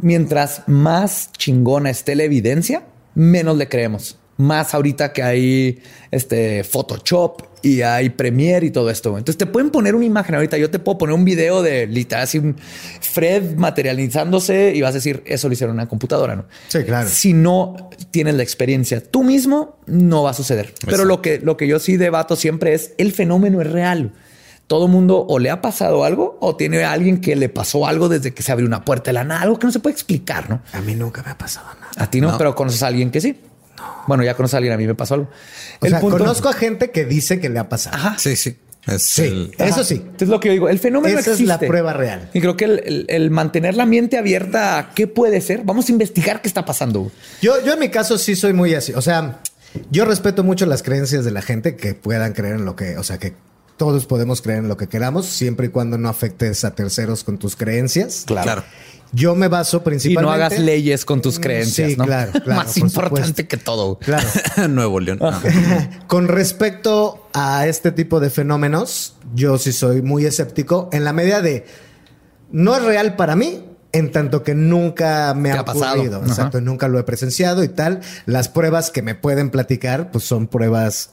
[0.00, 2.84] mientras más chingona esté la evidencia,
[3.14, 4.18] menos le creemos.
[4.36, 5.82] Más ahorita que hay
[6.12, 9.18] este Photoshop y hay Premiere y todo esto.
[9.18, 10.56] Entonces te pueden poner una imagen ahorita.
[10.58, 12.56] Yo te puedo poner un video de literal así un
[13.00, 16.44] Fred materializándose y vas a decir eso lo hicieron en una computadora, ¿no?
[16.68, 17.08] Sí, claro.
[17.08, 20.72] Si no tienes la experiencia tú mismo, no va a suceder.
[20.86, 24.12] Pero lo que, lo que yo sí debato siempre es el fenómeno es real.
[24.68, 28.08] Todo mundo o le ha pasado algo o tiene a alguien que le pasó algo
[28.08, 30.48] desde que se abrió una puerta de la nada, algo que no se puede explicar,
[30.48, 30.60] ¿no?
[30.72, 31.90] A mí nunca me ha pasado nada.
[31.96, 32.38] A ti no, No.
[32.38, 33.36] pero conoces a alguien que sí.
[34.06, 35.28] Bueno, ya conoces a alguien, a mí me pasó algo.
[35.80, 37.96] O El sea, punto- conozco a gente que dice que le ha pasado.
[37.96, 38.16] Ajá.
[38.18, 38.56] Sí, sí.
[38.86, 39.96] Es Sí, el- eso sí.
[39.96, 42.30] Entonces lo que yo digo, el fenómeno Esa es la prueba real.
[42.32, 45.88] Y creo que el, el- el mantener la mente abierta a qué puede ser, vamos
[45.88, 47.10] a investigar qué está pasando.
[47.42, 48.92] Yo, yo en mi caso sí soy muy así.
[48.94, 49.40] O sea,
[49.90, 53.02] yo respeto mucho las creencias de la gente que puedan creer en lo que, o
[53.02, 53.34] sea, que
[53.78, 57.38] todos podemos creer en lo que queramos, siempre y cuando no afectes a terceros con
[57.38, 58.24] tus creencias.
[58.26, 58.62] Claro.
[59.10, 60.22] Yo me baso Y principalmente...
[60.38, 62.04] no hagas leyes con tus creencias, Sí, ¿no?
[62.04, 63.48] claro, claro, Más por importante supuesto.
[63.48, 63.98] que todo.
[64.00, 64.28] Claro.
[64.68, 65.18] Nuevo León.
[65.18, 65.32] No.
[66.06, 71.40] Con respecto a este tipo de fenómenos, yo sí soy muy escéptico en la medida
[71.40, 71.64] de
[72.50, 73.64] no es real para mí.
[73.90, 76.26] En tanto que nunca me ¿Qué ha ocurrido, Ajá.
[76.26, 78.00] exacto, nunca lo he presenciado y tal.
[78.26, 81.12] Las pruebas que me pueden platicar, pues son pruebas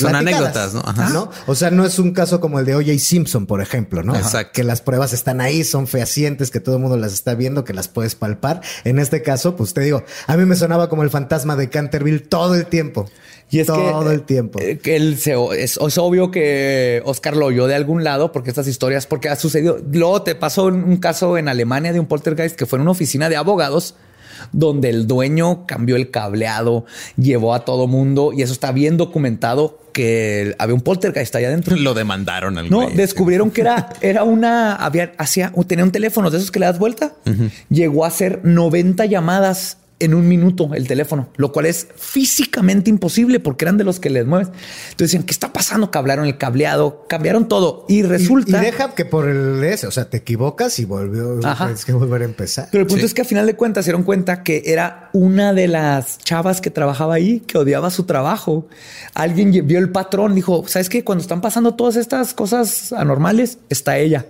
[0.00, 0.82] Son anécdotas, ¿no?
[0.84, 1.10] Ajá.
[1.10, 1.30] ¿no?
[1.46, 2.98] O sea, no es un caso como el de O.J.
[2.98, 4.16] Simpson, por ejemplo, ¿no?
[4.16, 4.52] Exacto.
[4.54, 7.72] Que las pruebas están ahí, son fehacientes, que todo el mundo las está viendo, que
[7.74, 8.60] las puedes palpar.
[8.84, 12.20] En este caso, pues te digo, a mí me sonaba como el fantasma de Canterville
[12.20, 13.08] todo el tiempo.
[13.50, 14.60] Y es todo que, el tiempo.
[14.60, 18.48] eh, que él se, es, es obvio que Oscar lo oyó de algún lado porque
[18.50, 19.78] estas historias, porque ha sucedido.
[19.90, 22.92] Luego te pasó un, un caso en Alemania de un poltergeist que fue en una
[22.92, 23.96] oficina de abogados
[24.52, 26.84] donde el dueño cambió el cableado,
[27.16, 31.76] llevó a todo mundo y eso está bien documentado que había un poltergeist allá adentro.
[31.76, 32.94] Lo demandaron al No, güey.
[32.94, 36.78] descubrieron que era, era una, había, hacía, tenía un teléfono de esos que le das
[36.78, 37.12] vuelta.
[37.68, 43.38] Llegó a hacer 90 llamadas en un minuto el teléfono, lo cual es físicamente imposible
[43.38, 44.48] porque eran de los que les mueves.
[44.48, 45.90] Entonces decían, ¿qué está pasando?
[45.90, 48.60] Cablaron el cableado, cambiaron todo y resulta...
[48.60, 51.66] Y, deja que por el ese, o sea, te equivocas y volvió, Ajá.
[51.66, 52.68] tienes que volver a empezar.
[52.72, 53.06] Pero el punto Sí.
[53.06, 56.60] es que a final de cuentas se dieron cuenta que era una de las chavas
[56.60, 58.66] que trabajaba ahí, que odiaba su trabajo.
[59.14, 61.04] Alguien vio el patrón, dijo, ¿sabes qué?
[61.04, 64.26] Cuando están pasando todas estas cosas anormales, está ella.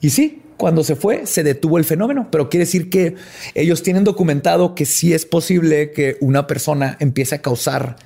[0.00, 3.16] Y sí, cuando se fue, se detuvo el fenómeno, pero quiere decir que
[3.54, 7.96] ellos tienen documentado que sí es posible que una persona empiece a causar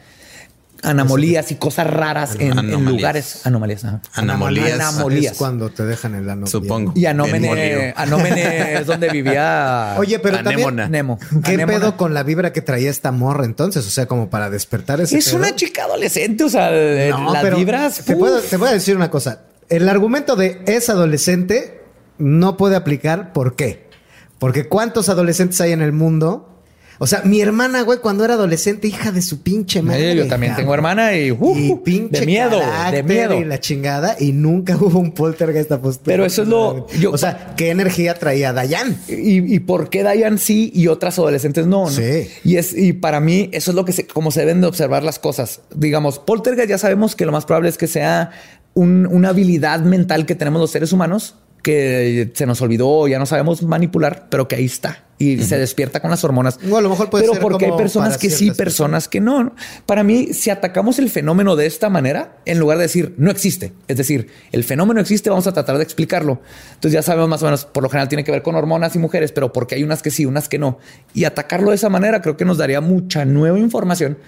[0.83, 3.45] anomalías y cosas raras en, lugares.
[3.45, 3.85] Anomalías.
[3.85, 4.01] ajá.
[4.15, 4.79] Anomalías.
[4.81, 5.33] Anomalías.
[5.33, 6.47] Es cuando te dejan el ano.
[6.47, 6.93] Supongo.
[6.95, 7.93] Y Anómene.
[7.97, 9.95] Anómene es donde vivía.
[9.99, 10.77] Oye, pero también.
[10.91, 11.19] Nemo.
[11.45, 11.79] ¿qué Anémona.
[11.79, 13.87] pedo con la vibra que traía esta morra entonces?
[13.87, 15.39] O sea, como para despertar ese Es pedo.
[15.39, 18.05] una chica adolescente, o sea, de- No, las pero vibras.
[18.05, 19.41] Te, puedo- te voy a decir una cosa.
[19.69, 21.81] El argumento de es adolescente
[22.19, 23.33] no puede aplicar.
[23.33, 23.87] ¿Por qué?
[24.39, 26.53] Porque ¿cuántos adolescentes hay en el mundo?
[26.99, 30.17] O sea, mi hermana, güey, cuando era adolescente, hija de su pinche madre.
[30.17, 30.63] Yo también cabrón.
[30.65, 32.59] tengo hermana y, y pinche de miedo,
[32.91, 33.39] de miedo.
[33.39, 36.07] y la chingada y nunca hubo un poltergeist a postura.
[36.15, 38.97] Pero eso es lo- yo- o sea, ¿qué energía traía Dayan?
[39.09, 41.91] Y, y por qué Diane sí y otras adolescentes no, ¿no?
[41.91, 42.29] Sí.
[42.45, 45.03] Y es y para mí eso es lo que se, como se deben de observar
[45.03, 45.61] las cosas.
[45.75, 48.31] Digamos, poltergeist ya sabemos que lo más probable es que sea
[48.73, 51.35] un- una habilidad mental que tenemos los seres humanos
[51.67, 55.99] que se nos olvidó, ya no sabemos manipular, pero que ahí está y se despierta
[55.99, 56.61] con las hormonas.
[56.63, 59.43] A lo mejor puede pero ser porque hay personas que sí, personas que no.
[59.43, 59.55] ¿no?
[59.85, 63.73] Para mí, si atacamos el fenómeno de esta manera, en lugar de decir no existe,
[63.89, 66.41] es decir, el fenómeno existe, vamos a tratar de explicarlo.
[66.75, 69.01] Entonces ya sabemos más o menos, por lo general tiene que ver con hormonas y
[69.01, 70.79] mujeres, pero porque hay unas que sí, unas que no.
[71.15, 74.19] Y atacarlo de esa manera creo que nos daría mucha nueva información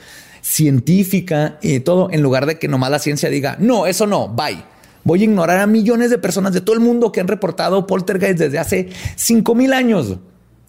[0.42, 4.64] científica y todo, en lugar de que nomás la ciencia diga, no, eso no, bye.
[5.08, 8.40] Voy a ignorar a millones de personas de todo el mundo que han reportado poltergeist
[8.40, 10.18] desde hace 5000 años.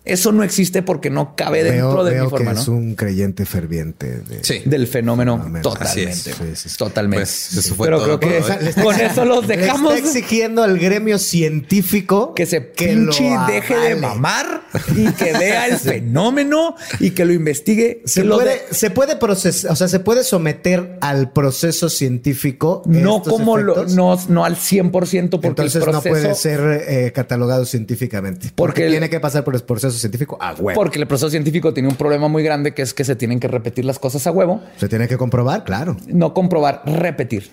[0.09, 2.61] Eso no existe porque no cabe dentro Veo, de veo mi forma, que ¿no?
[2.61, 4.19] es un creyente ferviente.
[4.21, 4.43] De...
[4.43, 4.61] Sí.
[4.65, 5.61] Del fenómeno Fenómeno.
[5.63, 6.11] totalmente.
[6.11, 6.35] Así es.
[6.37, 6.77] Sí, sí, sí.
[6.77, 7.21] Totalmente.
[7.25, 10.63] Pues, eso fue Pero todo creo que está- con eso los le dejamos está exigiendo
[10.63, 14.61] al gremio científico que se que lo pinche y deje de mamar
[14.95, 18.01] y que vea el fenómeno y que lo investigue.
[18.05, 22.81] Se lo puede, de- se puede procesar, o sea, se puede someter al proceso científico.
[22.85, 27.11] no como lo, no, no al 100% porque Entonces el no proceso puede ser eh,
[27.13, 28.51] catalogado científicamente.
[28.55, 30.79] Porque, Porque el- tiene que pasar por el proceso científico a huevo.
[30.79, 33.47] porque el proceso científico tiene un problema muy grande que es que se tienen que
[33.47, 35.95] repetir las cosas a huevo, Se tiene que comprobar, claro.
[36.07, 37.51] no comprobar, repetir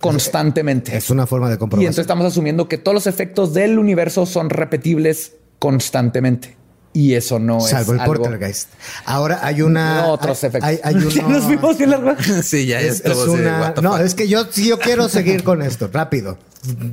[0.00, 0.96] constantemente.
[0.96, 1.82] Es una forma de Y comprobar.
[1.84, 6.56] entonces estamos asumiendo que todos los efectos del universo son repetibles constantemente.
[6.94, 8.14] Y eso no Salvo es el algo...
[8.14, 8.70] poltergeist.
[9.04, 10.02] Ahora hay una.
[10.02, 10.68] No, otros hay- efectos.
[10.68, 12.14] Hay, hay Ya uno- nos fuimos bien largo.
[12.42, 15.62] Sí, ya, ya Es, es una- no, es que yo, sí, yo quiero seguir con
[15.62, 16.38] esto, rápido.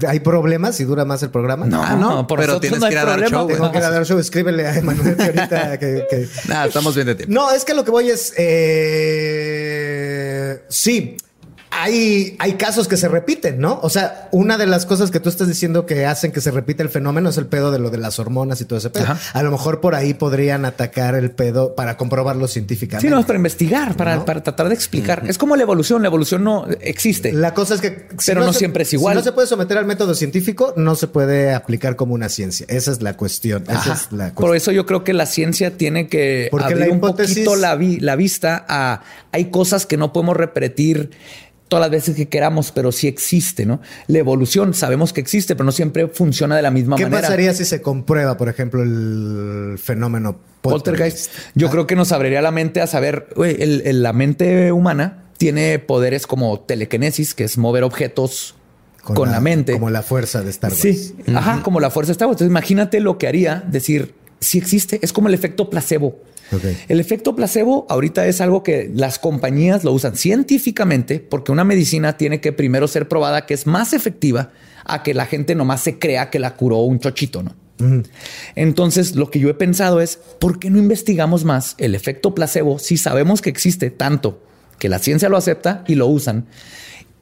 [0.08, 1.66] ¿Hay problemas si dura más el programa?
[1.66, 3.38] No, Ah, no, por pero tienes no que ir a dar problema.
[3.40, 6.66] show, Tengo que ir a dar show, escríbele a Emanuel que ahorita que- que, Nah,
[6.66, 7.34] estamos bien de tiempo.
[7.34, 8.32] No, es que lo que voy es.
[9.36, 11.18] eh, sí.
[11.77, 13.80] Hay, hay casos que se repiten, ¿no?
[13.84, 16.84] O sea, una de las cosas que tú estás diciendo que hacen que se repita
[16.84, 19.03] el fenómeno es el pedo de lo de las hormonas y todo ese pedo.
[19.03, 19.19] Ajá.
[19.38, 23.07] A lo mejor por ahí podrían atacar el pedo para comprobarlo científicamente.
[23.07, 24.26] Sí, no, es para investigar, para, ¿No?
[24.26, 25.23] para tratar de explicar.
[25.27, 26.02] Es como la evolución.
[26.02, 27.34] La evolución no existe.
[27.34, 28.07] La cosa es que.
[28.26, 29.15] Pero no se- siempre es igual.
[29.15, 32.65] Si no se puede someter al método científico, no se puede aplicar como una ciencia.
[32.69, 33.64] Esa es la cuestión.
[33.64, 33.93] Esa Ajá.
[33.93, 34.56] es la Por cuestión.
[34.56, 37.99] eso yo creo que la ciencia tiene que Porque abrir la un poquito la, vi-
[37.99, 41.11] la vista a hay cosas que no podemos repetir
[41.68, 43.82] todas las veces que queramos, pero sí existe, ¿no?
[44.08, 47.22] La evolución sabemos que existe, pero no siempre funciona de la misma ¿Qué manera.
[47.24, 51.32] pasaría si se comprueba, por ejemplo, el fenómeno Poltergeist.
[51.56, 55.80] Yo creo que nos abriría la mente a saber, el- el- la mente humana tiene
[55.80, 58.56] poderes como telequinesis, que es mover objetos
[59.04, 59.74] con, la, mente.
[59.74, 60.82] Como la fuerza de Star Wars.
[60.82, 62.36] Sí, ajá, como la fuerza de Star Wars.
[62.38, 66.20] Entonces imagínate lo que haría decir, si existe, es como el efecto placebo.
[66.88, 72.18] El efecto placebo ahorita es algo que las compañías lo usan científicamente porque una medicina
[72.18, 74.52] tiene que primero ser probada que es más efectiva
[74.86, 77.56] a que la gente nomás se crea que la curó un chochito, ¿no?
[78.56, 82.80] Entonces, lo que yo he pensado es, ¿por qué no investigamos más el efecto placebo
[82.80, 84.42] si sabemos que existe tanto
[84.80, 86.46] que la ciencia lo acepta y lo usan?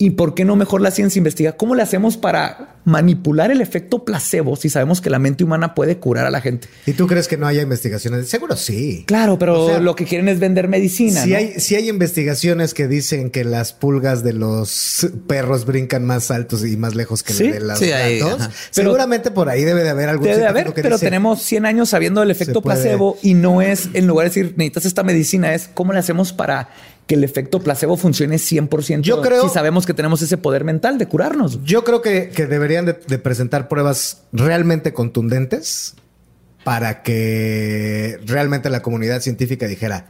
[0.03, 4.03] ¿Y por qué no mejor la ciencia investiga cómo le hacemos para manipular el efecto
[4.03, 6.67] placebo si sabemos que la mente humana puede curar a la gente?
[6.85, 8.27] ¿Y tú crees que no haya investigaciones?
[8.27, 9.05] Seguro sí.
[9.07, 11.23] Claro, pero O sea, lo que quieren es vender medicina.
[11.23, 11.37] Si ¿no?
[11.37, 16.65] hay, si hay investigaciones que dicen que las pulgas de los perros brincan más altos
[16.65, 20.09] y más lejos que Sí, de los sí, gatos, seguramente por ahí debe de haber
[20.09, 23.35] algún Debe de haber, que pero dice, tenemos 100 años sabiendo el efecto placebo y
[23.35, 26.71] no es, en lugar de decir necesitas esta medicina, es cómo le hacemos para
[27.07, 30.97] que el efecto placebo funcione 100% Yo creo- si sabemos que tenemos ese poder mental
[30.97, 31.63] de curarnos.
[31.63, 35.95] Yo creo que, que deberían de, de presentar pruebas realmente contundentes
[36.63, 40.07] para que realmente la comunidad científica dijera,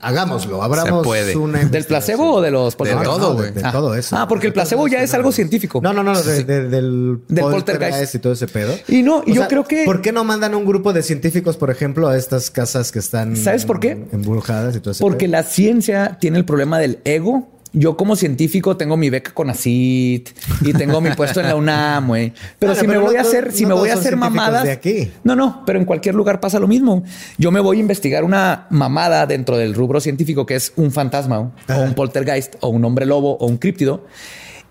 [0.00, 1.36] hagámoslo, abramos puede.
[1.36, 2.16] una ¿Del investigación".
[2.16, 3.10] placebo o de los De poltergeist?
[3.10, 3.52] todo, de, güey.
[3.52, 3.72] de Ah.
[3.72, 4.16] todo eso.
[4.16, 5.80] Ah, porque el De todo placebo ya es algo científico.
[5.82, 8.14] No, no, no, de- de- del, Del poltergeist.
[8.14, 8.74] y todo ese pedo.
[8.88, 11.56] Y no, y yo sea, creo que- ¿Por qué no mandan un grupo de científicos,
[11.56, 13.36] por ejemplo, a estas casas que están...
[13.36, 14.06] ¿Sabes por qué?
[14.12, 15.32] Embrujadas y todo ese Porque pedo?
[15.32, 17.48] la ciencia tiene el problema del ego.
[17.72, 20.30] Yo como científico tengo mi beca con ACIT
[20.62, 22.32] y tengo mi puesto en la UNAM, güey.
[22.58, 24.72] Pero si me voy no a hacer, si no me voy a hacer mamadas de
[24.72, 25.12] aquí.
[25.22, 27.04] No, no, pero en cualquier lugar pasa lo mismo.
[27.38, 31.38] Yo me voy a investigar una mamada dentro del rubro científico que es un fantasma
[31.38, 34.04] o un poltergeist o un hombre lobo o un críptido.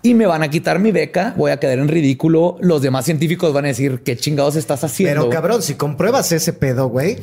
[0.02, 2.56] Y me van a quitar mi beca, voy a quedar en ridículo.
[2.60, 5.22] Los demás científicos van a decir qué chingados estás haciendo.
[5.22, 7.18] Pero cabrón, si compruebas ese pedo, güey,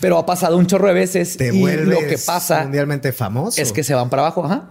[0.00, 3.60] Pero ha pasado un chorro de veces te y vuelves lo que pasa mundialmente famoso.
[3.60, 4.68] es que se van para abajo, ajá.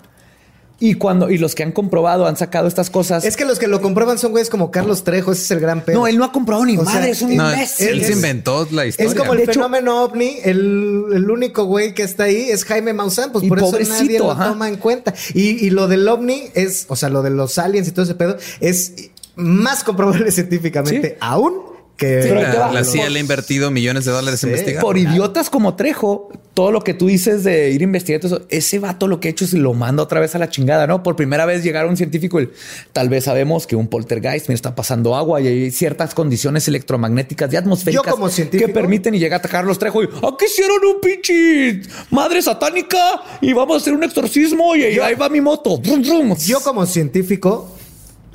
[0.78, 3.24] Y cuando y los que han comprobado han sacado estas cosas.
[3.24, 5.82] Es que los que lo comprueban son güeyes como Carlos Trejo, ese es el gran
[5.82, 6.00] pedo.
[6.00, 7.88] no, él no ha comprobado ni O sea, madre, es un No, imbécil.
[7.88, 9.10] él Es- se inventó la historia.
[9.12, 12.66] Es como el De hecho- fenómeno ovni, el, el único güey que está ahí es
[12.66, 14.50] Jaime Maussan, pues por eso nadie lo ajá.
[14.50, 15.14] toma en cuenta.
[15.34, 18.16] Y, y lo del ovni es, o sea, lo de los aliens y todo ese
[18.16, 18.94] pedo, es
[19.38, 21.16] más comprobable científicamente Sí.
[21.22, 24.48] aún que la, la CIA le ha invertido millones de dólares Sí.
[24.48, 24.82] en investigar.
[24.82, 28.46] Por idiotas como Trejo, todo lo que tú dices de ir a investigar, todo eso,
[28.50, 31.04] ese vato lo que ha hecho es lo manda otra vez a la chingada, ¿no?
[31.04, 32.50] Por primera vez llegar a un científico y
[32.94, 37.52] tal vez sabemos que un poltergeist, mira, está pasando agua y hay ciertas condiciones electromagnéticas
[37.54, 40.78] y atmosféricas Yo como científico- que permiten y llega a Carlos Trejo y aquí hicieron
[40.86, 41.82] un pinche
[42.12, 42.98] madre satánica
[43.42, 45.82] y vamos a hacer un exorcismo y ahí va mi moto.
[45.82, 47.75] Yo como científico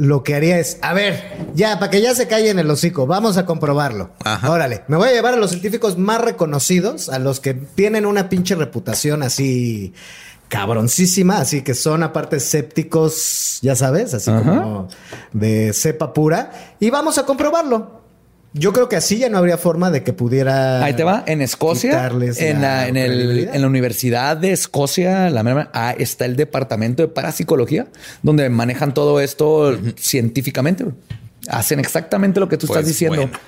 [0.01, 1.23] lo que haría es, a ver,
[1.55, 4.11] ya, para que ya se calle en el hocico, vamos a comprobarlo.
[4.25, 4.51] Ajá.
[4.51, 8.31] Órale, me voy a llevar a los científicos más reconocidos, a los que tienen una
[8.31, 9.93] pinche reputación así
[10.49, 14.89] cabroncísima, así que son aparte escépticos, ya sabes, así como
[15.33, 18.00] de cepa pura, y vamos a comprobarlo.
[18.53, 20.83] Yo creo que así ya no habría forma de que pudiera.
[20.85, 25.31] Ahí te va, en Escocia, en la la, en, el- en la Universidad de Escocia,
[25.31, 27.87] la ah, está el departamento de parapsicología,
[28.23, 30.85] donde manejan todo esto científicamente.
[31.49, 33.17] Hacen exactamente lo que tú Pues estás diciendo.
[33.23, 33.39] bueno.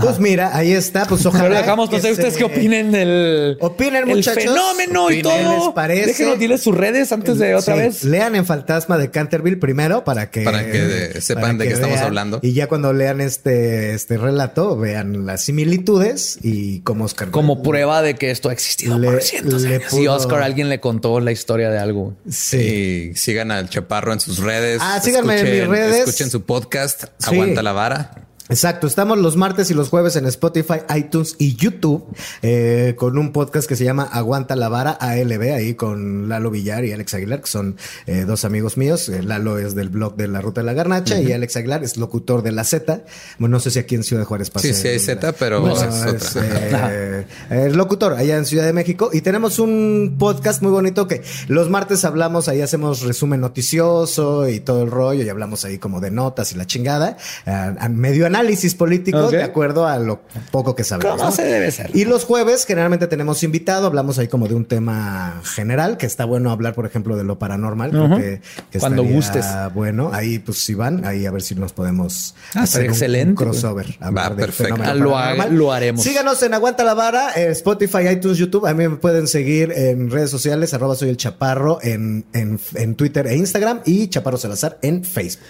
[0.00, 1.44] Pues mira, ahí está, pues ojalá.
[1.44, 4.42] Pero dejamos, no que sé ustedes qué opinen del Opinen, el muchachos.
[4.44, 5.34] fenómeno y todo.
[5.66, 6.06] ¿les parece?
[6.06, 8.04] Déjenos, diles sus redes antes de otra Sí, vez.
[8.04, 12.40] Lean en Fantasma de Canterville primero para que Para que sepan de qué estamos hablando.
[12.42, 17.30] Y ya cuando lean este, este relato, vean las similitudes y cómo Oscar.
[17.30, 19.92] Como prueba de que esto ha existido Le- por cientos le años.
[19.92, 22.14] Y pudo- Oscar, alguien le contó la historia de algo.
[22.28, 23.10] Sí.
[23.12, 24.80] Y sigan al Chaparro en sus redes.
[24.82, 26.08] Ah, síganme en mis redes.
[26.08, 27.34] Escuchen su podcast, Sí.
[27.34, 28.10] Aguanta la Vara.
[28.50, 32.04] Exacto, estamos los martes y los jueves en Spotify, iTunes y YouTube
[32.42, 36.84] eh, con un podcast que se llama Aguanta la Vara ALB, ahí con Lalo Villar
[36.84, 37.76] y Alex Aguilar, que son
[38.06, 39.08] eh, dos amigos míos.
[39.08, 41.96] Eh, Lalo es del blog de La Ruta de la Garnacha y Alex Aguilar es
[41.96, 43.00] locutor de La Z.
[43.38, 44.68] Bueno, no sé si aquí en Ciudad Juárez pasa.
[44.68, 46.90] Sí, sí hay Z, pero No, es es, otra.
[46.92, 51.70] eh, locutor allá en Ciudad de México y tenemos un podcast muy bonito que los
[51.70, 56.10] martes hablamos, ahí hacemos resumen noticioso y todo el rollo y hablamos ahí como de
[56.10, 57.16] notas y la chingada,
[57.46, 60.20] a- a medio análisis político de acuerdo a lo
[60.50, 61.16] poco que sabemos.
[61.16, 61.34] ¿Cómo ¿no?
[61.36, 61.90] se debe ser?
[61.94, 66.24] Y los jueves generalmente tenemos invitado, hablamos ahí como de un tema general, que está
[66.24, 67.90] bueno hablar, por ejemplo, de lo paranormal.
[68.18, 68.40] que,
[68.70, 69.44] que Cuando gustes.
[69.74, 73.36] Bueno, ahí pues si van, ahí a ver si nos podemos Ah, hacer excelente, un
[73.36, 73.86] crossover.
[74.02, 74.76] Va, del perfecto.
[74.76, 76.02] fenómeno lo ha- lo haremos.
[76.02, 78.66] Síganos en Aguanta la Vara, eh, Spotify, iTunes, YouTube.
[78.66, 82.94] A mí me pueden seguir en redes sociales, arroba soy el chaparro en, en, en
[82.94, 85.42] Twitter e Instagram y Chaparro Salazar en Facebook.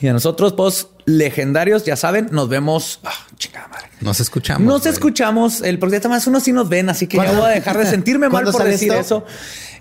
[0.00, 3.00] Y a nosotros, pues, legendarios, ya saben, nos vemos.
[3.04, 3.88] Ah, chingada madre.
[4.00, 4.66] Nos escuchamos.
[4.66, 4.92] Nos güey.
[4.94, 7.86] escuchamos el próximo más uno sí nos ven, así que ya voy a dejar de
[7.86, 9.24] sentirme mal ¿Cuándo por sale decir esto?
[9.26, 9.26] eso.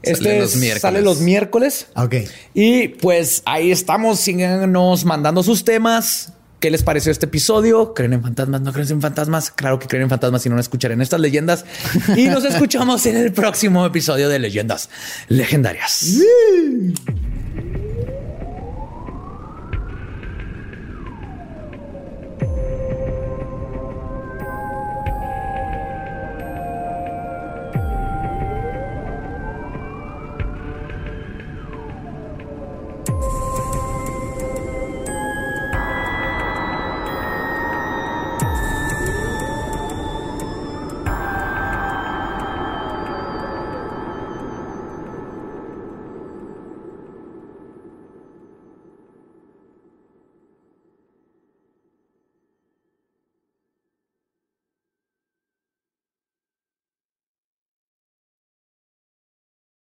[0.01, 0.81] Este los es- miércoles.
[0.81, 1.87] sale los miércoles.
[1.95, 2.15] Ok.
[2.53, 6.33] Y pues ahí estamos, síganos mandando sus temas.
[6.59, 7.93] ¿Qué les pareció este episodio?
[7.93, 8.61] ¿Creen en fantasmas?
[8.61, 9.51] ¿No creen en fantasmas?
[9.51, 11.65] Claro que creen en fantasmas y no escucharán estas leyendas.
[12.15, 14.89] Y nos escuchamos en el próximo episodio de Leyendas
[15.27, 16.05] Legendarias.